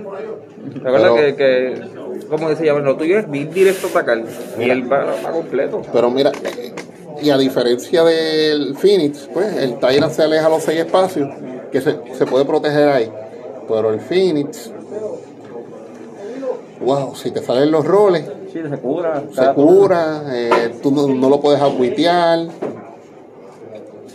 Recuerda 0.75 1.15
que, 1.15 1.35
que, 1.35 1.81
como 2.29 2.49
decía, 2.49 2.73
bueno, 2.73 2.89
lo 2.89 2.97
tuyo 2.97 3.17
es 3.17 3.25
ir 3.33 3.49
directo 3.49 3.87
atacar. 3.87 4.21
Y 4.59 4.69
él 4.69 4.91
va, 4.91 5.05
va 5.05 5.31
completo. 5.31 5.81
Pero 5.91 6.11
mira, 6.11 6.31
y 7.21 7.29
a 7.29 7.37
diferencia 7.37 8.03
del 8.03 8.75
Phoenix, 8.75 9.29
pues 9.33 9.55
el 9.57 9.79
Tyrant 9.79 10.11
se 10.11 10.23
aleja 10.23 10.45
a 10.45 10.49
los 10.49 10.63
seis 10.63 10.81
espacios, 10.81 11.29
que 11.71 11.81
se, 11.81 11.95
se 12.13 12.25
puede 12.25 12.45
proteger 12.45 12.89
ahí. 12.89 13.11
Pero 13.67 13.91
el 13.91 13.99
Phoenix, 14.01 14.71
wow, 16.83 17.15
si 17.15 17.31
te 17.31 17.41
salen 17.41 17.71
los 17.71 17.85
roles, 17.85 18.25
Sí, 18.51 18.59
se 18.69 18.77
cura. 18.77 19.23
se 19.31 19.53
cura, 19.53 20.23
eh, 20.31 20.75
tú 20.83 20.91
no, 20.91 21.07
no 21.07 21.29
lo 21.29 21.39
puedes 21.41 21.59
aguitear, 21.61 22.47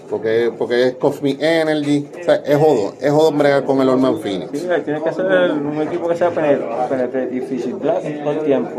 porque, 0.09 0.51
porque 0.57 0.87
es 0.89 0.95
Cosmic 0.95 1.39
Energy, 1.43 2.09
o 2.21 2.25
sea, 2.25 2.37
es 2.37 2.57
jodo, 2.57 2.95
es 3.01 3.11
jodo 3.13 3.33
bregar 3.33 3.65
con 3.65 3.81
el 3.81 3.89
Orman 3.89 4.19
Phoenix. 4.21 4.51
Sí, 4.59 4.67
tiene 4.85 5.03
que 5.03 5.13
ser 5.13 5.51
un 5.53 5.83
equipo 5.83 6.09
que 6.09 6.17
sea 6.17 6.31
penetrante 6.31 7.27
difícil 7.27 7.77
todo 7.79 7.99
el 8.31 8.39
tiempo. 8.45 8.71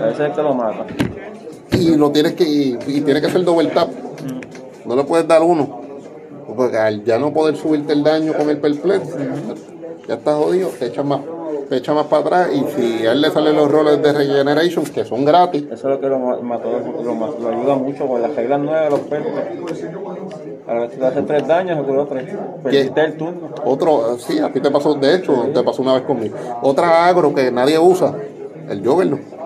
A 0.00 0.06
veces 0.06 0.32
que 0.34 0.42
lo 0.42 0.54
mata. 0.54 0.86
Y 1.72 1.96
lo 1.96 2.10
tienes 2.10 2.32
que, 2.34 2.44
y, 2.44 2.78
y 2.86 3.00
tiene 3.02 3.20
que 3.20 3.28
ser 3.28 3.44
double 3.44 3.68
tap, 3.68 3.90
no 4.86 4.96
le 4.96 5.04
puedes 5.04 5.28
dar 5.28 5.42
uno, 5.42 5.80
porque 6.56 6.78
al 6.78 7.04
ya 7.04 7.18
no 7.18 7.32
poder 7.32 7.56
subirte 7.56 7.92
el 7.92 8.02
daño 8.02 8.32
con 8.32 8.48
el 8.48 8.58
perplex, 8.58 9.02
ya 10.08 10.14
estás 10.14 10.36
jodido, 10.36 10.70
te 10.70 10.86
echa 10.86 11.02
más, 11.02 11.20
te 11.68 11.76
echa 11.76 11.94
más 11.94 12.06
para 12.06 12.22
atrás, 12.22 12.48
y 12.52 12.64
si 12.74 13.06
a 13.06 13.12
él 13.12 13.20
le 13.20 13.30
salen 13.30 13.56
los 13.56 13.70
roles 13.70 14.02
de 14.02 14.12
regeneration, 14.12 14.84
que 14.84 15.04
son 15.04 15.24
gratis, 15.24 15.64
Eso 15.70 15.74
es 15.74 15.84
lo 15.84 16.00
que 16.00 16.08
lo 16.08 16.18
mató, 16.18 16.70
lo, 16.70 17.48
ayuda 17.48 17.74
mucho 17.76 18.06
con 18.06 18.22
las 18.22 18.34
reglas 18.34 18.60
nuevas 18.60 18.84
de 18.84 18.90
los 18.90 19.00
perros. 19.00 19.32
A 20.66 20.74
la 20.74 20.80
vez 20.80 20.98
te 20.98 21.06
hace 21.06 21.22
tres 21.22 21.46
daños, 21.46 21.78
se 21.78 21.84
curó 21.84 22.06
tres. 22.06 22.34
Perdiste 22.62 23.04
el 23.04 23.16
turno. 23.16 23.48
Otro, 23.64 24.18
sí, 24.18 24.38
a 24.38 24.52
ti 24.52 24.60
te 24.60 24.70
pasó, 24.70 24.94
de 24.94 25.14
hecho, 25.14 25.48
te 25.54 25.62
pasó 25.62 25.82
una 25.82 25.94
vez 25.94 26.02
conmigo. 26.02 26.36
Otra 26.62 27.06
agro 27.06 27.34
que 27.34 27.50
nadie 27.50 27.78
usa, 27.78 28.14
el 28.68 28.86
Juggernaut. 28.86 29.37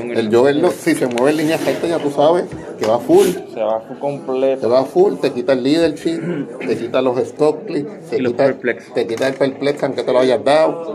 El 0.00 0.34
Juggernaut, 0.34 0.72
si 0.72 0.94
se 0.94 1.06
mueve 1.06 1.30
en 1.30 1.36
línea 1.38 1.56
recta, 1.56 1.86
ya 1.86 1.98
tú 1.98 2.10
sabes 2.10 2.44
que 2.78 2.86
va 2.86 2.98
full. 2.98 3.26
Se 3.52 3.60
va 3.60 3.80
full 3.80 3.98
completo. 3.98 4.68
va 4.68 4.84
full, 4.84 5.14
te 5.14 5.32
quita 5.32 5.52
el 5.54 5.62
leadership, 5.62 6.20
te 6.58 6.76
quita 6.76 7.00
los 7.02 7.18
Stockley, 7.26 7.86
te, 8.10 8.16
Y 8.16 8.20
los 8.20 8.32
quita, 8.32 8.44
perplex. 8.46 8.92
te 8.94 9.06
quita 9.06 9.28
el 9.28 9.34
perplex 9.34 9.82
aunque 9.82 10.02
te 10.02 10.12
lo 10.12 10.18
hayas 10.20 10.42
dado. 10.44 10.94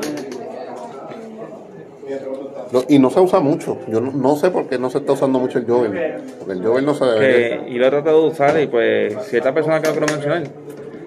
No, 2.72 2.84
y 2.88 3.00
no 3.00 3.10
se 3.10 3.20
usa 3.20 3.40
mucho. 3.42 3.80
Yo 3.90 4.00
no, 4.00 4.12
no 4.12 4.36
sé 4.38 4.50
por 4.50 4.68
qué 4.68 4.78
no 4.80 4.90
se 4.90 5.00
está 5.00 5.14
usando 5.14 5.40
mucho 5.40 5.60
el 5.60 5.66
Juggernaut. 5.66 6.22
Porque 6.40 6.54
el 6.54 6.66
Juggernaut 6.66 6.98
se 6.98 7.06
debe. 7.06 7.70
y 7.70 7.74
lo 7.78 7.88
he 7.88 7.90
tratado 7.90 8.22
de 8.24 8.28
usar 8.30 8.62
y 8.62 8.68
pues 8.68 9.14
cierta 9.28 9.54
persona 9.54 9.82
que 9.82 9.88
no 9.90 9.94
quiero 9.94 10.08
mencionar 10.08 10.44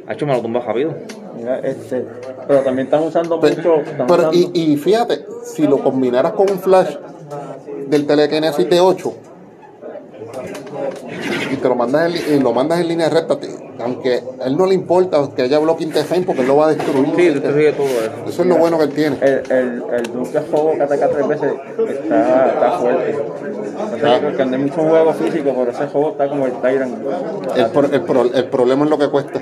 ha 0.07 0.13
hecho 0.13 0.27
me 0.27 0.35
lo 0.35 0.43
tumba 0.43 0.61
rápido. 0.61 0.95
Mira, 1.35 1.61
este, 1.61 2.05
pero 2.47 2.61
también 2.61 2.87
están 2.87 3.03
usando 3.05 3.41
Pero, 3.41 3.57
mucho. 3.57 3.75
Están 3.91 4.07
pero- 4.07 4.29
usando, 4.31 4.51
y, 4.53 4.73
y 4.73 4.77
fíjate, 4.77 5.25
si 5.45 5.67
lo 5.67 5.79
combinaras 5.83 6.33
con 6.33 6.51
un 6.51 6.59
flash 6.59 6.95
del 7.89 8.07
telekinesis 8.07 8.69
de 8.69 8.81
8 8.81 9.13
y 11.53 11.57
te 11.57 11.69
lo 11.69 11.75
mandas 11.75 12.13
en, 12.15 12.37
y 12.37 12.43
lo 12.43 12.53
mandas 12.53 12.81
en 12.81 12.89
línea 12.89 13.09
recta, 13.09 13.39
te- 13.39 13.49
aunque 13.81 14.23
a 14.41 14.47
él 14.47 14.57
no 14.57 14.67
le 14.67 14.75
importa 14.75 15.29
que 15.35 15.43
haya 15.43 15.59
blocking 15.59 15.91
defense 15.93 16.25
porque 16.27 16.43
él 16.43 16.49
lo 16.49 16.57
va 16.57 16.67
a 16.69 16.75
destruir. 16.75 17.13
Sí, 17.17 17.29
destruye 17.31 17.73
todo 17.73 17.87
eso. 17.87 18.11
Eso 18.29 18.43
es 18.43 18.49
lo 18.49 18.57
bueno 18.57 18.79
que 18.79 18.85
él 18.85 18.91
tiene. 18.93 19.17
el, 19.21 19.43
el, 19.53 19.83
el 19.93 20.03
Duke 20.13 20.41
fuego 20.43 20.73
que 20.75 20.83
ataca 20.83 21.09
tres 21.09 21.29
veces 21.29 21.53
está, 21.89 22.49
está 22.49 22.73
fuerte. 22.79 23.17
Ah. 24.05 24.19
Porque 24.23 24.43
anda 24.43 24.59
mucho 24.59 24.81
un 24.81 24.89
juego 24.91 25.13
físico, 25.15 25.53
pero 25.57 25.71
ese 25.71 25.87
juego 25.87 26.11
está 26.11 26.29
como 26.29 26.47
el 26.47 26.53
Tyrant. 26.53 26.99
El, 27.57 27.67
pro- 27.71 27.91
el 27.93 28.03
pro- 28.03 28.33
el 28.35 28.45
problema 28.47 28.85
es 28.85 28.91
lo 28.91 28.99
que 28.99 29.09
cuesta. 29.09 29.41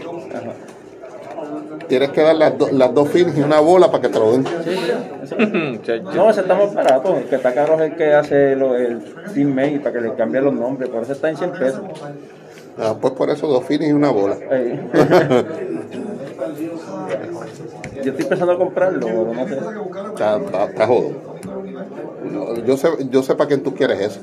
Tienes 1.92 2.08
que 2.08 2.22
dar 2.22 2.34
las, 2.36 2.56
do- 2.56 2.70
las 2.72 2.94
dos 2.94 3.06
fins 3.10 3.36
y 3.36 3.42
una 3.42 3.60
bola 3.60 3.90
para 3.90 4.00
que 4.00 4.08
te 4.08 4.18
lo 4.18 4.32
den. 4.32 4.44
Chacho. 5.82 6.10
No, 6.14 6.30
ese 6.30 6.40
está 6.40 6.54
más 6.54 6.72
barato. 6.72 7.18
El 7.18 7.24
que 7.24 7.34
está 7.36 7.52
caro 7.52 7.74
es 7.74 7.80
el 7.82 7.96
que 7.96 8.14
hace 8.14 8.56
lo, 8.56 8.74
el 8.74 9.02
teammate 9.34 9.78
para 9.80 9.92
que 9.96 10.00
le 10.00 10.14
cambie 10.14 10.40
los 10.40 10.54
nombres. 10.54 10.88
Por 10.88 11.02
eso 11.02 11.12
está 11.12 11.28
en 11.28 11.36
100 11.36 11.50
pesos. 11.52 11.80
Ah, 12.78 12.96
pues 12.98 13.12
por 13.12 13.28
eso 13.28 13.46
dos 13.46 13.62
fins 13.66 13.84
y 13.84 13.92
una 13.92 14.08
bola. 14.10 14.36
Yo 18.02 18.10
estoy 18.12 18.24
pensando 18.24 18.52
en 18.54 18.58
comprarlo, 18.58 19.06
pero 19.06 19.34
no 19.34 19.46
sé. 19.46 19.54
Está, 20.08 20.36
está, 20.38 20.64
está 20.64 20.86
jodo. 20.86 21.10
No, 22.24 22.56
Yo 22.64 22.76
sé, 22.78 22.88
yo 23.10 23.22
sé 23.22 23.34
para 23.34 23.48
quién 23.48 23.62
tú 23.62 23.74
quieres 23.74 24.00
eso. 24.00 24.20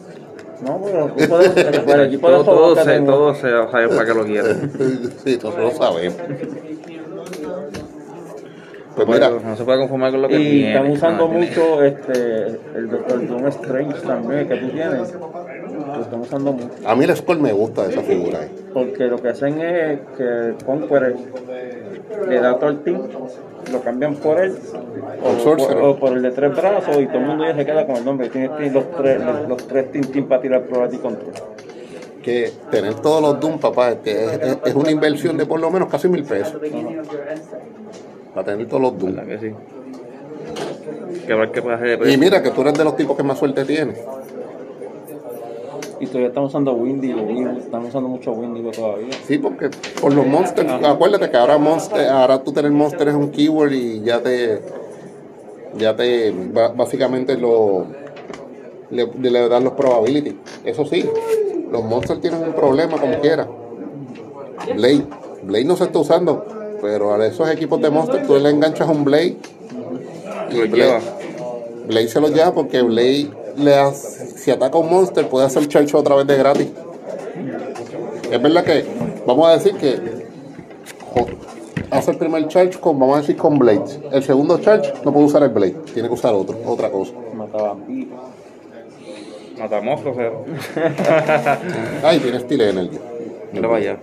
No, 0.65 0.81
pero 0.83 1.05
tú 1.15 1.29
puedes, 1.29 1.55
el 1.55 2.01
equipo 2.07 2.29
de 2.29 2.35
todo, 2.37 2.43
todo, 2.45 2.55
juego 2.57 2.75
que 2.75 2.81
se, 2.83 2.89
tengo- 2.89 3.11
todo 3.13 3.35
se 3.35 3.41
sabe 3.71 3.87
para 3.89 4.05
qué 4.05 4.13
lo 4.15 4.25
quieren. 4.25 4.71
Sí, 5.23 5.35
nosotros 5.41 5.73
lo 5.73 5.77
sabemos. 5.77 6.17
Pues 8.95 9.07
mira, 9.07 9.29
no 9.29 9.55
se 9.55 9.63
puede 9.63 9.79
conformar 9.79 10.11
con 10.11 10.21
lo 10.23 10.27
que 10.27 10.39
Y 10.41 10.63
están 10.65 10.91
usando 10.91 11.27
mucho 11.27 11.83
este, 11.83 12.45
el 12.75 12.89
Doctor 12.89 13.27
Doom 13.27 13.47
Strange 13.47 14.01
también 14.05 14.47
que 14.47 14.55
tú 14.55 14.69
tienes. 14.69 15.13
Lo 15.13 16.01
están 16.01 16.19
usando 16.21 16.51
mucho. 16.53 16.69
a 16.85 16.95
mí 16.95 17.05
el 17.05 17.15
score 17.15 17.39
me 17.39 17.53
gusta 17.53 17.83
de 17.87 17.91
esa 17.93 18.01
figura 18.01 18.39
ahí. 18.39 18.49
Porque 18.73 19.05
lo 19.05 19.21
que 19.21 19.29
hacen 19.29 19.61
es 19.61 19.99
que 20.17 20.53
Conqueror 20.65 21.15
le 22.27 22.39
da 22.41 22.57
todo 22.59 22.69
el 22.71 22.79
team, 22.81 23.01
lo 23.71 23.81
cambian 23.81 24.15
por 24.15 24.39
él 24.39 24.57
o, 25.23 25.43
por, 25.43 25.77
o 25.83 25.95
por 25.97 26.13
el 26.17 26.21
de 26.23 26.31
tres 26.31 26.55
brazos 26.55 26.97
y 26.99 27.05
todo 27.07 27.19
el 27.19 27.25
mundo 27.25 27.45
ya 27.45 27.55
se 27.55 27.65
queda 27.65 27.85
con 27.85 27.95
el 27.97 28.05
nombre. 28.05 28.29
Tiene 28.29 28.49
los 28.71 28.91
tres, 28.91 29.21
los, 29.23 29.47
los 29.47 29.67
tres 29.67 29.91
team, 29.91 30.05
team 30.05 30.27
para 30.27 30.41
tirar 30.41 30.63
Probability 30.63 30.97
Control. 31.01 31.31
Que 32.23 32.51
tener 32.69 32.95
todos 32.95 33.21
los 33.21 33.39
Doom, 33.39 33.59
papá, 33.59 33.91
este, 33.91 34.25
es, 34.25 34.31
es- 34.41 34.57
es 34.65 34.75
una 34.75 34.91
inversión 34.91 35.37
de 35.37 35.45
por 35.45 35.57
lo 35.59 35.71
menos 35.71 35.87
casi 35.89 36.09
mil 36.09 36.23
pesos. 36.25 36.53
Para 38.33 38.45
tener 38.45 38.67
todos 38.67 38.81
los 38.81 38.97
Doom. 38.97 39.15
¿Verdad 39.15 39.27
que 39.27 39.49
sí? 39.49 39.55
Que 41.25 41.33
ver 41.33 41.51
qué 41.51 41.61
puede 41.61 41.75
hacer 41.75 41.89
de 41.89 41.97
precio. 41.97 42.15
Y 42.15 42.17
mira 42.17 42.41
que 42.41 42.51
tú 42.51 42.61
eres 42.61 42.73
de 42.73 42.83
los 42.83 42.95
tipos 42.95 43.17
que 43.17 43.23
más 43.23 43.39
suerte 43.39 43.65
tienes. 43.65 43.99
Y 45.99 46.05
todavía 46.05 46.29
están 46.29 46.43
usando 46.45 46.73
Windigo, 46.73 47.19
están 47.57 47.83
usando 47.85 48.07
mucho 48.07 48.31
Windigo 48.31 48.71
todavía. 48.71 49.13
Sí, 49.25 49.37
porque 49.37 49.69
por 49.99 50.13
los 50.13 50.25
monsters, 50.25 50.71
acuérdate 50.83 51.29
que 51.29 51.37
ahora 51.37 51.57
monster, 51.57 52.07
ahora 52.07 52.41
tú 52.41 52.53
tener 52.53 52.71
monster 52.71 53.09
es 53.09 53.15
un 53.15 53.31
keyword 53.31 53.73
y 53.73 54.01
ya 54.01 54.21
te 54.21 54.61
ya 55.77 55.95
te 55.95 56.33
básicamente 56.75 57.37
lo 57.37 57.85
le, 58.91 59.07
le 59.19 59.49
dan 59.49 59.63
los 59.65 59.73
probabilities. 59.73 60.35
Eso 60.63 60.85
sí, 60.85 61.05
los 61.71 61.83
monsters 61.83 62.21
tienen 62.21 62.43
un 62.43 62.53
problema 62.53 62.97
como 62.97 63.19
quiera. 63.19 63.47
Blade, 64.75 65.05
Blade 65.43 65.65
no 65.65 65.75
se 65.75 65.85
está 65.85 65.99
usando, 65.99 66.45
pero 66.81 67.13
a 67.13 67.25
esos 67.25 67.49
equipos 67.49 67.81
de 67.81 67.89
monster 67.89 68.25
tú 68.25 68.37
le 68.37 68.49
enganchas 68.49 68.87
un 68.87 69.03
Blade 69.03 69.35
y 70.51 70.55
Lo 70.55 70.67
Blade, 70.67 70.69
lleva. 70.75 70.99
Blade 71.87 72.07
se 72.07 72.21
lo 72.21 72.27
lleva 72.29 72.53
porque 72.53 72.81
Blade 72.81 73.29
le 73.57 73.75
hace- 73.75 74.37
si 74.37 74.51
ataca 74.51 74.77
un 74.77 74.89
monster 74.89 75.27
puede 75.27 75.45
hacer 75.45 75.67
charge 75.67 75.95
otra 75.97 76.15
vez 76.15 76.27
de 76.27 76.37
gratis. 76.37 76.67
Es 78.31 78.41
verdad 78.41 78.63
que, 78.63 78.85
vamos 79.25 79.47
a 79.47 79.53
decir 79.53 79.73
que 79.75 79.99
jo- 81.13 81.27
hace 81.89 82.11
el 82.11 82.17
primer 82.17 82.47
charge 82.47 82.79
con, 82.79 82.99
vamos 82.99 83.17
a 83.17 83.21
decir, 83.21 83.35
con 83.37 83.57
Blades. 83.57 83.99
El 84.11 84.23
segundo 84.23 84.59
charge 84.59 84.93
no 85.03 85.11
puede 85.11 85.25
usar 85.25 85.43
el 85.43 85.49
Blade, 85.49 85.75
tiene 85.93 86.07
que 86.07 86.13
usar 86.13 86.33
otro, 86.33 86.57
otra 86.65 86.89
cosa. 86.91 87.11
Mata 87.33 87.57
vampiros. 87.57 88.19
Matamoscos, 89.57 90.15
o 90.15 90.15
sea. 90.15 91.59
Ay, 92.03 92.19
tiene 92.19 92.39
Steel 92.39 92.61
Energy. 92.61 92.97
Mira 93.51 93.75
allá. 93.75 93.97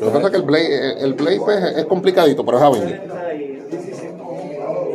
Lo 0.00 0.06
que 0.06 0.12
pasa 0.12 0.26
es 0.26 0.30
que 0.30 0.36
el 0.38 0.42
Blade, 0.42 1.04
el 1.04 1.14
Blade 1.14 1.38
pues, 1.38 1.76
es 1.76 1.84
complicadito, 1.84 2.44
pero 2.44 2.58
es 2.58 2.64
Avenger. 2.64 3.02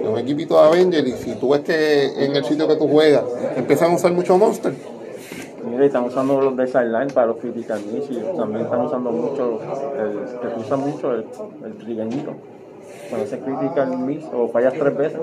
Es 0.02 0.08
un 0.08 0.18
equipito 0.18 0.56
de 0.56 0.68
Avenger 0.68 1.08
y 1.08 1.12
si 1.14 1.36
tú 1.36 1.50
ves 1.50 1.62
que 1.62 2.26
en 2.26 2.36
el 2.36 2.44
sitio 2.44 2.68
que 2.68 2.76
tú 2.76 2.88
juegas 2.88 3.24
empiezan 3.56 3.92
a 3.92 3.96
usar 3.96 4.12
mucho 4.14 4.38
Monster, 4.38 4.74
Mira, 5.70 5.86
están 5.86 6.06
usando 6.06 6.40
los 6.42 6.56
de 6.56 6.68
Sideline 6.68 7.12
para 7.12 7.28
los 7.28 7.38
critical 7.38 7.82
miss 7.92 8.06
y 8.10 8.20
también 8.38 8.66
están 8.66 8.82
usando 8.82 9.12
mucho, 9.12 9.60
el, 9.98 10.40
que 10.40 10.76
mucho 10.76 11.12
el, 11.12 11.26
el 11.66 11.74
trigueñito. 11.78 12.34
Cuando 13.10 13.26
ese 13.28 13.40
critical 13.40 13.98
miss 14.00 14.24
o 14.34 14.48
fallas 14.50 14.74
tres 14.74 14.98
veces, 14.98 15.20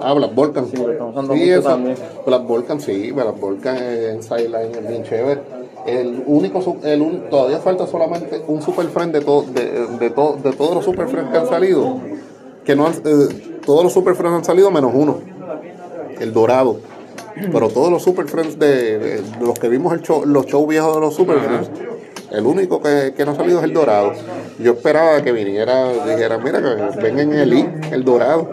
ah, 0.00 0.12
Black 0.14 0.34
Volcan. 0.34 0.66
Sí, 0.66 0.76
lo 0.76 0.92
estamos 0.92 1.14
usando 1.14 1.34
Sí, 1.34 1.40
mucho 1.50 1.62
también. 1.62 1.96
Black 2.26 2.46
Volcan, 2.46 2.80
sí, 2.80 3.10
Black 3.12 3.40
Volcan 3.40 3.76
en 3.76 4.22
Sideline 4.22 4.72
es 4.74 4.88
bien 4.88 5.02
chévere. 5.04 5.40
El 5.86 6.22
único, 6.26 6.78
el 6.82 7.00
un- 7.02 7.20
todavía 7.30 7.58
falta 7.58 7.86
solamente 7.86 8.42
un 8.48 8.60
Super 8.60 8.86
Friend 8.86 9.12
de, 9.12 9.20
to- 9.20 9.44
de, 9.52 9.86
de, 9.98 10.10
to- 10.10 10.36
de 10.42 10.52
todos 10.52 10.74
los 10.74 10.84
Super 10.84 11.06
Friends 11.08 11.30
que 11.30 11.38
han 11.38 11.46
salido. 11.48 11.98
Que 12.64 12.74
no 12.74 12.86
han, 12.86 12.94
eh, 13.04 13.58
todos 13.64 13.84
los 13.84 13.92
Super 13.92 14.14
Friends 14.16 14.36
han 14.38 14.44
salido 14.44 14.70
menos 14.72 14.90
uno, 14.94 15.18
el 16.20 16.32
dorado. 16.32 16.78
Pero 17.52 17.68
todos 17.68 17.90
los 17.92 18.02
Super 18.02 18.26
Friends 18.26 18.58
de, 18.58 18.98
de- 18.98 19.22
de 19.22 19.46
los 19.46 19.58
que 19.58 19.68
vimos 19.68 19.92
el 19.92 20.00
show- 20.02 20.24
los 20.24 20.46
shows 20.46 20.66
viejos 20.66 20.94
de 20.94 21.00
los 21.00 21.14
Super 21.14 21.38
Friends, 21.38 21.70
el 22.30 22.44
único 22.46 22.80
que, 22.82 23.14
que 23.16 23.24
no 23.24 23.32
ha 23.32 23.36
salido 23.36 23.58
es 23.58 23.64
el 23.64 23.72
dorado. 23.72 24.12
Yo 24.58 24.72
esperaba 24.72 25.22
que 25.22 25.32
viniera, 25.32 25.92
dijera, 25.92 26.38
mira, 26.38 26.60
que 26.60 26.98
venga 27.00 27.22
en 27.22 27.32
el 27.34 27.52
I, 27.52 27.68
el 27.92 28.04
dorado. 28.04 28.48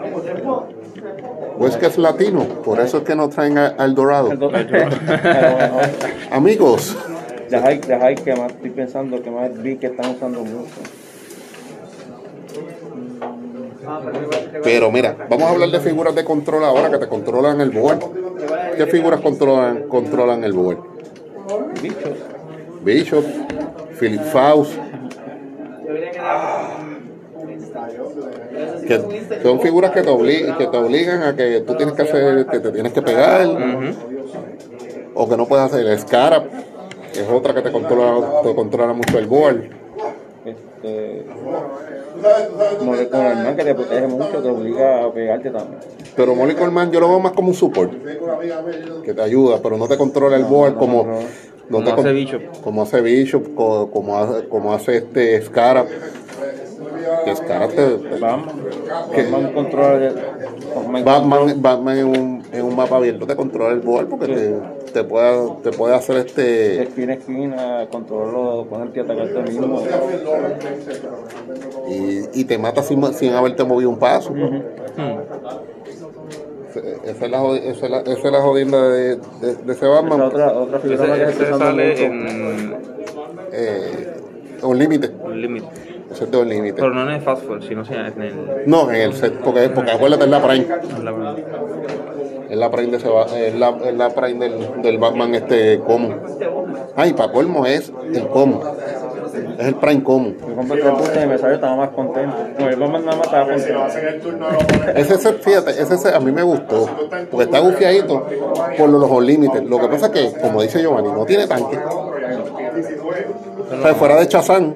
O 1.58 1.66
es 1.66 1.76
que 1.76 1.86
es 1.86 1.98
latino, 1.98 2.44
por 2.64 2.80
eso 2.80 2.98
es 2.98 3.04
que 3.04 3.14
no 3.14 3.28
traen 3.28 3.58
a- 3.58 3.74
al 3.78 3.94
dorado. 3.94 4.30
Amigos, 6.30 6.96
ahí 7.52 8.14
que 8.16 8.34
más 8.34 8.52
estoy 8.52 8.70
pensando 8.70 9.22
que 9.22 9.30
más 9.30 9.62
vi 9.62 9.76
que 9.76 9.86
están 9.86 10.14
usando 10.16 10.40
mucho. 10.40 10.68
pero 14.62 14.90
mira, 14.90 15.14
vamos 15.28 15.46
a 15.46 15.50
hablar 15.50 15.68
de 15.70 15.80
figuras 15.80 16.14
de 16.14 16.24
control 16.24 16.64
ahora 16.64 16.90
que 16.90 16.98
te 16.98 17.06
controlan 17.06 17.60
el 17.60 17.70
board. 17.70 17.98
¿Qué 18.76 18.86
figuras 18.86 19.20
controlan, 19.20 19.84
controlan 19.88 20.42
el 20.42 20.52
board? 20.52 20.78
Bichos. 21.82 22.33
Bishop, 22.84 23.24
Philip 23.98 24.22
Faust. 24.22 24.72
Que 28.86 29.00
son 29.42 29.60
figuras 29.60 29.90
que 29.92 30.02
te, 30.02 30.10
obli- 30.10 30.56
que 30.56 30.66
te 30.66 30.76
obligan 30.76 31.22
a 31.22 31.34
que 31.34 31.60
tú 31.60 31.74
tienes 31.74 31.94
que 31.94 32.02
hacer, 32.02 32.46
que 32.46 32.60
te 32.60 32.70
tienes 32.70 32.92
que 32.92 33.02
pegar, 33.02 33.46
o 35.14 35.28
que 35.28 35.36
no 35.36 35.46
puedes 35.46 35.64
hacer. 35.66 35.98
Scarab, 35.98 36.44
que 37.12 37.20
es 37.20 37.28
otra 37.28 37.54
que 37.54 37.62
te 37.62 37.72
controla, 37.72 38.42
te 38.42 38.54
controla 38.54 38.92
mucho 38.92 39.18
el 39.18 39.26
board. 39.26 39.62
Este, 40.44 41.24
molecular 42.82 43.36
man 43.36 43.56
que 43.56 43.64
te 43.64 43.74
protege 43.74 44.06
mucho, 44.06 44.42
te 44.42 44.48
obliga 44.48 45.04
a 45.04 45.12
pegarte 45.12 45.50
también. 45.50 45.80
Pero 46.14 46.34
Molly 46.34 46.54
Coleman 46.54 46.92
yo 46.92 47.00
lo 47.00 47.08
veo 47.08 47.20
más 47.20 47.32
como 47.32 47.48
un 47.48 47.54
support, 47.54 47.92
que 49.04 49.14
te 49.14 49.22
ayuda, 49.22 49.60
pero 49.62 49.78
no 49.78 49.88
te 49.88 49.96
controla 49.96 50.36
el 50.36 50.44
board 50.44 50.74
no 50.74 50.78
Como 50.78 51.18
te 51.68 51.90
hace 51.90 52.12
Bishop. 52.12 52.42
como 52.62 52.82
hace 52.82 53.00
Bishop, 53.00 53.54
co- 53.54 53.90
como, 53.90 54.18
hace, 54.18 54.48
como 54.48 54.72
hace 54.72 54.96
este 54.98 55.40
Scarab. 55.42 55.86
Que 57.24 57.34
te, 57.34 57.96
Batman, 58.18 58.44
Batman 59.14 59.52
controla 59.52 60.06
el, 60.06 60.14
Batman 60.74 61.04
Batman, 61.04 61.62
Batman 61.62 61.98
en, 61.98 62.06
un, 62.06 62.42
en 62.52 62.62
un 62.64 62.76
mapa 62.76 62.96
abierto 62.96 63.26
te 63.26 63.36
controla 63.36 63.72
el 63.72 63.80
board 63.80 64.08
porque 64.08 64.26
te, 64.26 64.54
te, 64.92 65.04
puede, 65.04 65.50
te 65.62 65.70
puede 65.70 65.94
hacer 65.94 66.16
de 66.16 66.20
este 66.22 66.82
esquina 66.82 67.12
a 67.12 67.16
esquina, 67.16 67.88
controlarlo, 67.90 68.66
ponerte 68.68 69.00
a 69.00 69.02
atacarte 69.04 69.42
mismo. 69.42 69.82
y, 71.88 72.40
y 72.40 72.44
te 72.44 72.58
mata 72.58 72.82
sin, 72.82 73.02
sin 73.14 73.32
haberte 73.32 73.64
movido 73.64 73.90
un 73.90 73.98
paso. 73.98 74.30
Hmm. 74.32 74.62
Esa 77.04 77.24
es 77.24 77.30
la, 77.30 77.46
esa 77.56 77.84
es 77.86 77.90
la, 77.90 78.00
esa 78.00 78.12
es 78.12 78.32
la 78.32 78.40
jodienda 78.42 78.88
de, 78.88 79.16
de, 79.16 79.20
de 79.40 79.72
ese 79.72 79.72
Esa 79.72 79.88
Batman. 79.88 80.20
otra, 80.22 80.52
otra 80.52 80.78
figura 80.80 81.06
más 81.06 81.18
que 81.18 81.24
Ese, 81.24 81.42
ese 81.44 81.58
sale 81.58 81.90
mucho. 81.90 82.02
en 82.04 82.76
Eh, 83.52 84.16
un 84.62 84.78
límite. 84.78 85.10
un 85.22 85.40
límite. 85.40 85.66
Ese 86.10 86.24
es 86.24 86.30
de 86.30 86.36
un 86.36 86.48
límite. 86.48 86.74
Pero 86.76 86.90
no 86.94 87.02
en 87.02 87.10
el 87.16 87.20
Fast 87.22 87.44
Food, 87.44 87.62
sino 87.62 87.82
en 87.84 88.22
el. 88.22 88.62
No, 88.66 88.90
en 88.90 88.96
el 88.96 89.14
set, 89.14 89.34
porque, 89.42 89.68
porque 89.70 89.90
acuérdate, 89.92 90.24
es 90.24 90.30
la 90.30 90.42
Prime. 90.46 90.66
en 90.96 91.04
la- 91.04 91.36
Es 92.50 92.58
la 92.58 92.70
Prime, 92.70 92.90
de 92.90 92.96
ese, 92.98 93.08
es 93.48 93.54
la, 93.54 93.70
es 93.84 93.94
la 93.94 94.10
Prime 94.10 94.48
del, 94.48 94.82
del 94.82 94.98
Batman 94.98 95.34
este 95.34 95.78
común. 95.80 96.16
Ay, 96.94 97.12
para 97.14 97.32
colmo 97.32 97.66
es 97.66 97.92
el 98.12 98.26
común. 98.28 98.60
Es 99.58 99.66
el 99.66 99.74
Prime 99.76 100.02
común. 100.02 100.36
Yo 100.40 100.54
compré 100.56 100.80
tres 100.80 100.92
puntos 100.94 101.16
y 101.22 101.26
me 101.26 101.38
salió, 101.38 101.54
estaba 101.54 101.76
más 101.76 101.90
contento. 101.90 102.36
No, 102.58 102.68
el 102.68 102.76
Batman 102.76 103.04
nada 103.04 103.16
más 103.18 103.26
estaba 103.26 103.48
contento. 103.48 104.90
Ese 104.94 105.18
set, 105.18 105.40
fíjate, 105.42 105.70
ese 105.70 105.98
set 105.98 106.14
a 106.14 106.20
mí 106.20 106.32
me 106.32 106.42
gustó. 106.42 106.88
Porque 107.30 107.44
está 107.44 107.58
gufiadito 107.60 108.26
por 108.78 108.88
los 108.88 109.10
Unlimited. 109.10 109.62
Lo 109.64 109.78
que 109.80 109.88
pasa 109.88 110.06
es 110.06 110.12
que, 110.12 110.40
como 110.40 110.62
dice 110.62 110.80
Giovanni, 110.80 111.08
no 111.12 111.24
tiene 111.24 111.46
tanque. 111.46 111.78
O 111.78 113.82
sea, 113.82 113.94
fuera 113.94 114.16
de 114.16 114.28
Chazán. 114.28 114.74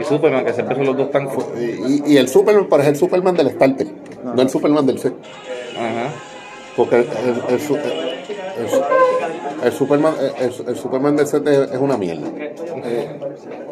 Y 0.00 0.04
Superman, 0.04 0.44
que 0.44 0.52
siempre 0.52 0.76
son 0.76 0.86
los 0.86 0.96
dos 0.96 1.10
tanques. 1.10 1.44
Y, 1.58 2.12
y 2.12 2.16
el 2.16 2.28
Superman, 2.28 2.66
pero 2.70 2.82
es 2.82 2.88
el 2.88 2.96
Superman 2.96 3.34
del 3.34 3.50
starter. 3.50 3.86
No 4.24 4.40
el 4.42 4.48
Superman 4.48 4.86
del 4.86 4.98
set. 4.98 5.14
Ajá. 5.76 6.10
Porque 6.76 6.96
el, 6.96 7.02
el- 7.02 7.54
el 7.54 7.60
su- 7.60 7.76
el 8.58 8.68
su- 8.68 9.64
el 9.64 9.72
Superman, 9.72 10.14
el, 10.38 10.68
el 10.68 10.76
Superman 10.76 11.16
del 11.16 11.26
set 11.26 11.46
es, 11.46 11.78
una 11.78 11.96
mierda. 11.96 12.28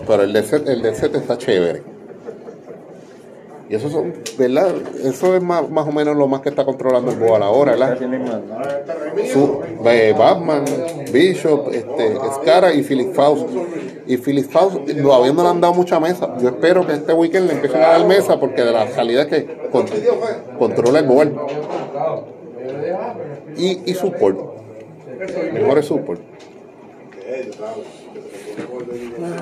Pero 0.06 0.22
el 0.22 0.32
del 0.32 0.44
set, 0.44 0.68
el 0.68 0.82
del 0.82 0.94
set 0.94 1.14
está 1.14 1.36
chévere. 1.38 1.82
Y 3.70 3.74
eso 3.74 3.90
son, 3.90 4.14
¿verdad? 4.38 4.68
Eso 5.04 5.36
es 5.36 5.42
más, 5.42 5.68
más 5.68 5.86
o 5.86 5.92
menos 5.92 6.16
lo 6.16 6.26
más 6.26 6.40
que 6.40 6.48
está 6.48 6.64
controlando 6.64 7.10
el 7.10 7.18
Boal 7.18 7.42
ahora, 7.42 7.72
¿verdad? 7.72 7.98
Su, 9.30 9.60
eh, 9.84 10.14
Batman, 10.18 10.64
Bishop, 11.12 11.68
este, 11.72 12.16
Scara 12.36 12.72
y 12.72 12.82
Philip 12.82 13.12
Faust. 13.12 13.46
Y 14.06 14.16
Philip 14.16 14.48
Faust 14.50 14.78
todavía 15.02 15.34
no 15.34 15.42
le 15.42 15.48
han 15.50 15.60
dado 15.60 15.74
mucha 15.74 16.00
mesa. 16.00 16.34
Yo 16.40 16.48
espero 16.48 16.86
que 16.86 16.94
este 16.94 17.12
weekend 17.12 17.46
le 17.48 17.52
empiecen 17.56 17.82
a 17.82 17.88
dar 17.88 18.06
mesa 18.06 18.40
porque 18.40 18.62
de 18.62 18.72
la 18.72 18.88
salida 18.88 19.26
que 19.26 19.68
con- 19.70 19.84
controla 20.58 21.00
el 21.00 21.04
board. 21.06 21.32
Y, 23.56 23.90
y 23.90 23.94
support. 23.94 24.38
Mejores 25.52 25.86
support. 25.86 26.20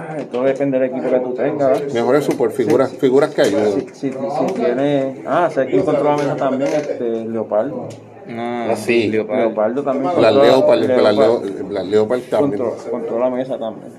Ay, 0.08 0.26
Todo 0.30 0.42
depende 0.44 0.78
del 0.78 0.90
equipo 0.90 1.08
que 1.10 1.20
tú 1.20 1.34
tengas. 1.34 1.80
¿verdad? 1.80 1.94
Mejores 1.94 2.24
support, 2.24 2.52
figuras, 2.52 2.90
figuras 2.92 3.34
que 3.34 3.42
ayuden. 3.42 3.86
Si, 3.94 4.10
si, 4.10 4.12
si 4.12 4.54
tiene. 4.54 5.22
Ah, 5.26 5.48
sé 5.52 5.66
quién 5.66 5.82
controla 5.82 6.16
mesa 6.16 6.36
también, 6.36 6.70
este, 6.72 7.24
Leopardo. 7.26 7.88
Ah, 8.28 8.74
sí. 8.76 9.08
Leopard. 9.08 9.38
Leopardo 9.38 9.82
también 9.84 10.04
Las 10.06 10.14
controla. 10.14 10.42
Leopard, 10.42 10.78
las 10.80 10.88
Leopard 10.88 11.14
Leo- 11.16 11.70
las 11.70 11.86
Leopard 11.86 12.20
también. 12.22 12.60
controla, 12.62 12.90
controla 12.90 13.30
mesa 13.30 13.58
también. 13.58 13.92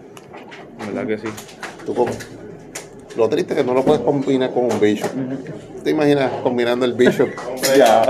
¿Verdad 0.86 1.08
que 1.08 1.18
sí? 1.18 1.28
Tú 1.86 1.94
como- 1.96 2.12
Lo 3.18 3.28
triste 3.28 3.54
es 3.54 3.60
que 3.60 3.66
no 3.66 3.74
lo 3.74 3.84
puedes 3.84 4.02
combinar 4.04 4.52
con 4.54 4.66
un 4.66 4.80
Bishop. 4.80 5.10
¿Te 5.84 5.90
imaginas 5.90 6.32
combinando 6.44 6.86
el 6.86 6.94
Bishop 6.94 7.28
Ya. 7.78 8.04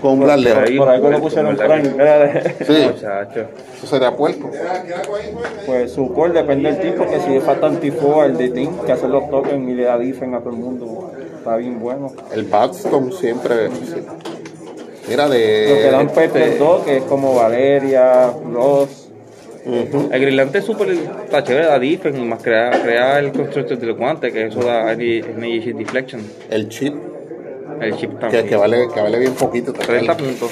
con 0.00 0.12
un 0.12 0.20
Black 0.20 0.38
Leopard? 0.40 0.76
Por 0.78 0.88
algo 0.88 1.10
le 1.10 1.18
pusieron 1.18 1.56
¿verdad 1.56 1.76
que- 1.82 1.88
Prime. 1.90 2.04
espérate. 2.04 2.64
Sí, 2.64 2.86
Muchacho. 2.94 3.40
eso 3.76 3.86
sería 3.86 4.16
puerco. 4.16 4.50
Pues 5.66 5.92
su 5.92 6.12
core 6.12 6.32
depende 6.32 6.72
del 6.72 6.80
tipo, 6.80 7.06
que 7.06 7.20
si 7.20 7.36
es 7.36 7.44
falta 7.44 7.66
antifo 7.66 8.24
el 8.24 8.36
de 8.38 8.48
Team, 8.48 8.78
que 8.86 8.92
hace 8.92 9.08
los 9.08 9.28
tokens 9.28 9.68
y 9.68 9.74
le 9.74 9.84
da 9.84 9.98
difen 9.98 10.34
a 10.34 10.38
todo 10.40 10.50
el 10.50 10.56
mundo, 10.56 11.12
está 11.36 11.56
bien 11.56 11.78
bueno. 11.78 12.12
El 12.32 12.44
Baxton 12.44 13.12
siempre. 13.12 13.68
sí. 13.70 14.02
Mira, 15.08 15.26
Lo 15.26 15.32
que 15.34 15.88
dan 15.92 16.06
de. 16.08 16.12
Pepper 16.14 16.58
2, 16.58 16.82
que 16.84 16.96
es 16.96 17.02
como 17.04 17.34
Valeria, 17.36 18.30
Ross, 18.52 19.05
El 19.66 20.20
grilante 20.20 20.58
es 20.58 20.64
súper 20.64 20.90
está 20.90 21.42
chévere, 21.42 21.66
da 21.66 21.78
defense, 21.78 22.20
más 22.20 22.40
crea, 22.42 22.70
crea 22.82 23.18
el 23.18 23.32
constructor 23.32 23.76
del 23.78 23.94
guante, 23.94 24.30
que 24.32 24.46
eso 24.46 24.60
da 24.60 24.92
energy 24.92 25.72
deflection. 25.72 26.22
El 26.48 26.68
chip, 26.68 26.94
El 27.80 27.96
chip 27.96 28.12
que, 28.12 28.16
también. 28.18 28.46
que 28.48 28.56
vale, 28.56 28.86
que 28.94 29.00
vale 29.00 29.18
bien 29.18 29.32
poquito. 29.34 29.72
te 29.72 29.84
30 29.84 30.16
cae. 30.16 30.24
puntos. 30.26 30.50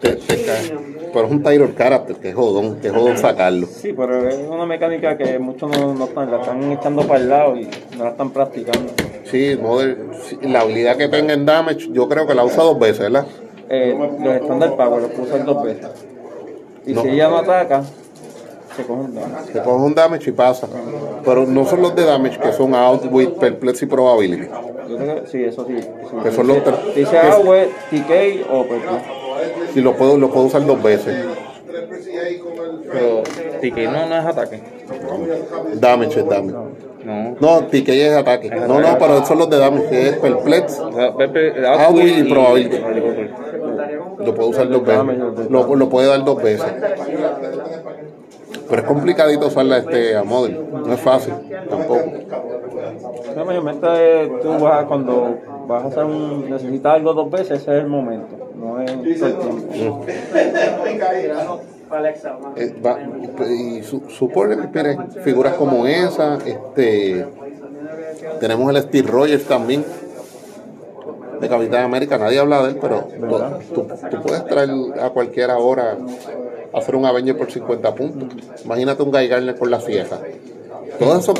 Te- 0.00 0.16
te 0.16 0.42
cae. 0.42 0.78
Pero 1.12 1.24
es 1.26 1.30
un 1.32 1.42
Tyrol 1.42 1.74
Character, 1.76 2.16
que 2.16 2.28
es 2.30 2.34
jodón, 2.34 2.80
que 2.80 2.88
es 2.88 2.92
jodón 2.94 3.16
sacarlo. 3.18 3.66
Sí, 3.66 3.92
pero 3.96 4.26
es 4.28 4.36
una 4.36 4.66
mecánica 4.66 5.16
que 5.16 5.38
muchos 5.38 5.70
no, 5.78 5.94
no 5.94 6.04
están, 6.04 6.30
la 6.30 6.38
están 6.40 6.72
echando 6.72 7.02
para 7.06 7.20
el 7.20 7.28
lado 7.28 7.56
y 7.56 7.68
no 7.96 8.04
la 8.04 8.10
están 8.10 8.30
practicando. 8.30 8.92
Sí, 9.24 9.58
Model, 9.60 9.96
sí, 10.26 10.38
la 10.42 10.60
habilidad 10.60 10.96
que 10.96 11.08
tenga 11.08 11.34
en 11.34 11.44
damage, 11.46 11.88
yo 11.92 12.08
creo 12.08 12.26
que 12.26 12.34
la 12.34 12.44
usa 12.44 12.62
dos 12.62 12.78
veces, 12.78 13.00
¿verdad? 13.00 13.26
Eh, 13.70 13.94
los 14.22 14.34
estándar 14.34 14.76
power 14.76 15.02
los 15.02 15.10
puedo 15.10 15.24
usar 15.24 15.44
dos 15.44 15.62
veces. 15.62 15.86
Y 16.88 16.94
No. 16.94 17.02
si 17.02 17.08
ella 17.08 17.28
no 17.28 17.36
ataca, 17.38 17.82
se 18.76 18.82
coge 18.84 19.00
un 19.00 19.14
daño. 19.14 19.26
Se 19.52 19.58
coge 19.62 19.82
un 19.84 19.94
damage 19.94 20.30
y 20.30 20.32
pasa. 20.32 20.66
Pero 21.24 21.46
no 21.46 21.64
son 21.66 21.82
los 21.82 21.94
de 21.94 22.04
damage 22.04 22.38
que 22.38 22.52
son 22.52 22.74
out 22.74 23.04
with 23.10 23.30
perplex 23.40 23.82
y 23.82 23.86
probability. 23.86 24.48
Yo 24.88 24.96
creo 24.96 25.22
que 25.22 25.28
sí, 25.30 25.44
eso 25.44 25.66
sí. 25.66 25.76
sí. 25.80 25.88
Que 26.22 26.30
son 26.32 26.46
los 26.48 26.56
Dice 26.94 27.10
que- 27.10 27.18
agua, 27.18 27.56
TK 27.90 28.46
o 28.50 28.64
pues, 28.64 28.80
Si 29.74 29.80
lo 29.82 29.94
puedo, 29.94 30.16
lo 30.16 30.30
puedo 30.30 30.46
usar 30.46 30.64
dos 30.66 30.82
veces. 30.82 31.26
Pero 32.90 33.22
TK 33.60 33.76
no, 33.92 34.06
no 34.06 34.18
es 34.18 34.24
ataque. 34.26 34.60
Damage 35.74 36.20
es 36.20 36.28
damage. 36.28 36.56
No. 37.04 37.36
No, 37.40 37.60
TK 37.66 37.88
es 37.88 38.16
ataque. 38.16 38.50
No, 38.50 38.80
no, 38.80 38.98
pero 38.98 39.14
esos 39.16 39.28
son 39.28 39.38
los 39.38 39.50
de 39.50 39.58
damage, 39.58 39.88
que 39.88 40.08
es 40.08 40.16
perplex. 40.18 40.78
O 40.80 40.92
sea, 40.92 41.14
Pepe, 41.14 41.66
Outwit 41.66 42.18
y 42.18 42.22
probability. 42.24 42.76
probability. 42.78 43.30
Lo 44.18 44.34
puede 44.34 44.48
usar 44.50 44.68
dos 44.68 44.84
veces. 44.84 45.50
Lo, 45.50 45.76
lo 45.76 45.88
puede 45.88 46.08
dar 46.08 46.24
dos 46.24 46.42
veces. 46.42 46.66
Pero 48.68 48.82
es 48.82 48.88
complicadito 48.88 49.46
usarla 49.46 49.78
este 49.78 50.16
a 50.16 50.22
model. 50.24 50.60
No 50.72 50.92
es 50.92 51.00
fácil, 51.00 51.34
tampoco. 51.68 52.04
No, 53.36 53.44
mayormente 53.44 53.86
eh, 53.90 54.32
tú 54.42 54.58
vas 54.58 54.82
a- 54.84 54.86
cuando 54.86 55.38
vas 55.66 55.84
a 55.84 55.86
hacer 55.88 56.04
un, 56.04 56.50
necesitas 56.50 56.94
algo 56.94 57.12
dos 57.14 57.30
veces, 57.30 57.60
ese 57.62 57.76
es 57.76 57.82
el 57.82 57.88
momento, 57.88 58.36
no 58.56 58.80
es 58.80 58.90
tiempo. 59.72 60.04
Eh, 62.56 62.74
va- 62.84 62.98
y 63.48 63.82
su, 63.82 64.02
supone 64.10 64.56
figuras 65.22 65.54
como 65.54 65.86
esa, 65.86 66.38
este 66.44 67.26
tenemos 68.40 68.74
el 68.74 68.82
Steve 68.82 69.08
Rogers 69.08 69.44
también 69.44 69.84
de 71.40 71.48
Capitán 71.48 71.84
América, 71.84 72.18
nadie 72.18 72.38
habla 72.38 72.62
de 72.62 72.70
él, 72.70 72.78
pero 72.80 73.08
tú, 73.74 73.86
tú 74.10 74.22
puedes 74.22 74.44
traer 74.46 74.70
a 75.00 75.10
cualquier 75.10 75.50
hora 75.50 75.96
a 76.72 76.78
hacer 76.78 76.96
un 76.96 77.04
Avenger 77.06 77.36
por 77.36 77.50
50 77.50 77.94
puntos. 77.94 78.28
Imagínate 78.64 79.02
un 79.02 79.10
Guy 79.10 79.28
Garner 79.28 79.56
con 79.56 79.70
la 79.70 79.80
fieja. 79.80 80.18
Todos 80.98 81.18
esos, 81.22 81.38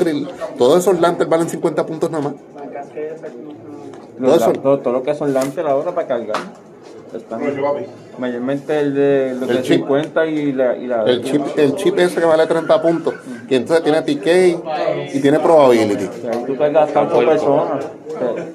todos 0.57 0.79
esos 0.79 0.99
Lanterns 0.99 1.29
valen 1.29 1.49
50 1.49 1.85
puntos 1.85 2.09
nada 2.11 2.23
más. 2.23 2.33
Todo 4.19 4.35
eso- 4.35 4.53
todo, 4.53 4.79
todo 4.79 4.93
lo 4.93 5.03
que 5.03 5.13
son 5.15 5.33
lances 5.33 5.65
ahora 5.65 5.93
para 5.93 6.07
cargar. 6.07 6.37
Están, 7.13 7.41
mayormente 8.19 8.79
el 8.79 8.93
de 8.93 9.33
los 9.39 9.49
El 9.49 9.55
de 9.57 9.61
chip. 9.63 9.77
50 9.77 10.25
y 10.27 10.51
la, 10.51 10.77
y 10.77 10.85
la 10.85 11.03
El 11.05 11.23
chip, 11.23 11.41
el 11.57 11.75
chip 11.75 11.97
ese 11.97 12.19
que 12.19 12.25
vale 12.25 12.45
30 12.45 12.81
puntos, 12.83 13.15
que 13.47 13.55
entonces 13.55 13.83
tiene 13.83 14.01
TK 14.03 15.11
y 15.15 15.19
tiene 15.19 15.39
probability. 15.39 16.03
Y 16.23 16.27
ahí 16.27 16.43
tú 16.45 16.55
cargas 16.55 16.89
ocho 16.95 17.25
personas. 17.25 17.85
O 18.07 18.11
sea, 18.11 18.45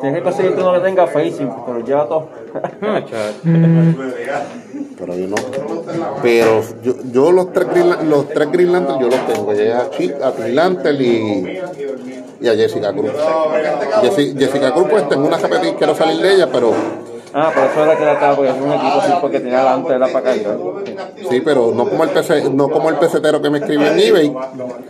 Tienes 0.00 0.18
que 0.18 0.24
conseguir 0.24 0.54
que 0.54 0.60
uno 0.60 0.72
que 0.74 0.80
tenga 0.80 1.06
facing, 1.06 1.50
pero 1.66 1.84
lleva 1.84 2.06
todo. 2.06 2.28
Ah, 2.82 3.04
chaval. 3.04 3.34
Pero 4.98 5.14
yo 5.14 5.26
no. 5.28 5.36
Pero 6.22 6.62
yo, 6.82 6.94
yo 7.12 7.32
los 7.32 7.52
tres 7.52 7.68
Green, 7.68 8.10
los 8.10 8.28
tres 8.28 8.50
Green 8.50 8.72
Lantern 8.72 9.00
yo 9.00 9.08
los 9.08 9.26
tengo. 9.26 9.52
Llegué 9.52 9.74
a 9.74 9.90
Chip, 9.90 10.22
a 10.22 10.30
Green 10.30 10.56
Lantern 10.56 10.96
y, 11.00 11.60
y 12.40 12.48
a 12.48 12.54
Jessica 12.54 12.92
Cruz. 12.92 13.10
Jessica, 14.02 14.38
Jessica 14.38 14.74
Cruz 14.74 14.86
pues 14.90 15.08
tengo 15.08 15.26
una 15.26 15.36
y 15.36 15.72
quiero 15.74 15.94
salir 15.94 16.20
de 16.22 16.34
ella, 16.34 16.48
pero 16.50 16.72
Ah, 17.38 17.52
por 17.54 17.64
eso 17.64 17.84
era 17.84 17.98
que 17.98 18.12
estaba, 18.12 18.34
porque 18.34 18.50
es 18.50 18.56
un 18.56 18.72
equipo 18.72 18.98
así, 18.98 19.12
porque 19.20 19.40
tenía 19.40 19.58
delante 19.58 19.92
era 19.92 20.06
para 20.08 20.22
cargar. 20.22 20.56
sí, 21.28 21.42
pero 21.44 21.70
no 21.74 21.86
como 21.86 22.04
el 22.04 22.08
PC, 22.08 22.48
no 22.48 22.70
como 22.70 22.88
el 22.88 22.96
pesetero 22.96 23.42
que 23.42 23.50
me 23.50 23.58
escribió 23.58 23.88
en 23.88 23.98
eBay, 23.98 24.34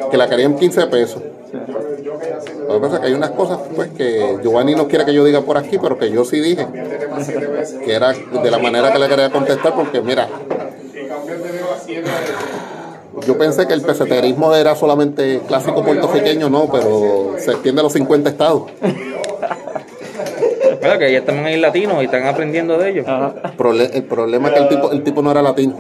que 0.09 0.17
la 0.17 0.29
quería 0.29 0.47
en 0.47 0.57
15 0.57 0.87
pesos. 0.87 1.23
Lo 2.69 2.75
que 2.75 2.81
pasa 2.81 2.95
es 2.95 3.01
que 3.01 3.07
hay 3.09 3.15
unas 3.15 3.31
cosas 3.31 3.59
pues 3.75 3.91
que 3.91 4.39
Giovanni 4.45 4.77
no 4.77 4.87
quiere 4.87 5.05
que 5.05 5.13
yo 5.13 5.25
diga 5.25 5.41
por 5.41 5.59
aquí, 5.59 5.77
pero 5.77 5.99
que 5.99 6.09
yo 6.09 6.25
sí 6.25 6.39
dije. 6.39 6.69
Que 7.85 7.93
era 7.93 8.13
de 8.13 8.51
la 8.53 8.59
manera 8.59 8.93
que 8.93 9.01
le 9.01 9.09
quería 9.09 9.31
contestar, 9.31 9.75
porque 9.75 10.01
mira, 10.01 10.29
yo 13.27 13.37
pensé 13.37 13.67
que 13.67 13.75
el 13.75 13.83
peseterismo 13.83 14.55
era 14.55 14.77
solamente 14.77 15.41
clásico 15.49 15.83
puertorriqueño, 15.83 16.49
no, 16.49 16.71
pero 16.71 17.35
se 17.39 17.51
extiende 17.51 17.81
a 17.81 17.83
los 17.83 17.93
50 17.93 18.31
estados. 18.31 18.63
Bueno, 20.87 20.99
que 21.01 21.13
ya 21.13 21.25
también 21.25 21.47
hay 21.47 21.61
latinos 21.61 22.03
y 22.03 22.07
están 22.07 22.27
aprendiendo 22.27 22.79
de 22.79 22.91
ellos. 22.91 23.07
Prole- 23.57 23.91
el 23.93 24.05
problema 24.05 24.49
es 24.49 24.55
que 24.55 24.61
el 24.61 24.69
tipo, 24.69 24.91
el 24.93 25.03
tipo 25.03 25.23
no 25.23 25.31
era 25.31 25.43
latino. 25.43 25.75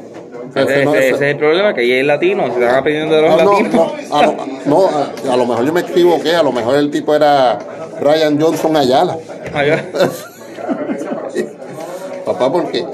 Ese, 0.54 0.62
Ese 0.62 0.84
no- 0.84 0.94
ese- 0.94 1.06
ese- 1.08 1.16
ese 1.16 1.24
es 1.26 1.30
el 1.32 1.38
problema, 1.38 1.74
que 1.74 1.80
ahí 1.82 1.92
hay 1.92 2.02
latinos 2.02 2.48
y 2.48 2.52
se 2.54 2.60
están 2.62 2.76
aprendiendo 2.78 3.14
de 3.16 3.22
los 3.22 3.30
Ah, 3.32 3.44
no, 3.44 3.52
latinos. 3.52 3.74
no, 3.74 4.16
a 4.16 4.26
lo, 4.26 4.34
no, 4.66 4.88
a- 4.88 5.32
a 5.32 5.36
lo 5.36 5.46
mejor 5.46 5.64
yo 5.66 5.72
me 5.72 5.80
equivoqué, 5.80 6.34
a 6.34 6.42
lo 6.42 6.52
mejor 6.52 6.76
el 6.76 6.90
tipo 6.90 7.14
era 7.14 7.58
Ryan 8.00 8.40
Johnson 8.40 8.76
Ayala. 8.76 9.16
Allá. 9.54 9.84
Papá, 12.24 12.50
porque 12.50 12.84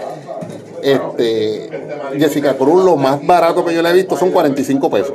este 0.82 1.70
Jessica 2.18 2.54
Cruz 2.54 2.84
lo 2.84 2.96
más 2.96 3.24
barato 3.26 3.64
que 3.64 3.74
yo 3.74 3.82
le 3.82 3.90
he 3.90 3.94
visto 3.94 4.16
son 4.16 4.30
45 4.30 4.90
pesos. 4.90 5.14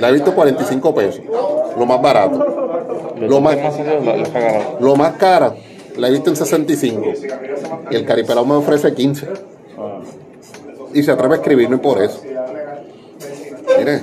La 0.00 0.08
he 0.08 0.12
visto 0.12 0.34
45 0.34 0.94
pesos, 0.94 1.20
lo 1.76 1.86
más 1.86 2.00
barato. 2.00 2.67
Lo 3.20 3.40
más, 3.40 3.56
Más 3.56 3.78
la- 3.78 4.16
la 4.16 4.28
cagaron. 4.28 4.62
lo 4.80 4.96
más 4.96 5.12
cara 5.14 5.54
la 5.96 6.08
he 6.08 6.10
visto 6.12 6.30
en 6.30 6.36
65 6.36 7.02
y 7.90 7.94
el 7.96 8.04
caripelado 8.04 8.46
me 8.46 8.54
ofrece 8.54 8.92
15 8.94 9.26
y 10.94 11.02
se 11.02 11.10
atreve 11.10 11.34
a 11.34 11.36
escribirme 11.38 11.78
por 11.78 12.02
eso. 12.02 12.20
Mire, 13.78 14.02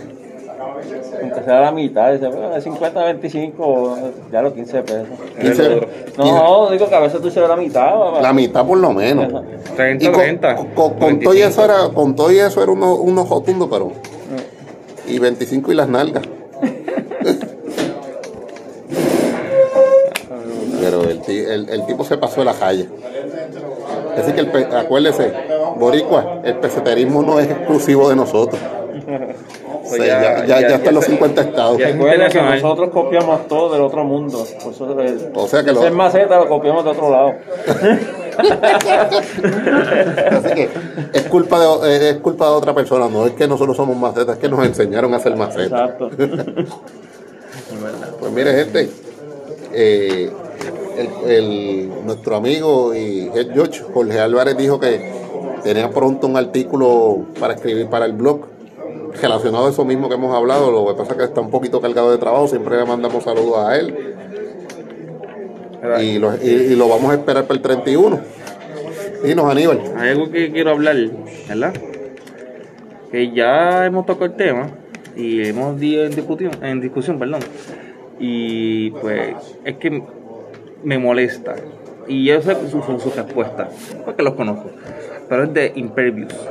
Aunque 1.22 1.44
sea 1.44 1.62
la 1.62 1.72
mitad, 1.72 2.12
dice, 2.14 2.28
bueno, 2.28 2.50
de 2.52 2.62
50 2.62 3.02
a 3.02 3.06
25, 3.06 3.98
ya 4.32 4.42
los 4.42 4.54
15 4.54 4.82
pesos. 4.84 5.08
15, 5.42 5.88
No, 6.18 6.70
digo 6.70 6.88
que 6.88 6.96
a 6.96 7.00
veces 7.00 7.20
tú 7.22 7.30
hicieras 7.30 7.50
la 7.50 7.56
mitad. 7.56 7.98
va. 7.98 8.22
la 8.22 8.34
mitad 8.34 8.66
por 8.66 8.78
lo 8.78 8.92
menos. 8.92 9.44
30, 9.76 10.04
Y 10.06 10.08
con, 10.10 10.20
30. 10.22 10.56
con- 10.56 10.68
con- 10.74 10.94
con 11.00 11.20
todo 11.22 11.34
y 11.34 11.42
eso 11.42 11.64
era, 11.66 11.90
con 11.94 12.16
todo 12.16 12.32
y 12.32 12.38
eso 12.40 12.62
era 12.62 12.72
uno, 12.72 12.96
uno 12.96 13.26
jotundo, 13.26 13.70
pero. 13.70 13.92
Y 15.08 15.18
25 15.20 15.72
y 15.72 15.76
las 15.76 15.88
nalgas. 15.90 16.24
pero 20.80 21.04
el, 21.56 21.66
ti- 21.66 21.72
el, 21.74 21.80
el 21.82 21.86
tipo 21.86 22.04
se 22.04 22.18
pasó 22.18 22.42
de 22.42 22.46
la 22.46 22.54
calle. 22.54 22.88
Así 24.18 24.32
que 24.32 24.40
el 24.42 24.50
acuérdese, 24.76 25.32
Boricua, 25.78 26.40
el 26.44 26.56
peseterismo 26.58 27.22
no 27.24 27.40
es 27.40 27.50
exclusivo 27.50 28.10
de 28.10 28.16
nosotros. 28.16 28.60
Pues 29.88 30.00
ya, 30.02 30.08
ya- 30.08 30.22
ya, 30.22 30.46
ya- 30.48 30.62
ya 30.62 30.68
ya 30.70 30.76
está 30.78 30.90
en 30.90 30.96
los 30.96 31.06
se- 31.06 31.12
50 31.12 31.42
estados. 31.42 31.78
Recuerda 31.80 32.28
que 32.28 32.42
nosotros 32.42 32.90
copiamos 32.90 33.48
todo 33.48 33.72
del 33.72 33.84
otro 33.84 34.04
mundo. 34.04 34.44
Por 34.64 34.74
eso 34.74 35.00
el, 35.00 35.30
O 35.36 35.48
sea 35.48 35.64
que 35.64 35.74
lo- 35.74 35.92
maceta 35.92 36.40
lo 36.40 36.48
copiamos 36.50 36.84
de 36.84 36.90
otro 36.90 37.12
lado. 37.12 37.34
Así 40.32 40.54
que 40.56 40.70
es 41.14 41.24
culpa 41.28 41.60
de, 41.60 41.96
eh, 41.96 42.10
es 42.10 42.18
culpa 42.18 42.46
de 42.46 42.52
otra 42.54 42.74
persona, 42.74 43.08
no 43.10 43.28
es 43.28 43.34
que 43.34 43.48
nosotros 43.48 43.78
somos 43.78 43.96
macetas, 43.96 44.36
es 44.38 44.42
que 44.42 44.50
nos 44.50 44.66
enseñaron 44.66 45.14
a 45.14 45.18
hacer 45.18 45.36
macetas. 45.36 45.92
Exacto. 45.92 46.10
Pues 48.20 48.32
mire, 48.32 48.54
gente, 48.54 48.90
eh, 49.74 50.32
el, 50.98 51.90
nuestro 52.06 52.36
amigo 52.36 52.94
y 52.96 53.30
head 53.34 53.56
judge 53.56 53.82
Jorge 53.94 54.20
Álvarez 54.20 54.58
dijo 54.58 54.80
que 54.80 55.12
tenía 55.64 55.90
pronto 55.90 56.28
un 56.28 56.38
artículo 56.38 57.26
para 57.40 57.54
escribir 57.54 57.88
para 57.88 58.06
el 58.06 58.14
blog 58.14 58.48
relacionado 59.22 59.68
a 59.68 59.70
eso 59.70 59.86
mismo 59.86 60.10
que 60.10 60.16
hemos 60.16 60.36
hablado. 60.36 60.72
Lo 60.72 60.86
que 60.88 60.98
pasa 60.98 61.14
es 61.14 61.18
que 61.18 61.24
está 61.26 61.42
un 61.42 61.52
poquito 61.52 61.82
cargado 61.82 62.12
de 62.12 62.18
trabajo, 62.18 62.48
siempre 62.48 62.78
le 62.78 62.86
mandamos 62.86 63.24
saludos 63.24 63.58
a 63.58 63.78
él 63.78 64.16
y 66.02 66.18
lo, 66.20 66.90
vamos 66.90 67.12
a 67.12 67.16
esperar 67.16 67.44
para 67.46 67.56
el 67.56 67.62
31. 67.62 68.20
Dinos, 69.24 69.52
Aníbal. 69.52 69.82
Hay 69.98 70.10
algo 70.10 70.30
que 70.30 70.52
quiero 70.52 70.72
hablar, 70.72 70.96
¿verdad? 71.48 71.74
Que 73.12 73.32
ya 73.32 73.86
hemos 73.86 74.06
tocado 74.06 74.26
el 74.26 74.36
tema 74.36 74.70
y 75.16 75.48
hemos 75.48 75.80
di 75.80 76.00
en 76.00 76.12
discusión, 76.12 76.52
en 76.62 76.82
discusión, 76.82 77.20
perdón. 77.20 77.42
Y 78.20 78.92
pues 78.92 79.36
es 79.64 79.76
que 79.78 80.04
me 80.86 80.98
molesta. 80.98 81.56
Y 82.08 82.26
yo 82.26 82.42
sé 82.42 82.56
sus 82.70 82.86
su, 82.86 83.00
sus 83.00 83.16
respuestas, 83.16 83.70
porque 84.06 84.24
los 84.24 84.36
conozco. 84.36 84.70
Pero 85.28 85.44
es 85.44 85.54
de 85.54 85.74
Impervious. 85.76 86.34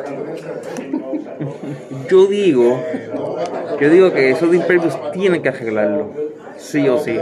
Yo 2.08 2.26
digo, 2.26 2.80
yo 3.80 3.90
digo 3.90 4.12
que 4.12 4.30
eso 4.30 4.46
de 4.46 4.56
Impervious 4.56 4.96
tienen 5.12 5.42
que 5.42 5.48
arreglarlo. 5.48 6.10
Sí 6.56 6.88
o 6.88 6.98
sí. 6.98 7.18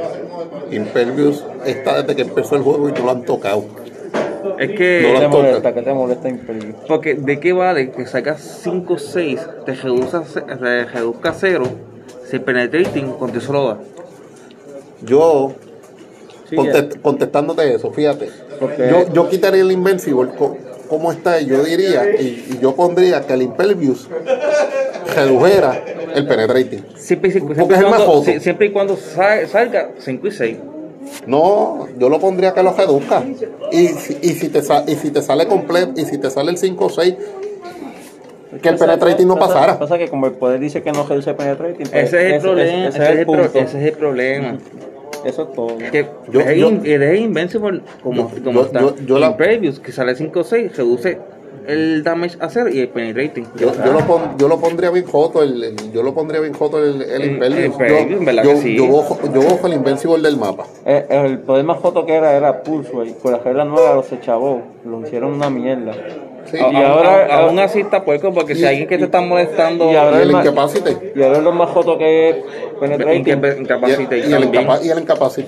Impervious 0.70 1.44
está 1.64 2.02
desde 2.02 2.16
que 2.16 2.22
empezó 2.22 2.56
el 2.56 2.62
juego 2.62 2.88
y 2.88 2.92
no 2.92 3.04
lo 3.04 3.10
han 3.10 3.22
tocado. 3.24 3.64
Es 4.58 4.70
No 4.70 4.74
que. 4.74 5.02
lo 5.02 5.14
¿Qué 5.14 5.20
te 5.20 5.28
molesta? 5.28 5.74
¿Qué 5.74 5.82
te 5.82 5.94
molesta 5.94 6.28
Imperio? 6.28 6.74
Porque 6.86 7.14
de 7.14 7.40
qué 7.40 7.52
vale 7.52 7.90
que 7.90 8.06
sacas 8.06 8.60
5 8.62 8.94
o 8.94 8.98
6, 8.98 9.40
te 9.64 9.74
reduzca, 9.74 10.22
te 10.22 10.84
reduzca 10.84 11.32
cero, 11.32 11.64
si 12.28 12.36
el 12.36 12.42
penetrating 12.42 13.12
con 13.12 13.40
solo 13.40 13.68
da. 13.68 13.78
Yo, 15.04 15.54
Sí, 16.52 16.56
contest- 16.58 17.00
contestándote 17.00 17.74
eso, 17.74 17.90
fíjate, 17.92 18.28
Porque- 18.60 18.88
yo, 18.90 19.10
yo 19.12 19.28
quitaría 19.30 19.62
el 19.62 19.72
Invincible 19.72 20.32
co- 20.38 20.56
como 20.86 21.10
está 21.10 21.40
y 21.40 21.46
yo 21.46 21.62
diría, 21.64 22.04
y, 22.20 22.24
y 22.50 22.58
yo 22.60 22.74
pondría 22.76 23.22
que 23.22 23.32
el 23.32 23.40
Impervious 23.42 24.06
redujera 25.16 25.82
el 26.14 26.26
Penetrating. 26.26 26.84
Siempre, 26.96 27.30
y- 27.30 27.32
siempre, 27.32 27.54
Porque 27.56 27.74
y 27.74 27.78
es 27.78 27.82
el 27.84 27.90
más 27.90 28.02
cuando, 28.02 28.40
siempre 28.40 28.66
y 28.66 28.70
cuando 28.70 28.96
sa- 28.96 29.46
salga 29.48 29.90
5 29.98 30.26
y 30.26 30.30
6. 30.30 30.56
No, 31.26 31.88
yo 31.98 32.08
lo 32.10 32.18
pondría 32.20 32.52
que 32.52 32.62
lo 32.62 32.74
reduzca. 32.74 33.22
Y, 33.70 33.88
si- 33.88 34.18
y, 34.22 34.28
si 34.34 34.48
te 34.50 34.60
y 34.86 34.94
si 34.96 35.10
te 35.10 35.22
sale 35.22 35.46
completo, 35.46 35.92
y 36.00 36.04
si 36.04 36.18
te 36.18 36.30
sale 36.30 36.50
el 36.50 36.58
5 36.58 36.84
o 36.86 36.90
6, 36.90 37.14
que 38.60 38.68
el 38.68 38.76
Penetrating 38.76 39.26
no 39.26 39.36
Pasa- 39.38 39.54
pasara. 39.54 39.78
Pasa 39.78 39.96
que 39.98 40.08
como 40.08 40.26
el 40.26 40.32
poder 40.32 40.60
dice 40.60 40.82
que 40.82 40.92
no 40.92 41.06
reduce 41.06 41.32
penetrating. 41.32 41.86
pues, 41.88 42.04
Ese 42.08 42.26
es 42.28 42.34
el 42.34 42.40
problema. 42.42 42.88
ese 42.88 42.98
Ese 42.98 43.02
es 43.12 43.18
el, 43.18 43.24
pro- 43.26 43.42
punto. 43.42 43.58
ese 43.58 43.78
es 43.80 43.84
el 43.86 43.92
problema. 43.98 44.58
Eso 45.24 45.42
es 45.42 45.52
todo. 45.54 45.76
Que 45.90 46.06
Yo- 46.30 46.40
es, 46.40 46.56
yo- 46.58 46.68
in- 46.70 46.82
es 46.84 47.20
Invincible 47.20 47.80
como, 48.02 48.30
yo- 48.34 48.42
como 48.44 48.60
yo- 48.60 48.66
está. 48.66 48.80
yo- 48.80 48.96
yo 49.06 49.18
la- 49.18 49.28
Impervious, 49.28 49.78
que 49.80 49.92
sale 49.92 50.14
5 50.14 50.40
o 50.40 50.44
6, 50.44 50.76
reduce 50.76 51.18
el 51.68 52.02
damage 52.02 52.36
a 52.40 52.48
cero 52.48 52.68
y 52.72 52.80
el 52.80 52.88
penetrating. 52.88 53.46
Yo, 53.56 53.70
yo, 53.84 53.92
lo 53.92 54.00
pon- 54.00 54.36
yo 54.36 54.48
lo 54.48 54.58
pondría 54.58 54.90
bien 54.90 55.04
joto, 55.06 55.42
el, 55.44 55.62
el- 55.62 55.92
yo 55.92 56.02
lo 56.02 56.12
pondría 56.12 56.40
bien 56.40 56.54
joto 56.54 56.82
el, 56.82 57.00
el. 57.02 57.24
Imperium, 57.34 57.72
yo, 58.18 58.26
¿verdad 58.26 58.42
yo, 58.44 58.56
sí? 58.56 58.76
yo 58.76 58.86
bojo, 58.88 59.18
yo 59.32 59.40
bojo 59.42 59.66
el 59.68 59.74
Invincible 59.74 60.20
del 60.22 60.36
mapa. 60.36 60.64
Eh, 60.84 61.06
el 61.10 61.38
poder 61.38 61.64
más 61.64 61.78
joto 61.78 62.04
que 62.04 62.14
era 62.14 62.32
era 62.36 62.62
Pulseway. 62.64 63.14
Por 63.22 63.30
la 63.32 63.38
regla 63.38 63.64
nueva 63.64 63.94
los 63.94 64.10
echabó. 64.10 64.60
Lo 64.84 65.02
hicieron 65.02 65.34
una 65.34 65.50
mierda. 65.50 65.92
Sí, 66.50 66.56
y 66.58 66.76
ahora- 66.76 67.26
aún 67.34 67.58
así 67.58 67.80
está 67.80 68.04
puerco 68.04 68.32
porque 68.32 68.54
si 68.54 68.64
alguien 68.64 68.86
que 68.88 68.98
te 68.98 69.04
está 69.04 69.20
molestando 69.20 69.88
y 69.90 69.92
Y 69.92 69.96
ahora 69.96 70.16
el 70.22 70.30
el 70.30 70.36
Incapacity. 70.36 70.96
Y 71.14 71.22
ahora 71.22 71.38
es 71.38 71.42
lo 71.44 71.52
más 71.52 71.70
joto 71.70 71.96
que 71.98 72.28
es 72.30 72.36
Penetrating. 72.80 73.20
inca- 73.26 73.56
Y, 74.16 74.30
y 74.30 74.32
el, 74.32 74.44
incapa- 74.44 74.80
y 74.84 74.88
el 74.90 74.98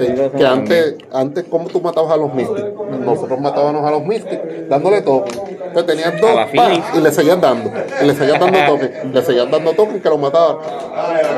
eso 0.04 0.30
Que 0.30 0.44
también. 0.44 0.46
antes, 0.46 0.94
antes, 1.12 1.44
¿cómo 1.50 1.68
tú 1.68 1.80
matabas 1.80 2.12
a 2.12 2.16
los 2.16 2.32
Mystics? 2.32 2.64
Nosotros 3.04 3.40
matábamos 3.40 3.84
a 3.84 3.90
los 3.90 4.04
Mystics 4.04 4.68
dándole 4.68 5.02
toque. 5.02 5.32
Entonces 5.66 5.86
tenías 5.86 6.20
dos 6.20 6.30
pa, 6.54 6.72
y 6.96 7.00
le 7.00 7.10
seguías 7.10 7.40
dando. 7.40 7.70
Y 8.00 8.06
le 8.06 8.14
seguías 8.14 8.38
dando 8.40 8.58
toque. 8.66 8.92
Le 9.12 9.22
seguías 9.22 9.50
dando 9.50 9.72
toque 9.72 10.00
que 10.00 10.08
lo 10.08 10.18
mataba. 10.18 10.60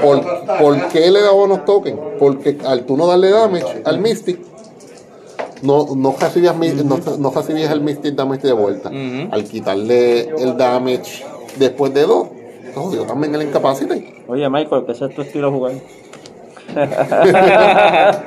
¿Por, 0.03 0.21
¿Por 0.59 0.89
qué 0.89 1.11
le 1.11 1.23
dábamos 1.23 1.65
token? 1.65 1.99
Porque 2.19 2.59
al 2.67 2.83
tú 2.85 2.97
no 2.97 3.07
darle 3.07 3.31
damage 3.31 3.65
al 3.85 3.99
Mystic, 3.99 4.39
no, 5.63 5.87
no, 5.97 6.15
recibías, 6.21 6.57
mi- 6.57 6.69
no, 6.71 6.99
no 7.19 7.31
recibías 7.31 7.71
el 7.73 7.81
Mystic 7.81 8.15
damage 8.15 8.47
de 8.47 8.53
vuelta. 8.53 8.91
Al 9.31 9.45
quitarle 9.45 10.29
el 10.29 10.57
damage 10.57 11.25
después 11.59 11.93
de 11.95 12.03
dos, 12.05 12.29
te 12.65 12.73
jodió 12.75 13.03
también 13.05 13.35
el 13.35 13.43
Incapacity. 13.43 14.15
Oye, 14.29 14.49
Michael, 14.51 14.85
que 14.87 14.93
ese 14.93 15.07
es 15.07 15.15
tu 15.15 15.23
estilo 15.23 15.51
jugar. 15.53 15.73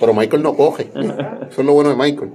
Pero 0.00 0.14
Michael 0.14 0.42
no 0.42 0.54
coge. 0.56 0.90
Eso 0.94 1.60
es 1.60 1.64
lo 1.66 1.74
bueno 1.74 1.90
de 1.90 1.96
Michael. 1.96 2.32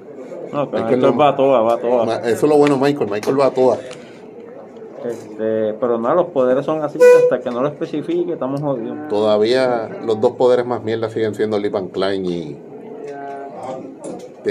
No, 0.54 0.70
pero 0.72 0.84
Michael 0.84 1.02
no- 1.02 1.18
va 1.18 1.30
a 1.30 1.36
toda, 1.36 1.60
va 1.62 1.74
a 1.74 1.78
toda. 1.78 2.16
Eso 2.30 2.46
es 2.46 2.50
lo 2.50 2.56
bueno 2.58 2.76
de 2.78 2.82
Michael. 2.82 3.10
Michael 3.12 3.40
va 3.40 3.46
a 3.48 3.52
todas. 3.52 3.80
Este, 5.06 5.74
pero 5.74 6.00
nada, 6.00 6.16
los 6.16 6.28
poderes 6.28 6.66
son 6.66 6.82
así. 6.84 6.98
Hasta 7.24 7.40
que 7.42 7.50
no 7.50 7.62
lo 7.62 7.68
especifique, 7.68 8.34
estamos 8.34 8.62
jodidos. 8.62 9.10
Todavía 9.10 9.90
los 10.06 10.20
dos 10.22 10.32
poderes 10.34 10.66
más 10.66 10.82
mierda 10.84 11.10
siguen 11.10 11.36
siendo 11.36 11.60
Lip 11.60 11.76
and 11.76 11.92
Klein 11.92 12.26
y. 12.26 12.58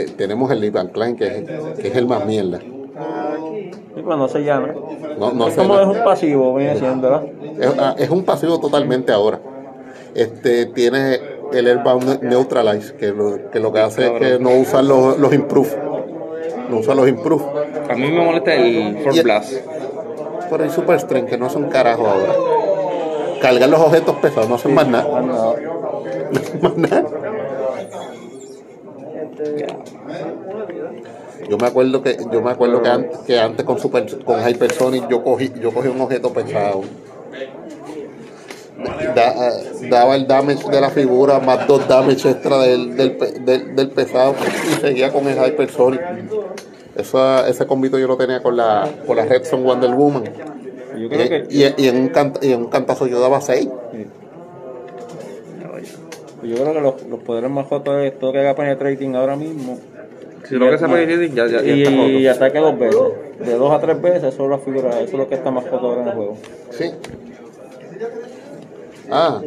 te- 0.04 0.12
tenemos 0.12 0.50
el 0.50 0.60
Lip 0.60 0.76
and 0.76 0.92
Klein 0.92 1.16
que 1.16 1.26
es, 1.26 1.44
que 1.80 1.88
es 1.88 1.96
el 1.96 2.06
más 2.06 2.24
mierda. 2.26 2.58
Y 3.96 4.02
pues 4.02 4.18
no 4.18 4.28
se 4.28 4.44
llama. 4.44 4.74
No, 5.18 5.32
no 5.32 5.48
es 5.48 5.54
como 5.54 5.74
no. 5.74 5.80
es 5.80 5.98
un 5.98 6.04
pasivo, 6.04 6.54
viene 6.54 6.76
siendo, 6.78 7.08
¿verdad? 7.10 7.24
Es, 7.58 7.74
ah, 7.78 7.94
es 7.98 8.10
un 8.10 8.24
pasivo 8.24 8.60
totalmente 8.60 9.10
ahora. 9.12 9.40
Este 10.14 10.66
tiene 10.66 11.18
el 11.52 11.66
Airbound 11.66 12.22
Neutralize, 12.22 12.94
que 12.96 13.08
lo 13.08 13.50
que, 13.50 13.58
lo 13.60 13.72
que 13.72 13.80
hace 13.80 14.06
es 14.06 14.12
que 14.20 14.38
no 14.38 14.50
usa 14.50 14.82
los, 14.82 15.18
los 15.18 15.32
improve. 15.32 15.68
No 16.68 16.78
usa 16.78 16.94
los 16.94 17.08
improve. 17.08 17.42
A 17.88 17.94
mí 17.94 18.10
me 18.10 18.22
molesta 18.24 18.54
el 18.54 18.98
Force 19.02 19.20
Y- 19.20 19.22
Blast. 19.22 19.52
Pero 20.50 20.62
hay 20.64 20.70
Super 20.70 21.00
Strength, 21.00 21.28
que 21.30 21.38
no 21.38 21.48
son 21.50 21.64
carajo 21.70 22.06
ahora. 22.06 22.34
Cargar 23.40 23.68
los 23.68 23.80
objetos 23.80 24.16
pesados, 24.16 24.48
no 24.48 24.54
hacen 24.56 24.74
más 24.74 24.86
nada. 24.88 25.22
Más 26.60 26.76
nada. 26.76 27.04
Yo 31.48 31.58
me 31.58 31.66
acuerdo 31.66 32.02
que 32.02 32.16
yo 32.32 32.42
me 32.42 32.50
acuerdo 32.50 32.82
que 32.82 32.88
antes, 32.88 33.18
que 33.20 33.38
antes 33.38 33.64
con 33.64 33.78
Super 33.78 34.06
con 34.24 34.40
Hypersonic 34.48 35.08
yo 35.08 35.22
cogí 35.22 35.52
yo 35.60 35.72
cogí 35.72 35.88
un 35.88 36.00
objeto 36.00 36.32
pesado. 36.32 36.82
Da- 39.14 39.48
eh, 39.48 39.88
daba 39.90 40.16
el 40.16 40.26
damage 40.26 40.68
de 40.70 40.80
la 40.80 40.90
figura 40.90 41.38
más 41.40 41.66
dos 41.66 41.86
damage 41.88 42.30
extra 42.30 42.58
del, 42.58 42.96
del, 42.96 43.16
pe- 43.16 43.32
del, 43.40 43.74
del 43.74 43.90
pesado 43.90 44.34
y 44.70 44.80
seguía 44.80 45.12
con 45.12 45.26
el 45.28 45.36
Hypersonic. 45.38 46.00
Esa, 46.94 47.48
ese 47.48 47.66
combito 47.66 47.98
yo 47.98 48.06
lo 48.06 48.16
tenía 48.16 48.42
con 48.42 48.56
la 48.56 48.88
con 49.06 49.16
la 49.16 49.24
Redstone 49.24 49.62
Wonder 49.62 49.90
Woman. 49.90 50.24
Yo 50.98 51.08
creo 51.10 51.20
Eh, 51.22 51.28
que, 51.28 51.54
y, 51.54 51.84
y 51.84 51.88
en 51.88 51.96
un 51.96 52.12
y 52.40 52.52
en 52.52 52.60
un 52.62 52.68
cantazo 52.68 53.06
yo 53.06 53.20
daba 53.20 53.40
6. 53.40 53.68
Yo 56.48 56.56
creo 56.56 56.74
que 56.74 56.80
los, 56.80 57.02
los 57.04 57.20
poderes 57.20 57.50
más 57.50 57.66
jotos 57.66 58.04
es 58.04 58.18
todo 58.18 58.32
que 58.32 58.38
haga 58.38 58.54
penetrating 58.54 59.14
ahora 59.16 59.36
mismo. 59.36 59.78
Si 60.48 60.54
lo 60.54 60.70
que 60.70 60.78
se 60.78 60.86
decir, 60.86 61.34
ya, 61.34 61.46
ya, 61.46 61.60
ya 61.60 61.74
y, 61.74 61.82
está 61.82 62.06
y 62.06 62.26
ataque 62.26 62.58
dos 62.58 62.78
veces. 62.78 63.00
De 63.40 63.54
dos 63.54 63.72
a 63.72 63.80
tres 63.80 64.00
veces, 64.00 64.34
eso 64.34 64.44
es 64.44 64.50
la 64.50 64.58
figura, 64.58 64.90
eso 65.00 65.04
es 65.04 65.12
lo 65.12 65.28
que 65.28 65.34
está 65.34 65.50
más 65.50 65.64
joto 65.64 65.88
ahora 65.88 66.02
en 66.02 66.08
el 66.08 66.14
juego. 66.14 66.36
Sí. 66.70 66.90
Ah. 69.10 69.40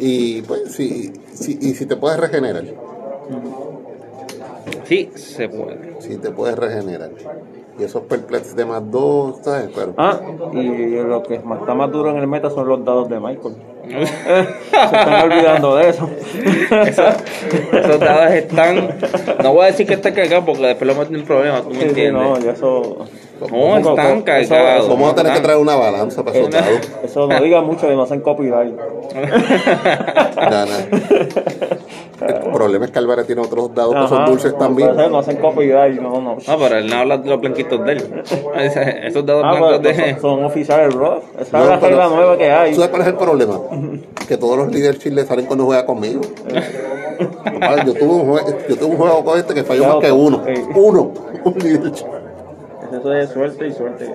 Y 0.00 0.42
pues 0.42 0.72
sí, 0.72 1.12
sí, 1.32 1.58
y 1.60 1.74
si 1.74 1.86
te 1.86 1.96
puedes 1.96 2.18
regenerar. 2.18 2.64
Sí, 4.84 5.10
se 5.14 5.48
puede. 5.48 6.00
Si 6.00 6.16
te 6.16 6.30
puedes 6.30 6.56
regenerar. 6.58 7.10
Y 7.78 7.82
esos 7.82 8.02
perplex 8.02 8.54
de 8.54 8.64
más 8.64 8.88
dos, 8.90 9.36
¿sabes? 9.42 9.68
Pero 9.74 9.94
Ah, 9.96 10.20
y 10.52 10.90
lo 10.96 11.22
que 11.24 11.40
más- 11.40 11.58
está 11.60 11.74
más 11.74 11.90
duro 11.90 12.10
en 12.10 12.18
el 12.18 12.26
meta 12.28 12.48
son 12.48 12.68
los 12.68 12.84
dados 12.84 13.08
de 13.08 13.18
Michael. 13.18 13.54
Se 13.84 14.02
están 14.70 15.24
olvidando 15.30 15.76
de 15.76 15.88
eso. 15.90 16.08
Esos 16.70 18.00
dados 18.00 18.30
están. 18.32 18.96
No 19.42 19.52
voy 19.54 19.64
a 19.64 19.66
decir 19.66 19.86
que 19.88 19.94
está 19.94 20.14
cargado 20.14 20.44
porque 20.44 20.62
después 20.66 20.86
lo 20.88 20.94
meten 21.00 21.16
en 21.16 21.24
problemas, 21.24 21.62
tú 21.64 21.70
me 21.70 21.74
Sí, 21.74 21.80
sí, 21.82 21.88
entiendes. 21.88 22.22
no, 22.22 22.38
y 22.38 22.48
eso, 22.48 22.96
No, 23.50 23.76
están 23.78 24.22
cargados. 24.22 24.88
vamos 24.88 25.12
a 25.12 25.14
tener 25.16 25.32
que 25.34 25.40
traer 25.40 25.58
una 25.58 25.74
balanza 25.74 26.24
para 26.24 26.38
esos 26.38 26.50
dados. 26.50 26.90
eso 27.02 27.26
no 27.26 27.40
diga 27.42 27.60
mucho 27.60 27.88
que 27.88 27.94
no 27.94 28.02
hacen 28.04 28.20
copyright. 28.20 28.74
Nada, 30.36 30.66
nada. 30.66 30.86
El 32.20 32.52
problema 32.52 32.84
es 32.84 32.90
que 32.92 32.98
Álvarez 33.00 33.26
tiene 33.26 33.42
otros 33.42 33.74
dados 33.74 33.94
que 33.94 34.08
son 34.08 34.24
dulces 34.26 34.52
no, 34.52 34.58
también. 34.58 34.94
No 34.96 35.18
hacen 35.18 35.36
copyright, 35.38 36.00
no, 36.00 36.20
no. 36.20 36.36
No, 36.46 36.58
pero 36.58 36.76
él 36.78 36.86
no 36.88 36.96
habla 36.96 37.18
de 37.18 37.28
los 37.28 37.40
blanquitos 37.40 37.84
de 37.84 37.92
él. 37.92 38.22
Esos 39.04 39.26
dados 39.26 39.42
Ah, 39.44 39.50
blancos 39.58 39.82
de. 39.82 40.10
son, 40.12 40.20
son 40.20 40.44
oficiales 40.44 40.94
rock. 40.94 41.24
Esa 41.40 41.42
es 41.42 41.52
la 41.68 41.80
pero- 41.80 41.88
regla 41.90 42.08
nueva 42.08 42.38
que 42.38 42.50
hay. 42.50 42.70
¿Tú 42.70 42.76
sabes 42.76 42.90
cuál 42.90 43.02
es 43.02 43.08
el 43.08 43.16
problema? 43.16 43.60
Que 44.28 44.38
todos 44.38 44.56
los 44.56 44.72
líderes 44.72 44.98
chiles 45.00 45.26
salen 45.26 45.44
cuando 45.44 45.66
juega 45.66 45.84
conmigo. 45.84 46.22
Papá, 47.44 47.84
yo, 47.84 47.92
tuve 47.92 48.08
un 48.14 48.26
juego, 48.30 48.48
yo 48.68 48.76
tuve 48.76 48.86
un 48.92 48.96
juego 48.96 49.22
con 49.24 49.38
este 49.38 49.52
que 49.54 49.64
falló 49.64 49.86
más 49.86 49.96
que 49.98 50.10
uno. 50.10 50.42
Uno. 50.74 51.12
Un 51.44 51.54
líder 51.58 51.92
chile. 51.92 52.10
Eso 52.90 53.12
es 53.12 53.28
suerte 53.30 53.66
y 53.66 53.72
suerte. 53.72 54.10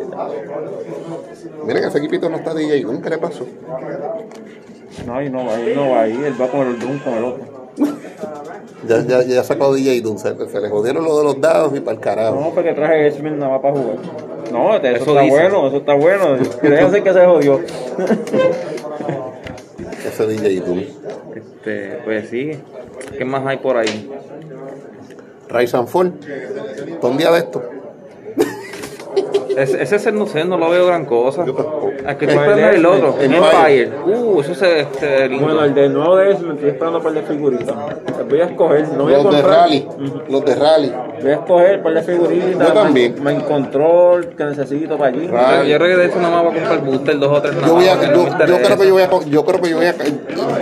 Mira 1.66 1.80
que 1.82 1.88
ese 1.88 1.98
equipito 2.00 2.28
no 2.30 2.38
está 2.38 2.54
DJ. 2.56 2.84
¿Cómo 2.84 3.02
que 3.02 3.10
le 3.12 3.18
pasó? 3.20 3.46
No, 5.06 5.22
y 5.22 5.30
no 5.30 5.46
va, 5.46 5.56
ahí 5.56 5.74
no 5.76 5.90
va 5.92 6.02
ahí. 6.02 6.20
Él 6.26 6.42
va 6.42 6.48
con 6.48 6.62
el 6.68 6.80
Doom, 6.80 7.00
con 7.00 7.14
el 7.14 7.24
otro. 7.26 7.59
Ya, 8.88 9.02
ya, 9.06 9.22
ya 9.24 9.44
sacó 9.44 9.74
DJ 9.74 10.00
Dun. 10.02 10.18
Se, 10.18 10.34
se 10.50 10.62
le 10.62 10.70
jodieron 10.70 11.04
lo 11.04 11.18
de 11.18 11.24
los 11.26 11.42
dados 11.42 11.76
y 11.76 11.82
para 11.82 11.96
el 11.96 12.00
carajo. 12.02 12.40
No, 12.40 12.52
porque 12.56 12.74
traje 12.74 13.08
X-Men 13.08 13.38
nada 13.38 13.52
más 13.54 13.62
para 13.62 13.74
jugar. 13.76 13.96
No, 14.54 14.76
eso, 14.76 14.88
Eso 14.88 14.98
está 15.10 15.22
dice. 15.22 15.36
bueno, 15.36 15.68
eso 15.68 15.78
está 15.78 15.94
bueno. 15.96 16.38
Déjense 16.62 17.04
que 17.04 17.14
se 17.14 17.26
jodió. 17.26 17.60
Ese 20.06 20.28
DJ 20.28 20.60
Dun. 20.62 20.80
Este, 21.36 22.00
pues 22.06 22.30
sí. 22.30 22.52
¿Qué 23.18 23.26
más 23.26 23.46
hay 23.46 23.58
por 23.58 23.78
ahí? 23.78 24.10
Rise 25.50 25.78
and 25.78 25.88
Fall. 25.88 26.14
¿Para 27.02 27.12
un 27.12 27.18
día 27.18 27.32
de 27.32 27.40
esto? 27.40 27.62
Ese, 29.58 29.82
ese 29.82 29.96
es 29.98 30.06
el 30.06 30.16
no 30.16 30.26
sé, 30.26 30.46
no 30.46 30.58
lo 30.58 30.70
veo 30.70 30.86
gran 30.88 31.06
cosa. 31.06 31.44
El 31.44 31.54
que 32.18 32.26
estoy 32.26 32.28
esperando 32.30 32.70
es 32.70 32.76
el 32.76 32.86
otro, 32.86 33.16
Empire. 33.20 33.84
Empire. 33.84 33.92
Uh, 34.06 34.42
eso 34.42 34.56
se 34.56 35.28
lindo. 35.28 35.46
Bueno, 35.46 35.64
el 35.66 35.74
de 35.74 35.90
nuevo 35.90 36.16
de 36.16 36.32
X-Men 36.32 36.52
estoy 36.54 36.70
esperando 36.70 37.00
para 37.00 37.10
el 37.10 37.16
de 37.16 37.34
figuritas. 37.34 37.76
Les 38.18 38.28
voy 38.28 38.42
a 38.42 38.46
escoger, 38.46 38.88
no 38.90 39.04
voy 39.04 39.14
a 39.14 39.18
Los 39.24 39.36
de. 39.36 39.42
Rally. 39.42 39.88
Los 40.30 40.46
de 40.46 40.56
Rally. 40.56 40.94
Voy 41.22 41.32
a 41.32 41.34
escoger 41.34 41.84
para 41.84 42.00
el 42.00 42.06
de 42.06 42.14
figuritas. 42.14 42.68
Yo 42.68 42.74
también. 42.74 43.24
Me 43.24 43.32
encontró 43.34 44.18
el 44.18 44.28
que 44.30 44.44
necesito 44.46 44.98
para 44.98 45.10
allí. 45.10 45.28
Rally. 45.28 45.70
Yo 45.70 45.78
creo 45.78 45.90
que 45.90 46.02
de 46.02 46.06
hecho 46.08 46.22
nada 46.22 46.30
más 46.30 46.44
voy 46.44 46.52
a 46.52 46.56
comprar 46.56 46.86
booster, 46.86 47.20
dos 47.20 47.38
o 47.38 47.42
tres 47.42 47.56
nada 47.56 47.68
Yo, 47.68 47.74
voy 47.74 47.88
a, 47.88 47.96
más, 47.96 48.06
yo, 48.06 48.12
no 48.12 48.24
me 48.24 48.48
yo 48.48 48.62
creo 48.62 48.78
que 48.78 48.88
yo 48.88 48.94
voy 48.94 49.04
a, 49.04 49.10
yo 49.30 49.46
creo 49.46 49.62
que 49.62 49.70
yo 49.70 49.78
voy 49.78 49.86
a, 49.86 49.96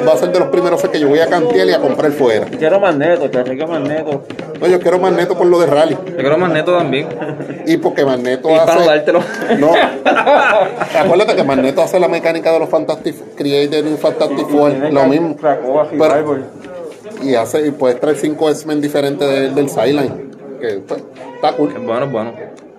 va 0.08 0.14
a 0.14 0.18
ser 0.18 0.32
de 0.32 0.40
los 0.40 0.50
primeros 0.50 0.82
que 0.88 1.00
yo 1.00 1.10
voy 1.10 1.20
a 1.20 1.28
cantear 1.28 1.68
y 1.68 1.74
a 1.74 1.80
comprar 1.80 2.12
fuera. 2.12 2.46
Quiero 2.46 2.80
magneto, 2.80 3.30
que 3.30 3.44
que 3.44 3.66
magneto. 3.66 4.24
No, 4.60 4.68
yo 4.68 4.80
quiero 4.80 4.98
Magneto 5.00 5.38
por 5.38 5.48
lo 5.48 5.60
de 5.60 5.68
Rally. 5.68 5.94
Yo 5.94 6.18
quiero 6.18 6.38
Magneto 6.38 6.76
también. 6.76 7.08
Y 7.66 7.78
porque 7.78 8.04
Magneto 8.04 8.47
Y 8.54 8.58
para 8.58 8.74
hace. 8.74 8.86
dártelo. 8.86 9.20
No. 9.60 9.72
Acuérdate 11.00 11.36
que 11.36 11.44
Magneto 11.44 11.82
hace 11.82 12.00
la 12.00 12.08
mecánica 12.08 12.52
de 12.52 12.60
los 12.60 12.70
Fantastic 12.70 13.36
Creator 13.36 13.86
y 13.86 13.98
Fantastic 13.98 14.48
Four. 14.48 14.72
Lo 14.92 15.06
mismo. 15.06 15.36
Pero-. 15.92 16.38
Y 17.24 17.36
hace 17.36 17.66
y 17.68 17.72
puedes 17.72 18.00
traer 18.00 18.18
cinco 18.18 18.50
X-Men 18.50 18.80
diferentes 18.82 19.28
de- 19.28 19.50
del 19.52 19.70
Sideline. 19.70 20.32
Que 20.62 20.80
pues, 20.88 21.04
está 21.36 21.54
cool. 21.54 21.70
Es 21.76 21.84
bueno, 21.86 22.06
es 22.06 22.12
bueno. 22.12 22.32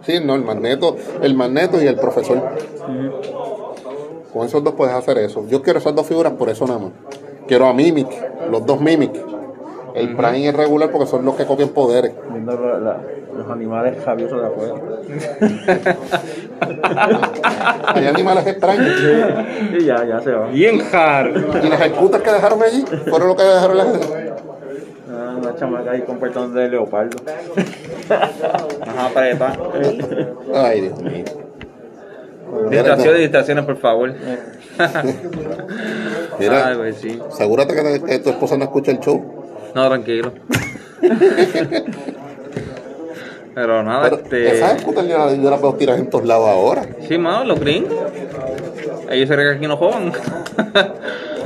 Sí, 0.06 0.14
no, 0.24 0.34
el 0.34 0.42
Magneto, 0.42 0.96
el 1.22 1.34
Magneto 1.34 1.82
y 1.82 1.86
el 1.86 1.96
profesor. 1.96 2.40
Con 4.32 4.46
esos 4.46 4.62
dos 4.62 4.74
puedes 4.74 4.94
hacer 4.94 5.18
eso. 5.18 5.44
Yo 5.48 5.62
quiero 5.62 5.78
esas 5.78 5.94
dos 5.94 6.06
figuras 6.06 6.32
por 6.34 6.48
eso 6.50 6.66
nada 6.66 6.78
más. 6.78 6.90
Quiero 7.46 7.66
a 7.66 7.72
Mimic, 7.74 8.08
los 8.50 8.64
dos 8.64 8.80
Mimic. 8.80 9.12
El 9.98 10.14
Prime 10.16 10.38
y 10.38 10.46
el 10.46 10.54
regular 10.54 10.90
porque 10.90 11.06
son 11.06 11.24
los 11.24 11.34
que 11.36 11.44
copian 11.46 11.68
poderes. 11.70 12.12
Viendo 12.30 12.52
la- 12.58 12.78
la- 12.78 13.00
los 13.36 13.48
animales 13.50 14.04
rabiosos 14.04 14.40
de 14.40 14.46
afuera. 14.48 14.74
Hay 17.94 18.06
animales 18.06 18.46
extraños. 18.46 18.92
Y 19.78 19.84
ya, 19.84 20.04
ya 20.04 20.20
se 20.20 20.32
va. 20.32 20.46
Bien 20.48 20.80
hard. 20.92 21.36
Y 21.64 21.68
las 21.68 21.80
ejecutas 21.80 22.20
que 22.22 22.32
dejaron 22.32 22.62
allí 22.62 22.84
fueron 23.08 23.28
lo 23.28 23.36
que 23.36 23.42
dejaron 23.44 23.76
las 23.78 23.86
Ah, 25.10 25.34
una 25.40 25.54
chamaca 25.56 25.90
ahí 25.92 26.02
con 26.02 26.18
pantalones 26.18 26.54
de 26.54 26.68
leopardo. 26.68 27.16
Ajá, 28.10 29.08
prepa. 29.14 29.52
Ay, 30.54 30.80
Dios 30.82 31.02
mío. 31.02 31.24
Distracciones, 32.70 33.20
distracciones, 33.20 33.64
por 33.64 33.76
favor. 33.76 34.12
Mira, 36.38 36.66
Ay, 36.68 36.76
güey, 36.76 36.92
sí. 36.92 37.20
asegúrate 37.28 37.74
que, 37.74 38.02
que 38.02 38.18
tu 38.20 38.30
esposa 38.30 38.56
no 38.56 38.64
escucha 38.64 38.90
el 38.92 39.00
show. 39.00 39.47
No, 39.74 39.88
tranquilo. 39.88 40.32
Pero 43.54 43.82
nada, 43.82 44.02
Pero 44.04 44.16
este. 44.22 44.56
esas 44.56 44.80
scooters 44.80 45.08
yo, 45.08 45.18
las 45.50 45.60
veo 45.60 45.74
tirar 45.74 45.98
en 45.98 46.08
todos 46.08 46.24
lados 46.24 46.48
ahora. 46.48 46.86
Sí, 47.08 47.18
mano, 47.18 47.44
los 47.44 47.58
gringos. 47.58 47.92
Ellos 49.10 49.28
se 49.28 49.34
que 49.36 49.50
aquí 49.56 49.66
no 49.66 49.76
jodan. 49.76 50.12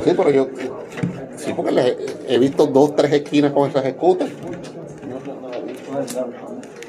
Sí, 0.03 0.11
pero 0.15 0.29
yo. 0.29 0.47
Sí, 1.37 1.53
porque 1.55 1.71
les- 1.71 1.95
he 2.27 2.37
visto 2.37 2.67
dos, 2.67 2.95
tres 2.95 3.11
esquinas 3.13 3.51
con 3.51 3.67
esas 3.69 3.83
scooters. 3.93 4.31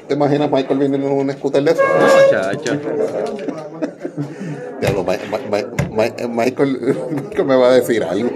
¿Te 0.07 0.13
imaginas 0.13 0.51
Michael 0.51 0.77
viniendo 0.79 1.07
en 1.07 1.13
un 1.13 1.31
scooter 1.31 1.63
de 1.63 1.73
Ma- 5.03 5.17
Ma- 5.31 5.39
Ma- 5.49 5.63
Ma- 5.89 6.27
Michael, 6.43 6.79
Michael 7.11 7.45
me 7.45 7.55
va 7.55 7.69
a 7.69 7.71
decir 7.73 8.03
algo. 8.03 8.29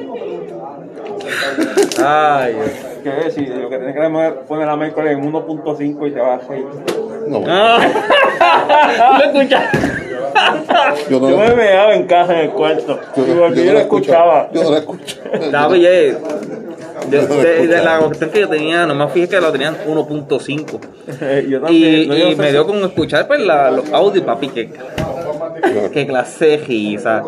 Ay, 2.04 2.54
Dios. 2.54 2.70
¿Qué? 3.04 3.32
Si 3.32 3.46
lo 3.46 3.70
que 3.70 3.78
tienes 3.78 3.96
que 3.96 4.02
hacer 4.02 4.34
es 4.42 4.48
poner 4.48 4.70
a 4.70 4.76
Michael 4.76 5.08
en 5.08 5.32
1.5 5.32 6.08
y 6.08 6.12
te 6.12 6.20
vas 6.20 6.42
a. 6.44 6.56
No, 7.28 7.44
Ah. 7.48 9.20
¿Lo 9.20 9.26
escuchas? 9.40 9.64
yo 11.10 11.20
no, 11.20 11.30
Yo 11.30 11.38
me 11.38 11.56
meaba 11.56 11.94
en 11.96 12.04
casa 12.08 12.34
en 12.34 12.50
el 12.50 12.50
cuarto. 12.52 13.00
yo, 13.16 13.24
y 13.24 13.28
yo 13.28 13.34
y 13.34 13.66
no 13.66 13.66
lo 13.66 13.74
la 13.74 13.80
escuchaba. 13.82 14.50
Yo 14.54 14.64
no 14.64 14.72
la 14.72 14.78
Yo 17.10 17.22
lo 17.22 17.36
de- 17.38 17.68
de 17.68 17.68
la 17.68 17.76
escuchaba. 17.78 18.06
cuestión 18.08 18.30
que 18.30 18.40
yo 18.42 18.50
tenía, 18.50 18.86
nomás 18.86 19.12
fijé 19.12 19.28
que 19.30 19.42
lo 19.42 19.52
tenían 19.52 19.76
1.5. 19.88 20.80
yo 21.50 21.58
Y, 21.58 21.60
también. 21.62 22.08
no, 22.08 22.16
yo 22.16 22.28
y 22.30 22.36
me 22.36 22.52
dio 22.52 22.66
con 22.68 22.78
escuchar 22.84 23.28
pues, 23.28 23.40
la, 23.42 23.72
los 23.72 23.92
audios, 23.92 24.26
papi, 24.26 24.50
que, 24.50 24.70
que 25.94 26.08
clase 26.08 26.46
de 26.46 26.58
risa. 26.58 27.24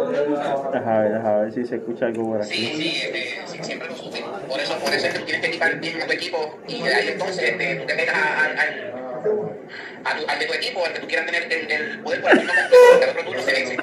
Deja 0.74 1.00
ver, 1.00 1.14
deja 1.14 1.38
ver 1.38 1.54
si 1.54 1.66
se 1.66 1.76
escucha 1.78 2.06
algo 2.08 2.32
por 2.32 2.42
aquí. 2.42 2.54
Sí, 2.54 3.62
siempre 3.62 3.88
lo 3.90 3.96
supe. 3.96 4.11
Por 4.52 4.60
eso, 4.60 4.78
por 4.80 4.94
eso 4.94 5.08
es 5.08 5.14
que 5.14 5.20
tú 5.20 5.26
tienes 5.26 5.42
que 5.42 5.48
equipar 5.48 5.76
bien 5.80 6.02
a 6.02 6.06
tu 6.06 6.12
equipo 6.12 6.60
y 6.68 6.84
de 6.84 6.94
ahí 6.94 7.08
entonces 7.08 7.42
este, 7.52 7.76
tú 7.78 7.86
te 7.86 7.96
metas 7.96 8.16
a, 8.16 8.20
a, 8.20 8.44
a, 8.44 10.12
a 10.12 10.18
tu, 10.18 10.28
al 10.28 10.40
de 10.40 10.46
tu 10.46 10.54
equipo, 10.54 10.86
al 10.86 10.92
que 10.94 11.00
tú 11.00 11.08
quieras 11.08 11.26
tener 11.26 11.44
el, 11.52 11.72
el 11.72 12.00
poder 12.02 12.22
por 12.22 12.32
el 12.32 12.38
turno 12.40 12.54
el 13.02 13.10
otro 13.10 13.24
turno 13.24 13.42
se 13.44 13.52
vence. 13.54 13.78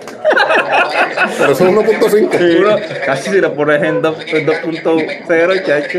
Pero 1.39 1.53
es 1.53 1.61
1.5. 1.61 2.59
Uno, 2.59 2.77
casi 3.07 3.31
si 3.31 3.41
lo 3.41 3.55
pones 3.55 3.83
en 3.83 4.03
dos- 4.03 4.19
en 4.27 4.47
2.0, 4.47 5.67
chacho. 5.67 5.99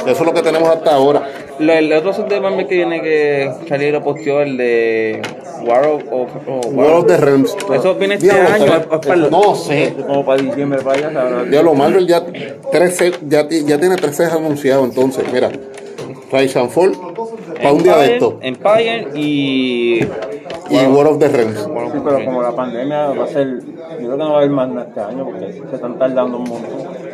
eso 0.07 0.11
es 0.11 0.21
lo 0.27 0.33
que 0.33 0.43
tenemos 0.43 0.69
hasta 0.69 0.95
ahora. 0.95 1.23
Lo- 1.59 1.73
el 1.73 1.93
otro 1.93 2.13
Marvel 2.41 2.67
que 2.69 2.75
viene 2.77 3.03
que 3.03 3.51
Charlie 3.67 3.91
lo 3.91 4.03
posteó, 4.03 4.41
el 4.43 4.57
de 4.57 5.21
War 5.67 5.87
of, 5.87 6.03
of- 6.11 6.31
of- 6.49 6.67
World 6.73 6.95
of 6.99 7.07
the 7.07 7.17
Realms. 7.17 7.57
Eso 7.75 7.95
viene 7.97 8.15
este 8.15 8.27
Diablo, 8.29 8.49
año. 8.75 8.89
para- 8.89 9.17
No 9.17 9.55
sé. 9.55 9.95
Como 10.07 10.25
para 10.25 10.41
diciembre, 10.43 10.81
vaya, 10.85 11.13
sabrá. 11.13 11.45
Diablo, 11.45 11.75
Marvel 11.75 12.07
ya, 12.07 12.25
13, 12.71 13.13
ya, 13.29 13.49
ya 13.49 13.79
tiene 13.79 13.97
13 13.97 14.27
anunciados. 14.27 14.85
Entonces, 14.89 15.25
mira, 15.33 15.51
Rise 16.31 16.59
and 16.59 16.71
Fall, 16.71 16.93
para 17.57 17.73
un 17.73 17.83
día 17.83 17.97
de 17.97 18.15
esto. 18.15 18.39
Empire 18.43 19.09
y. 19.15 20.01
Y 20.71 20.77
World 20.87 21.13
of 21.13 21.19
the 21.19 21.29
Realms. 21.29 21.61
Sí, 21.61 21.99
pero 22.05 22.25
como 22.25 22.43
la 22.43 22.53
pandemia 22.55 23.07
va 23.09 23.25
a 23.25 23.29
ser. 23.29 23.59
Yo 23.59 23.97
creo 23.97 24.11
que 24.13 24.17
no 24.19 24.29
va 24.33 24.35
a 24.35 24.39
haber 24.39 24.51
más 24.51 24.69
este 24.87 25.01
año 25.01 25.25
porque 25.25 25.53
se 25.69 25.75
están 25.75 25.99
tardando 25.99 26.37
un 26.37 26.45
montón. 26.45 27.08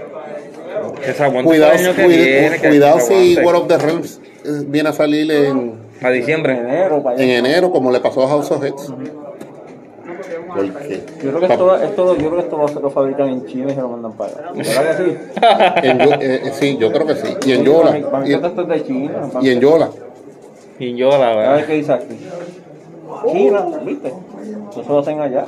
Que 1.05 1.13
se 1.13 1.23
aguante 1.23 1.49
Cuidado, 1.49 1.73
el 1.73 1.79
año 1.81 1.95
que 1.95 2.05
cuida- 2.05 2.17
viene, 2.25 2.61
que 2.61 2.69
cuidado 2.69 3.01
se 3.01 3.07
si. 3.07 3.37
World 3.39 3.63
of 3.63 3.69
the 3.69 3.79
Realms 3.79 4.21
eh, 4.45 4.49
viene 4.67 4.89
a 4.89 4.93
salir 4.93 5.31
en, 5.31 5.75
A 6.03 6.11
diciembre. 6.11 6.53
En 6.55 6.67
enero, 6.67 7.03
para 7.03 7.23
en 7.23 7.31
enero, 7.31 7.71
como 7.71 7.91
le 7.91 8.01
pasó 8.01 8.25
a 8.25 8.29
House 8.29 8.51
of 8.51 8.63
Heads. 8.65 8.93
Porque 10.55 11.03
Yo 11.23 11.31
creo 11.31 11.41
que 11.41 11.47
esto, 11.47 11.77
esto, 11.83 12.17
yo 12.17 12.29
creo 12.31 12.35
que 12.37 12.41
esto 12.41 12.57
lo, 12.59 12.81
lo 12.81 12.91
fabrican 12.91 13.29
en 13.29 13.47
China 13.47 13.73
y 13.73 13.75
se 13.75 13.81
lo 13.81 13.89
mandan 13.89 14.13
para 14.13 14.31
allá. 14.33 14.53
¿Verdad 14.55 14.97
que 14.97 15.05
sí? 15.05 15.17
en 15.89 16.01
eh, 16.01 16.17
eh, 16.21 16.51
sí, 16.53 16.77
yo 16.79 16.93
creo 16.93 17.07
que 17.07 17.17
sí. 17.17 17.37
Y 17.47 17.53
en 17.53 17.65
Yola. 17.65 17.99
Y, 17.99 19.47
y 19.47 19.51
en 19.51 19.61
Yola. 19.61 19.91
Y 20.79 20.97
yo, 20.97 21.09
la 21.11 21.53
A 21.53 21.55
ver 21.57 21.67
qué 21.67 21.75
dice 21.75 21.93
aquí. 21.93 22.17
China, 23.33 23.65
¿viste? 23.85 24.13
Eso 24.71 24.93
lo 24.93 24.99
hacen 24.99 25.21
allá. 25.21 25.45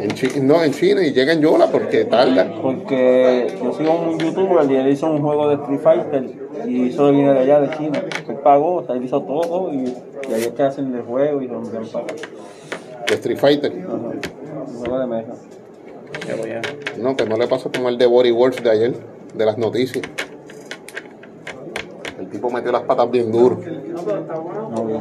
En 0.00 0.46
no, 0.46 0.62
en 0.62 0.72
China 0.72 1.02
y 1.06 1.12
llega 1.12 1.32
en 1.32 1.40
Yola 1.40 1.68
porque 1.70 2.04
tarda. 2.04 2.52
Porque 2.60 3.46
yo 3.62 3.72
sigo 3.72 3.92
un 4.00 4.18
youtuber 4.18 4.70
y 4.70 4.76
él 4.76 4.88
hizo 4.88 5.06
un 5.10 5.22
juego 5.22 5.48
de 5.48 5.54
Street 5.54 5.80
Fighter 5.80 6.24
y 6.66 6.88
eso 6.88 7.10
viene 7.12 7.32
de 7.32 7.38
allá, 7.40 7.60
de 7.60 7.76
China. 7.76 8.02
Él 8.28 8.36
pagó, 8.42 8.76
o 8.76 8.86
sea, 8.86 8.96
él 8.96 9.04
hizo 9.04 9.22
todo 9.22 9.72
y, 9.72 9.84
y 10.28 10.32
ahí 10.34 10.42
es 10.42 10.48
que 10.48 10.62
hacen 10.62 10.94
el 10.94 11.02
juego 11.02 11.40
y 11.42 11.48
lo 11.48 11.58
envían 11.58 11.84
para 11.86 12.04
acá. 12.04 12.14
De 13.08 13.14
Street 13.14 13.38
Fighter. 13.38 13.72
Ajá. 13.86 13.94
Un 14.66 14.74
juego 14.78 14.98
de 14.98 15.06
mesa. 15.06 15.32
Ya 16.26 16.36
voy 16.36 16.50
a- 16.50 16.62
No, 16.98 17.16
que 17.16 17.26
no 17.26 17.36
le 17.36 17.46
pasó 17.46 17.70
como 17.70 17.88
el 17.88 17.96
de 17.98 18.06
Body 18.06 18.30
Wars 18.32 18.62
de 18.62 18.70
ayer, 18.70 18.94
de 19.34 19.46
las 19.46 19.58
noticias. 19.58 20.04
El 22.18 22.28
tipo 22.28 22.50
metió 22.50 22.72
las 22.72 22.82
patas 22.82 23.10
bien 23.10 23.30
duro. 23.30 23.58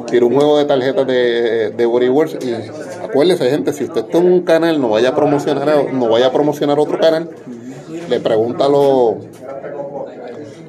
Tiró 0.09 0.27
un 0.27 0.35
juego 0.35 0.57
de 0.57 0.65
tarjetas 0.65 1.07
de, 1.07 1.69
de 1.71 1.85
Body 1.85 2.09
Wars 2.09 2.37
y 2.41 2.53
acuérdese 3.14 3.47
gente, 3.47 3.74
si 3.74 3.84
usted 3.84 4.05
está 4.05 4.18
en 4.18 4.26
un 4.26 4.41
canal, 4.41 4.82
no 4.82 4.89
vaya 4.89 5.09
a 5.09 5.16
promocionar, 5.16 5.93
no 5.93 6.09
vaya 6.09 6.32
promocionar 6.32 6.80
otro 6.80 6.99
canal, 6.99 7.30
le 8.09 8.20
pregunta 8.20 8.66
a 8.66 8.70
los 8.70 9.16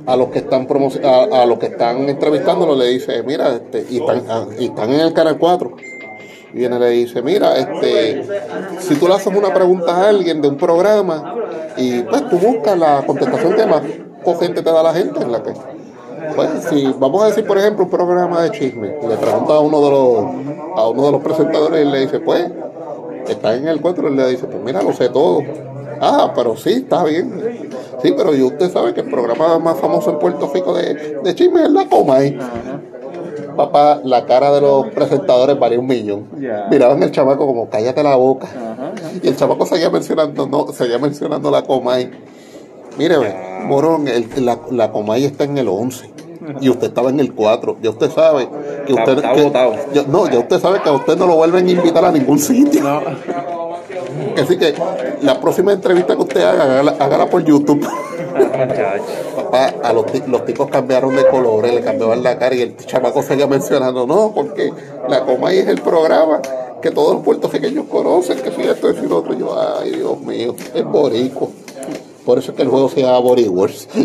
a 0.07 0.17
los 0.17 0.29
que 0.29 0.41
están 0.41 0.69
a, 1.03 1.47
los 1.47 1.59
que 1.59 1.67
están 1.67 2.07
entrevistándolo, 2.07 2.77
le 2.77 2.89
dice, 2.89 3.23
mira, 3.23 3.55
este, 3.55 3.87
y 3.89 4.01
están, 4.01 4.23
ah, 4.29 4.47
en 4.59 5.01
el 5.01 5.15
canal 5.15 5.39
4. 5.39 5.77
Y 6.53 6.59
viene 6.59 6.79
le 6.79 6.91
dice, 6.91 7.23
mira, 7.23 7.57
este, 7.57 8.23
si 8.81 8.97
tú 8.97 9.09
le 9.09 9.15
haces 9.15 9.35
una 9.35 9.55
pregunta 9.55 9.97
a 9.97 10.11
alguien 10.11 10.43
de 10.43 10.49
un 10.49 10.59
programa 10.59 11.35
y 11.79 12.03
pues 12.03 12.29
tú 12.29 12.37
buscas 12.37 12.79
la 12.79 13.05
contestación 13.07 13.55
que 13.55 13.67
más 13.67 13.81
cogente 14.23 14.61
te 14.61 14.71
da 14.71 14.83
la 14.83 14.93
gente 14.93 15.21
en 15.23 15.33
la 15.33 15.43
que 15.43 15.55
pues 16.37 16.49
si 16.71 16.85
vamos 16.99 17.23
a 17.23 17.27
decir 17.27 17.47
por 17.47 17.59
ejemplo 17.59 17.85
un 17.85 17.91
programa 17.91 18.43
de 18.43 18.51
chisme 18.53 18.97
y 19.03 19.07
le 19.07 19.17
pregunta 19.17 19.55
a 19.55 19.61
uno 19.61 19.81
de 19.81 19.91
los 19.91 20.25
a 20.77 20.89
uno 20.89 21.07
de 21.07 21.13
los 21.13 21.23
presentadores 21.23 21.87
y 21.87 21.91
le 21.91 22.01
dice 22.01 22.21
pues 22.21 22.51
está 23.29 23.55
en 23.55 23.69
el 23.69 23.81
4 23.81 24.09
y 24.09 24.15
le 24.17 24.29
dice 24.29 24.47
pues 24.47 24.63
mira 24.63 24.83
lo 24.83 24.93
sé 24.93 25.09
todo 25.09 25.41
ah 26.01 26.33
pero 26.35 26.57
sí 26.57 26.71
está 26.73 27.05
bien 27.05 27.69
sí 28.03 28.13
pero 28.17 28.35
y 28.35 28.43
usted 28.43 28.71
sabe 28.73 28.93
que 28.95 29.01
el 29.01 29.11
programa 29.11 29.59
más 29.59 29.79
famoso 29.79 30.11
en 30.11 30.19
Puerto 30.19 30.51
Rico 30.53 30.75
de, 30.75 31.19
de 31.23 31.35
chisme 31.35 31.63
es 31.65 31.71
la 31.71 31.87
Comay 31.89 32.39
papá 33.57 34.01
la 34.05 34.27
cara 34.27 34.51
de 34.53 34.61
los 34.61 34.87
presentadores 34.89 35.57
valía 35.59 35.79
un 35.79 35.87
millón. 35.87 36.27
Miraban 36.71 37.01
el 37.05 37.13
chamaco 37.13 37.47
como 37.47 37.69
cállate 37.71 38.03
la 38.03 38.17
boca 38.17 38.49
y 39.23 39.29
el 39.29 39.37
chamaco 39.37 39.65
seguía 39.65 39.91
mencionando, 39.91 40.47
no, 40.49 40.67
seguía 40.73 40.99
mencionando 40.99 41.53
la 41.53 41.63
Comay. 41.63 42.11
Mire, 42.99 43.17
ve, 43.17 43.35
morón, 43.65 44.09
el- 44.09 44.29
la, 44.45 44.59
la 44.73 44.91
Comay 44.91 45.25
está 45.25 45.45
en 45.45 45.59
el 45.59 45.69
11 45.69 46.11
y 46.61 46.69
usted 46.69 46.89
estaba 46.89 47.11
en 47.11 47.21
el 47.21 47.33
4. 47.35 47.77
Ya 47.83 47.91
usted 47.91 48.11
sabe 48.11 48.49
que 48.87 48.93
usted. 48.93 49.17
está 49.19 49.33
que- 49.33 49.43
botado. 49.43 49.73
ya- 49.93 50.05
no, 50.09 50.29
ya 50.31 50.39
usted 50.39 50.59
sabe 50.61 50.81
que 50.83 50.89
a 50.89 50.93
usted 50.93 51.17
no 51.17 51.27
lo 51.27 51.37
vuelven 51.37 51.67
a 51.67 51.71
invitar 51.71 52.05
a 52.05 52.13
ningún 52.13 52.39
sitio. 52.39 52.83
Así 54.41 54.57
que 54.59 54.75
la 55.23 55.41
próxima 55.41 55.73
entrevista 55.73 56.15
que 56.17 56.23
usted 56.23 56.43
haga, 56.43 56.65
hágala, 56.65 56.97
hágala 56.99 57.27
por 57.31 57.45
YouTube. 57.45 57.87
Papá, 59.37 59.75
a 59.83 59.93
los, 59.93 60.05
los 60.27 60.45
tipos 60.45 60.69
cambiaron 60.69 61.15
de 61.15 61.27
colores, 61.29 61.73
le 61.75 61.81
cambiaban 61.83 62.23
la 62.23 62.37
cara 62.39 62.55
y 62.55 62.63
el 62.63 62.77
chamaco 62.77 63.23
seguía 63.23 63.47
mencionando, 63.47 64.07
no, 64.07 64.33
porque 64.35 64.73
la 65.09 65.25
Comay 65.25 65.59
es 65.59 65.69
el 65.69 65.81
programa 65.81 66.41
que 66.83 66.91
todos 66.91 67.15
los 67.15 67.23
puertorriqueños 67.23 67.87
conocen, 67.87 68.39
que 68.41 68.51
si 68.51 68.63
esto 68.63 68.91
es 68.91 68.97
y 69.03 69.07
lo 69.07 69.19
otro. 69.19 69.35
Y 69.35 69.39
yo, 69.39 69.57
ay, 69.81 69.91
Dios 69.93 70.21
mío, 70.21 70.55
es 70.75 70.85
borico. 70.85 71.51
Por 72.27 72.39
eso 72.39 72.51
es 72.53 72.57
que 72.57 72.63
el 72.63 72.69
juego 72.69 72.89
se 72.89 73.03
llama 73.03 73.19
Body 73.21 73.49
Wars. 73.49 73.89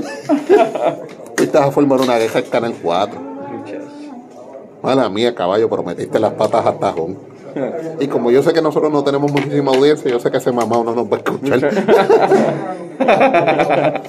vas 1.47 1.67
a 1.67 1.71
formar 1.71 2.01
una 2.01 2.17
guerra 2.17 2.39
en 2.39 2.45
Canal 2.45 2.73
4. 2.81 3.19
Mala 4.81 5.09
mía, 5.09 5.35
caballo, 5.35 5.69
pero 5.69 5.83
metiste 5.83 6.19
las 6.19 6.33
patas 6.33 6.65
a 6.65 6.73
tajón. 6.73 7.17
Y 7.99 8.07
como 8.07 8.31
yo 8.31 8.41
sé 8.43 8.53
que 8.53 8.61
nosotros 8.61 8.91
no 8.91 9.03
tenemos 9.03 9.31
muchísima 9.31 9.71
audiencia, 9.71 10.09
yo 10.09 10.19
sé 10.19 10.31
que 10.31 10.37
ese 10.37 10.51
mamá 10.51 10.81
no 10.83 10.93
nos 10.95 11.07
va 11.07 11.17
a 11.17 11.19
escuchar. 11.19 11.59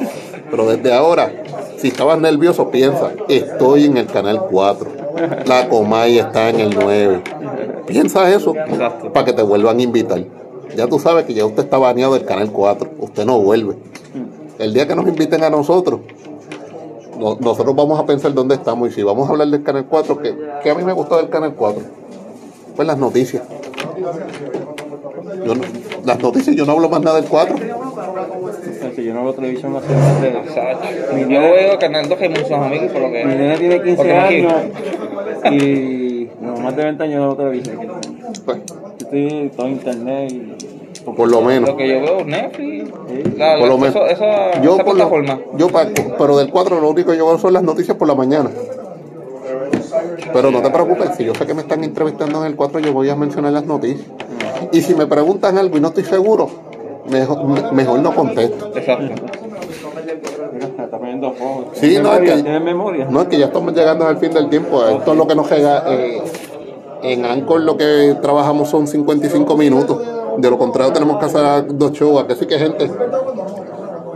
Pero 0.50 0.66
desde 0.66 0.92
ahora, 0.92 1.32
si 1.78 1.88
estabas 1.88 2.20
nervioso, 2.20 2.70
piensa, 2.70 3.12
estoy 3.28 3.86
en 3.86 3.96
el 3.96 4.06
canal 4.06 4.46
4. 4.50 4.90
La 5.46 5.68
Comay 5.68 6.18
está 6.18 6.50
en 6.50 6.60
el 6.60 6.78
9. 6.78 7.22
piensa 7.86 8.30
eso 8.30 8.54
Exacto. 8.54 9.12
para 9.12 9.26
que 9.26 9.32
te 9.32 9.42
vuelvan 9.42 9.78
a 9.78 9.82
invitar. 9.82 10.22
Ya 10.76 10.86
tú 10.86 10.98
sabes 10.98 11.24
que 11.24 11.34
ya 11.34 11.44
usted 11.46 11.64
está 11.64 11.78
baneado 11.78 12.14
del 12.14 12.24
Canal 12.24 12.50
4, 12.52 12.90
usted 12.98 13.24
no 13.24 13.40
vuelve. 13.40 13.76
El 14.58 14.74
día 14.74 14.86
que 14.86 14.94
nos 14.94 15.06
inviten 15.08 15.42
a 15.42 15.50
nosotros, 15.50 16.00
no- 17.20 17.36
nosotros 17.40 17.76
vamos 17.76 17.98
a 18.00 18.06
pensar 18.06 18.32
dónde 18.34 18.54
estamos 18.56 18.88
y 18.88 18.92
si 18.92 19.02
vamos 19.02 19.28
a 19.28 19.32
hablar 19.32 19.48
del 19.48 19.62
Canal 19.62 19.86
4, 19.88 20.18
que, 20.18 20.34
que 20.62 20.70
a 20.70 20.74
mí 20.74 20.82
me 20.84 20.92
gustó 20.92 21.16
del 21.16 21.28
Canal 21.28 21.54
4, 21.54 21.82
pues 22.76 22.86
las 22.88 22.98
noticias. 22.98 23.42
Yo 25.44 25.54
no- 25.54 25.62
las 26.04 26.18
noticias, 26.20 26.56
yo 26.56 26.64
no 26.66 26.72
hablo 26.72 26.88
más 26.88 27.00
nada 27.02 27.20
del 27.20 27.28
4. 27.28 27.56
Si 28.96 29.04
yo 29.04 29.14
no 29.14 29.22
veo 29.24 29.34
televisión 29.34 29.76
hace 29.76 29.94
más 29.94 30.20
de... 30.22 30.32
Yo 31.32 31.40
veo 31.40 31.78
Canal 31.78 32.08
2 32.08 32.18
que 32.18 32.24
hay 32.24 32.30
muchos 32.30 32.50
amigos, 32.52 32.90
por 32.92 33.02
lo 33.02 33.12
que. 33.12 33.24
Mi 33.24 33.34
nena 33.34 33.56
tiene 33.56 33.76
15 33.82 33.96
porque 33.96 34.12
aquí- 34.18 34.34
años 34.36 34.54
y 35.52 36.28
no, 36.40 36.56
más 36.56 36.76
de 36.76 36.84
20 36.84 37.02
años 37.04 37.20
no 37.20 37.26
veo 37.28 37.36
televisión. 37.36 37.78
Pues, 38.44 38.58
Yo 38.66 38.74
estoy 38.98 39.52
todo 39.56 39.68
internet 39.68 40.32
y... 40.32 40.69
por 41.04 41.28
lo 41.30 41.40
menos. 41.42 41.70
Lo 41.70 41.76
que 41.76 41.88
yo 41.88 42.00
veo 42.00 42.18
es 42.20 42.26
Netflix. 42.26 42.90
La, 43.36 43.56
Por 43.58 43.68
lo 43.68 43.78
menos. 43.78 43.96
eso- 43.96 44.06
esa, 44.06 44.60
yo 44.62 44.74
esa 44.74 44.84
por 44.84 44.94
lo- 44.96 45.08
plataforma. 45.08 45.38
yo 45.56 45.68
pa- 45.68 45.86
pero 46.18 46.36
del 46.36 46.50
4 46.50 46.80
lo 46.80 46.90
único 46.90 47.10
que 47.12 47.18
yo 47.18 47.26
veo 47.26 47.38
son 47.38 47.52
las 47.52 47.62
noticias 47.62 47.96
por 47.96 48.06
la 48.08 48.14
mañana. 48.14 48.50
Pero 50.32 50.50
no 50.50 50.62
te 50.62 50.70
preocupes, 50.70 51.10
si 51.16 51.24
yo 51.24 51.34
sé 51.34 51.46
que 51.46 51.54
me 51.54 51.62
están 51.62 51.82
entrevistando 51.82 52.40
en 52.40 52.46
el 52.46 52.56
4, 52.56 52.78
yo 52.80 52.92
voy 52.92 53.08
a 53.08 53.16
mencionar 53.16 53.52
las 53.52 53.66
noticias. 53.66 54.06
Y 54.72 54.80
si 54.82 54.94
me 54.94 55.06
preguntan 55.06 55.58
algo 55.58 55.76
y 55.76 55.80
no 55.80 55.88
estoy 55.88 56.04
seguro, 56.04 56.48
mejor, 57.10 57.44
me- 57.44 57.72
mejor 57.72 57.98
no 58.00 58.14
contesto. 58.14 58.70
Exacto. 58.76 59.14
Sí, 61.74 61.80
¿Tienes 61.88 62.02
no, 62.02 62.12
es 62.14 62.60
memoria? 62.62 63.06
que-. 63.06 63.12
No, 63.12 63.22
es 63.22 63.28
que 63.28 63.38
ya 63.38 63.46
estamos 63.46 63.74
llegando 63.74 64.06
al 64.06 64.18
fin 64.18 64.32
del 64.32 64.48
tiempo. 64.48 64.84
Esto 64.84 65.12
es 65.12 65.18
lo 65.18 65.26
que 65.26 65.34
nos 65.34 65.50
llega. 65.50 65.84
eh, 65.88 66.22
en 67.02 67.24
Anchor 67.24 67.60
lo 67.62 67.76
que 67.78 68.14
trabajamos 68.20 68.68
son 68.68 68.86
55 68.86 69.56
minutos. 69.56 70.02
De 70.38 70.50
lo 70.50 70.58
contrario, 70.58 70.92
tenemos 70.92 71.18
que 71.18 71.26
hacer 71.26 71.76
dos 71.76 71.92
shows. 71.92 72.24
Que 72.24 72.34
sí 72.34 72.46
que, 72.46 72.58
gente, 72.58 72.90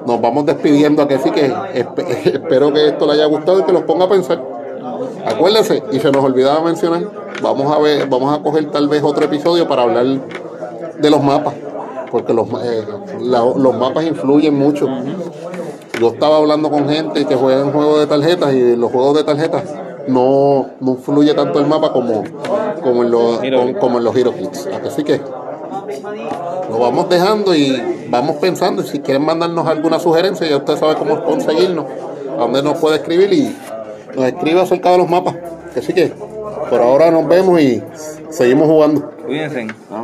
nos 0.06 0.20
vamos 0.20 0.46
despidiendo. 0.46 1.02
A 1.02 1.08
que 1.08 1.18
sí 1.18 1.30
que 1.30 1.50
espe- 1.52 2.06
espero 2.34 2.72
que 2.72 2.88
esto 2.88 3.06
le 3.06 3.12
haya 3.14 3.26
gustado 3.26 3.60
y 3.60 3.62
que 3.64 3.72
los 3.72 3.82
ponga 3.82 4.04
a 4.06 4.08
pensar. 4.08 4.42
Acuérdense, 5.26 5.82
y 5.92 5.98
se 6.00 6.10
nos 6.12 6.22
olvidaba 6.24 6.60
mencionar, 6.62 7.02
vamos 7.42 7.74
a 7.74 7.78
ver, 7.78 8.06
vamos 8.08 8.36
a 8.38 8.42
coger 8.42 8.70
tal 8.70 8.88
vez 8.88 9.02
otro 9.02 9.24
episodio 9.24 9.66
para 9.66 9.82
hablar 9.82 10.04
de 10.98 11.10
los 11.10 11.22
mapas. 11.22 11.54
Porque 12.10 12.32
los, 12.32 12.46
eh, 12.62 12.84
la- 13.22 13.40
los 13.56 13.74
mapas 13.76 14.04
influyen 14.04 14.54
mucho. 14.54 14.86
Yo 16.00 16.08
estaba 16.08 16.36
hablando 16.38 16.70
con 16.70 16.88
gente 16.88 17.24
que 17.24 17.34
juega 17.36 17.60
en 17.62 17.72
juegos 17.72 18.00
de 18.00 18.06
tarjetas 18.06 18.52
y 18.52 18.76
los 18.76 18.90
juegos 18.92 19.16
de 19.16 19.24
tarjetas 19.24 19.62
no, 20.08 20.66
no 20.80 20.92
influye 20.92 21.32
tanto 21.34 21.58
el 21.60 21.66
mapa 21.66 21.92
como, 21.92 22.22
como, 22.82 23.02
en 23.04 23.10
los, 23.10 23.40
como, 23.80 23.98
en 23.98 24.04
los 24.04 24.14
Hero 24.16 24.32
Kits. 24.36 24.68
Así 24.86 25.02
que 25.04 25.20
lo 26.68 26.78
vamos 26.78 27.08
dejando 27.08 27.54
y 27.54 28.06
vamos 28.08 28.36
pensando. 28.36 28.82
Y 28.82 28.86
si 28.86 29.00
quieren 29.00 29.24
mandarnos 29.24 29.66
alguna 29.66 29.98
sugerencia, 29.98 30.48
ya 30.48 30.58
usted 30.58 30.76
sabe 30.76 30.94
cómo 30.96 31.22
conseguirnos, 31.24 31.86
a 32.32 32.40
dónde 32.40 32.62
nos 32.62 32.78
puede 32.78 32.96
escribir 32.96 33.32
y 33.32 33.56
nos 34.14 34.26
escribe 34.26 34.60
acerca 34.60 34.90
de 34.92 34.98
los 34.98 35.08
mapas. 35.08 35.34
Así 35.76 35.92
que 35.92 36.12
por 36.70 36.80
ahora 36.80 37.10
nos 37.10 37.26
vemos 37.26 37.60
y 37.60 37.82
seguimos 38.30 38.68
jugando. 38.68 39.10
Cuídense. 39.26 39.66
Vamos. 39.90 40.03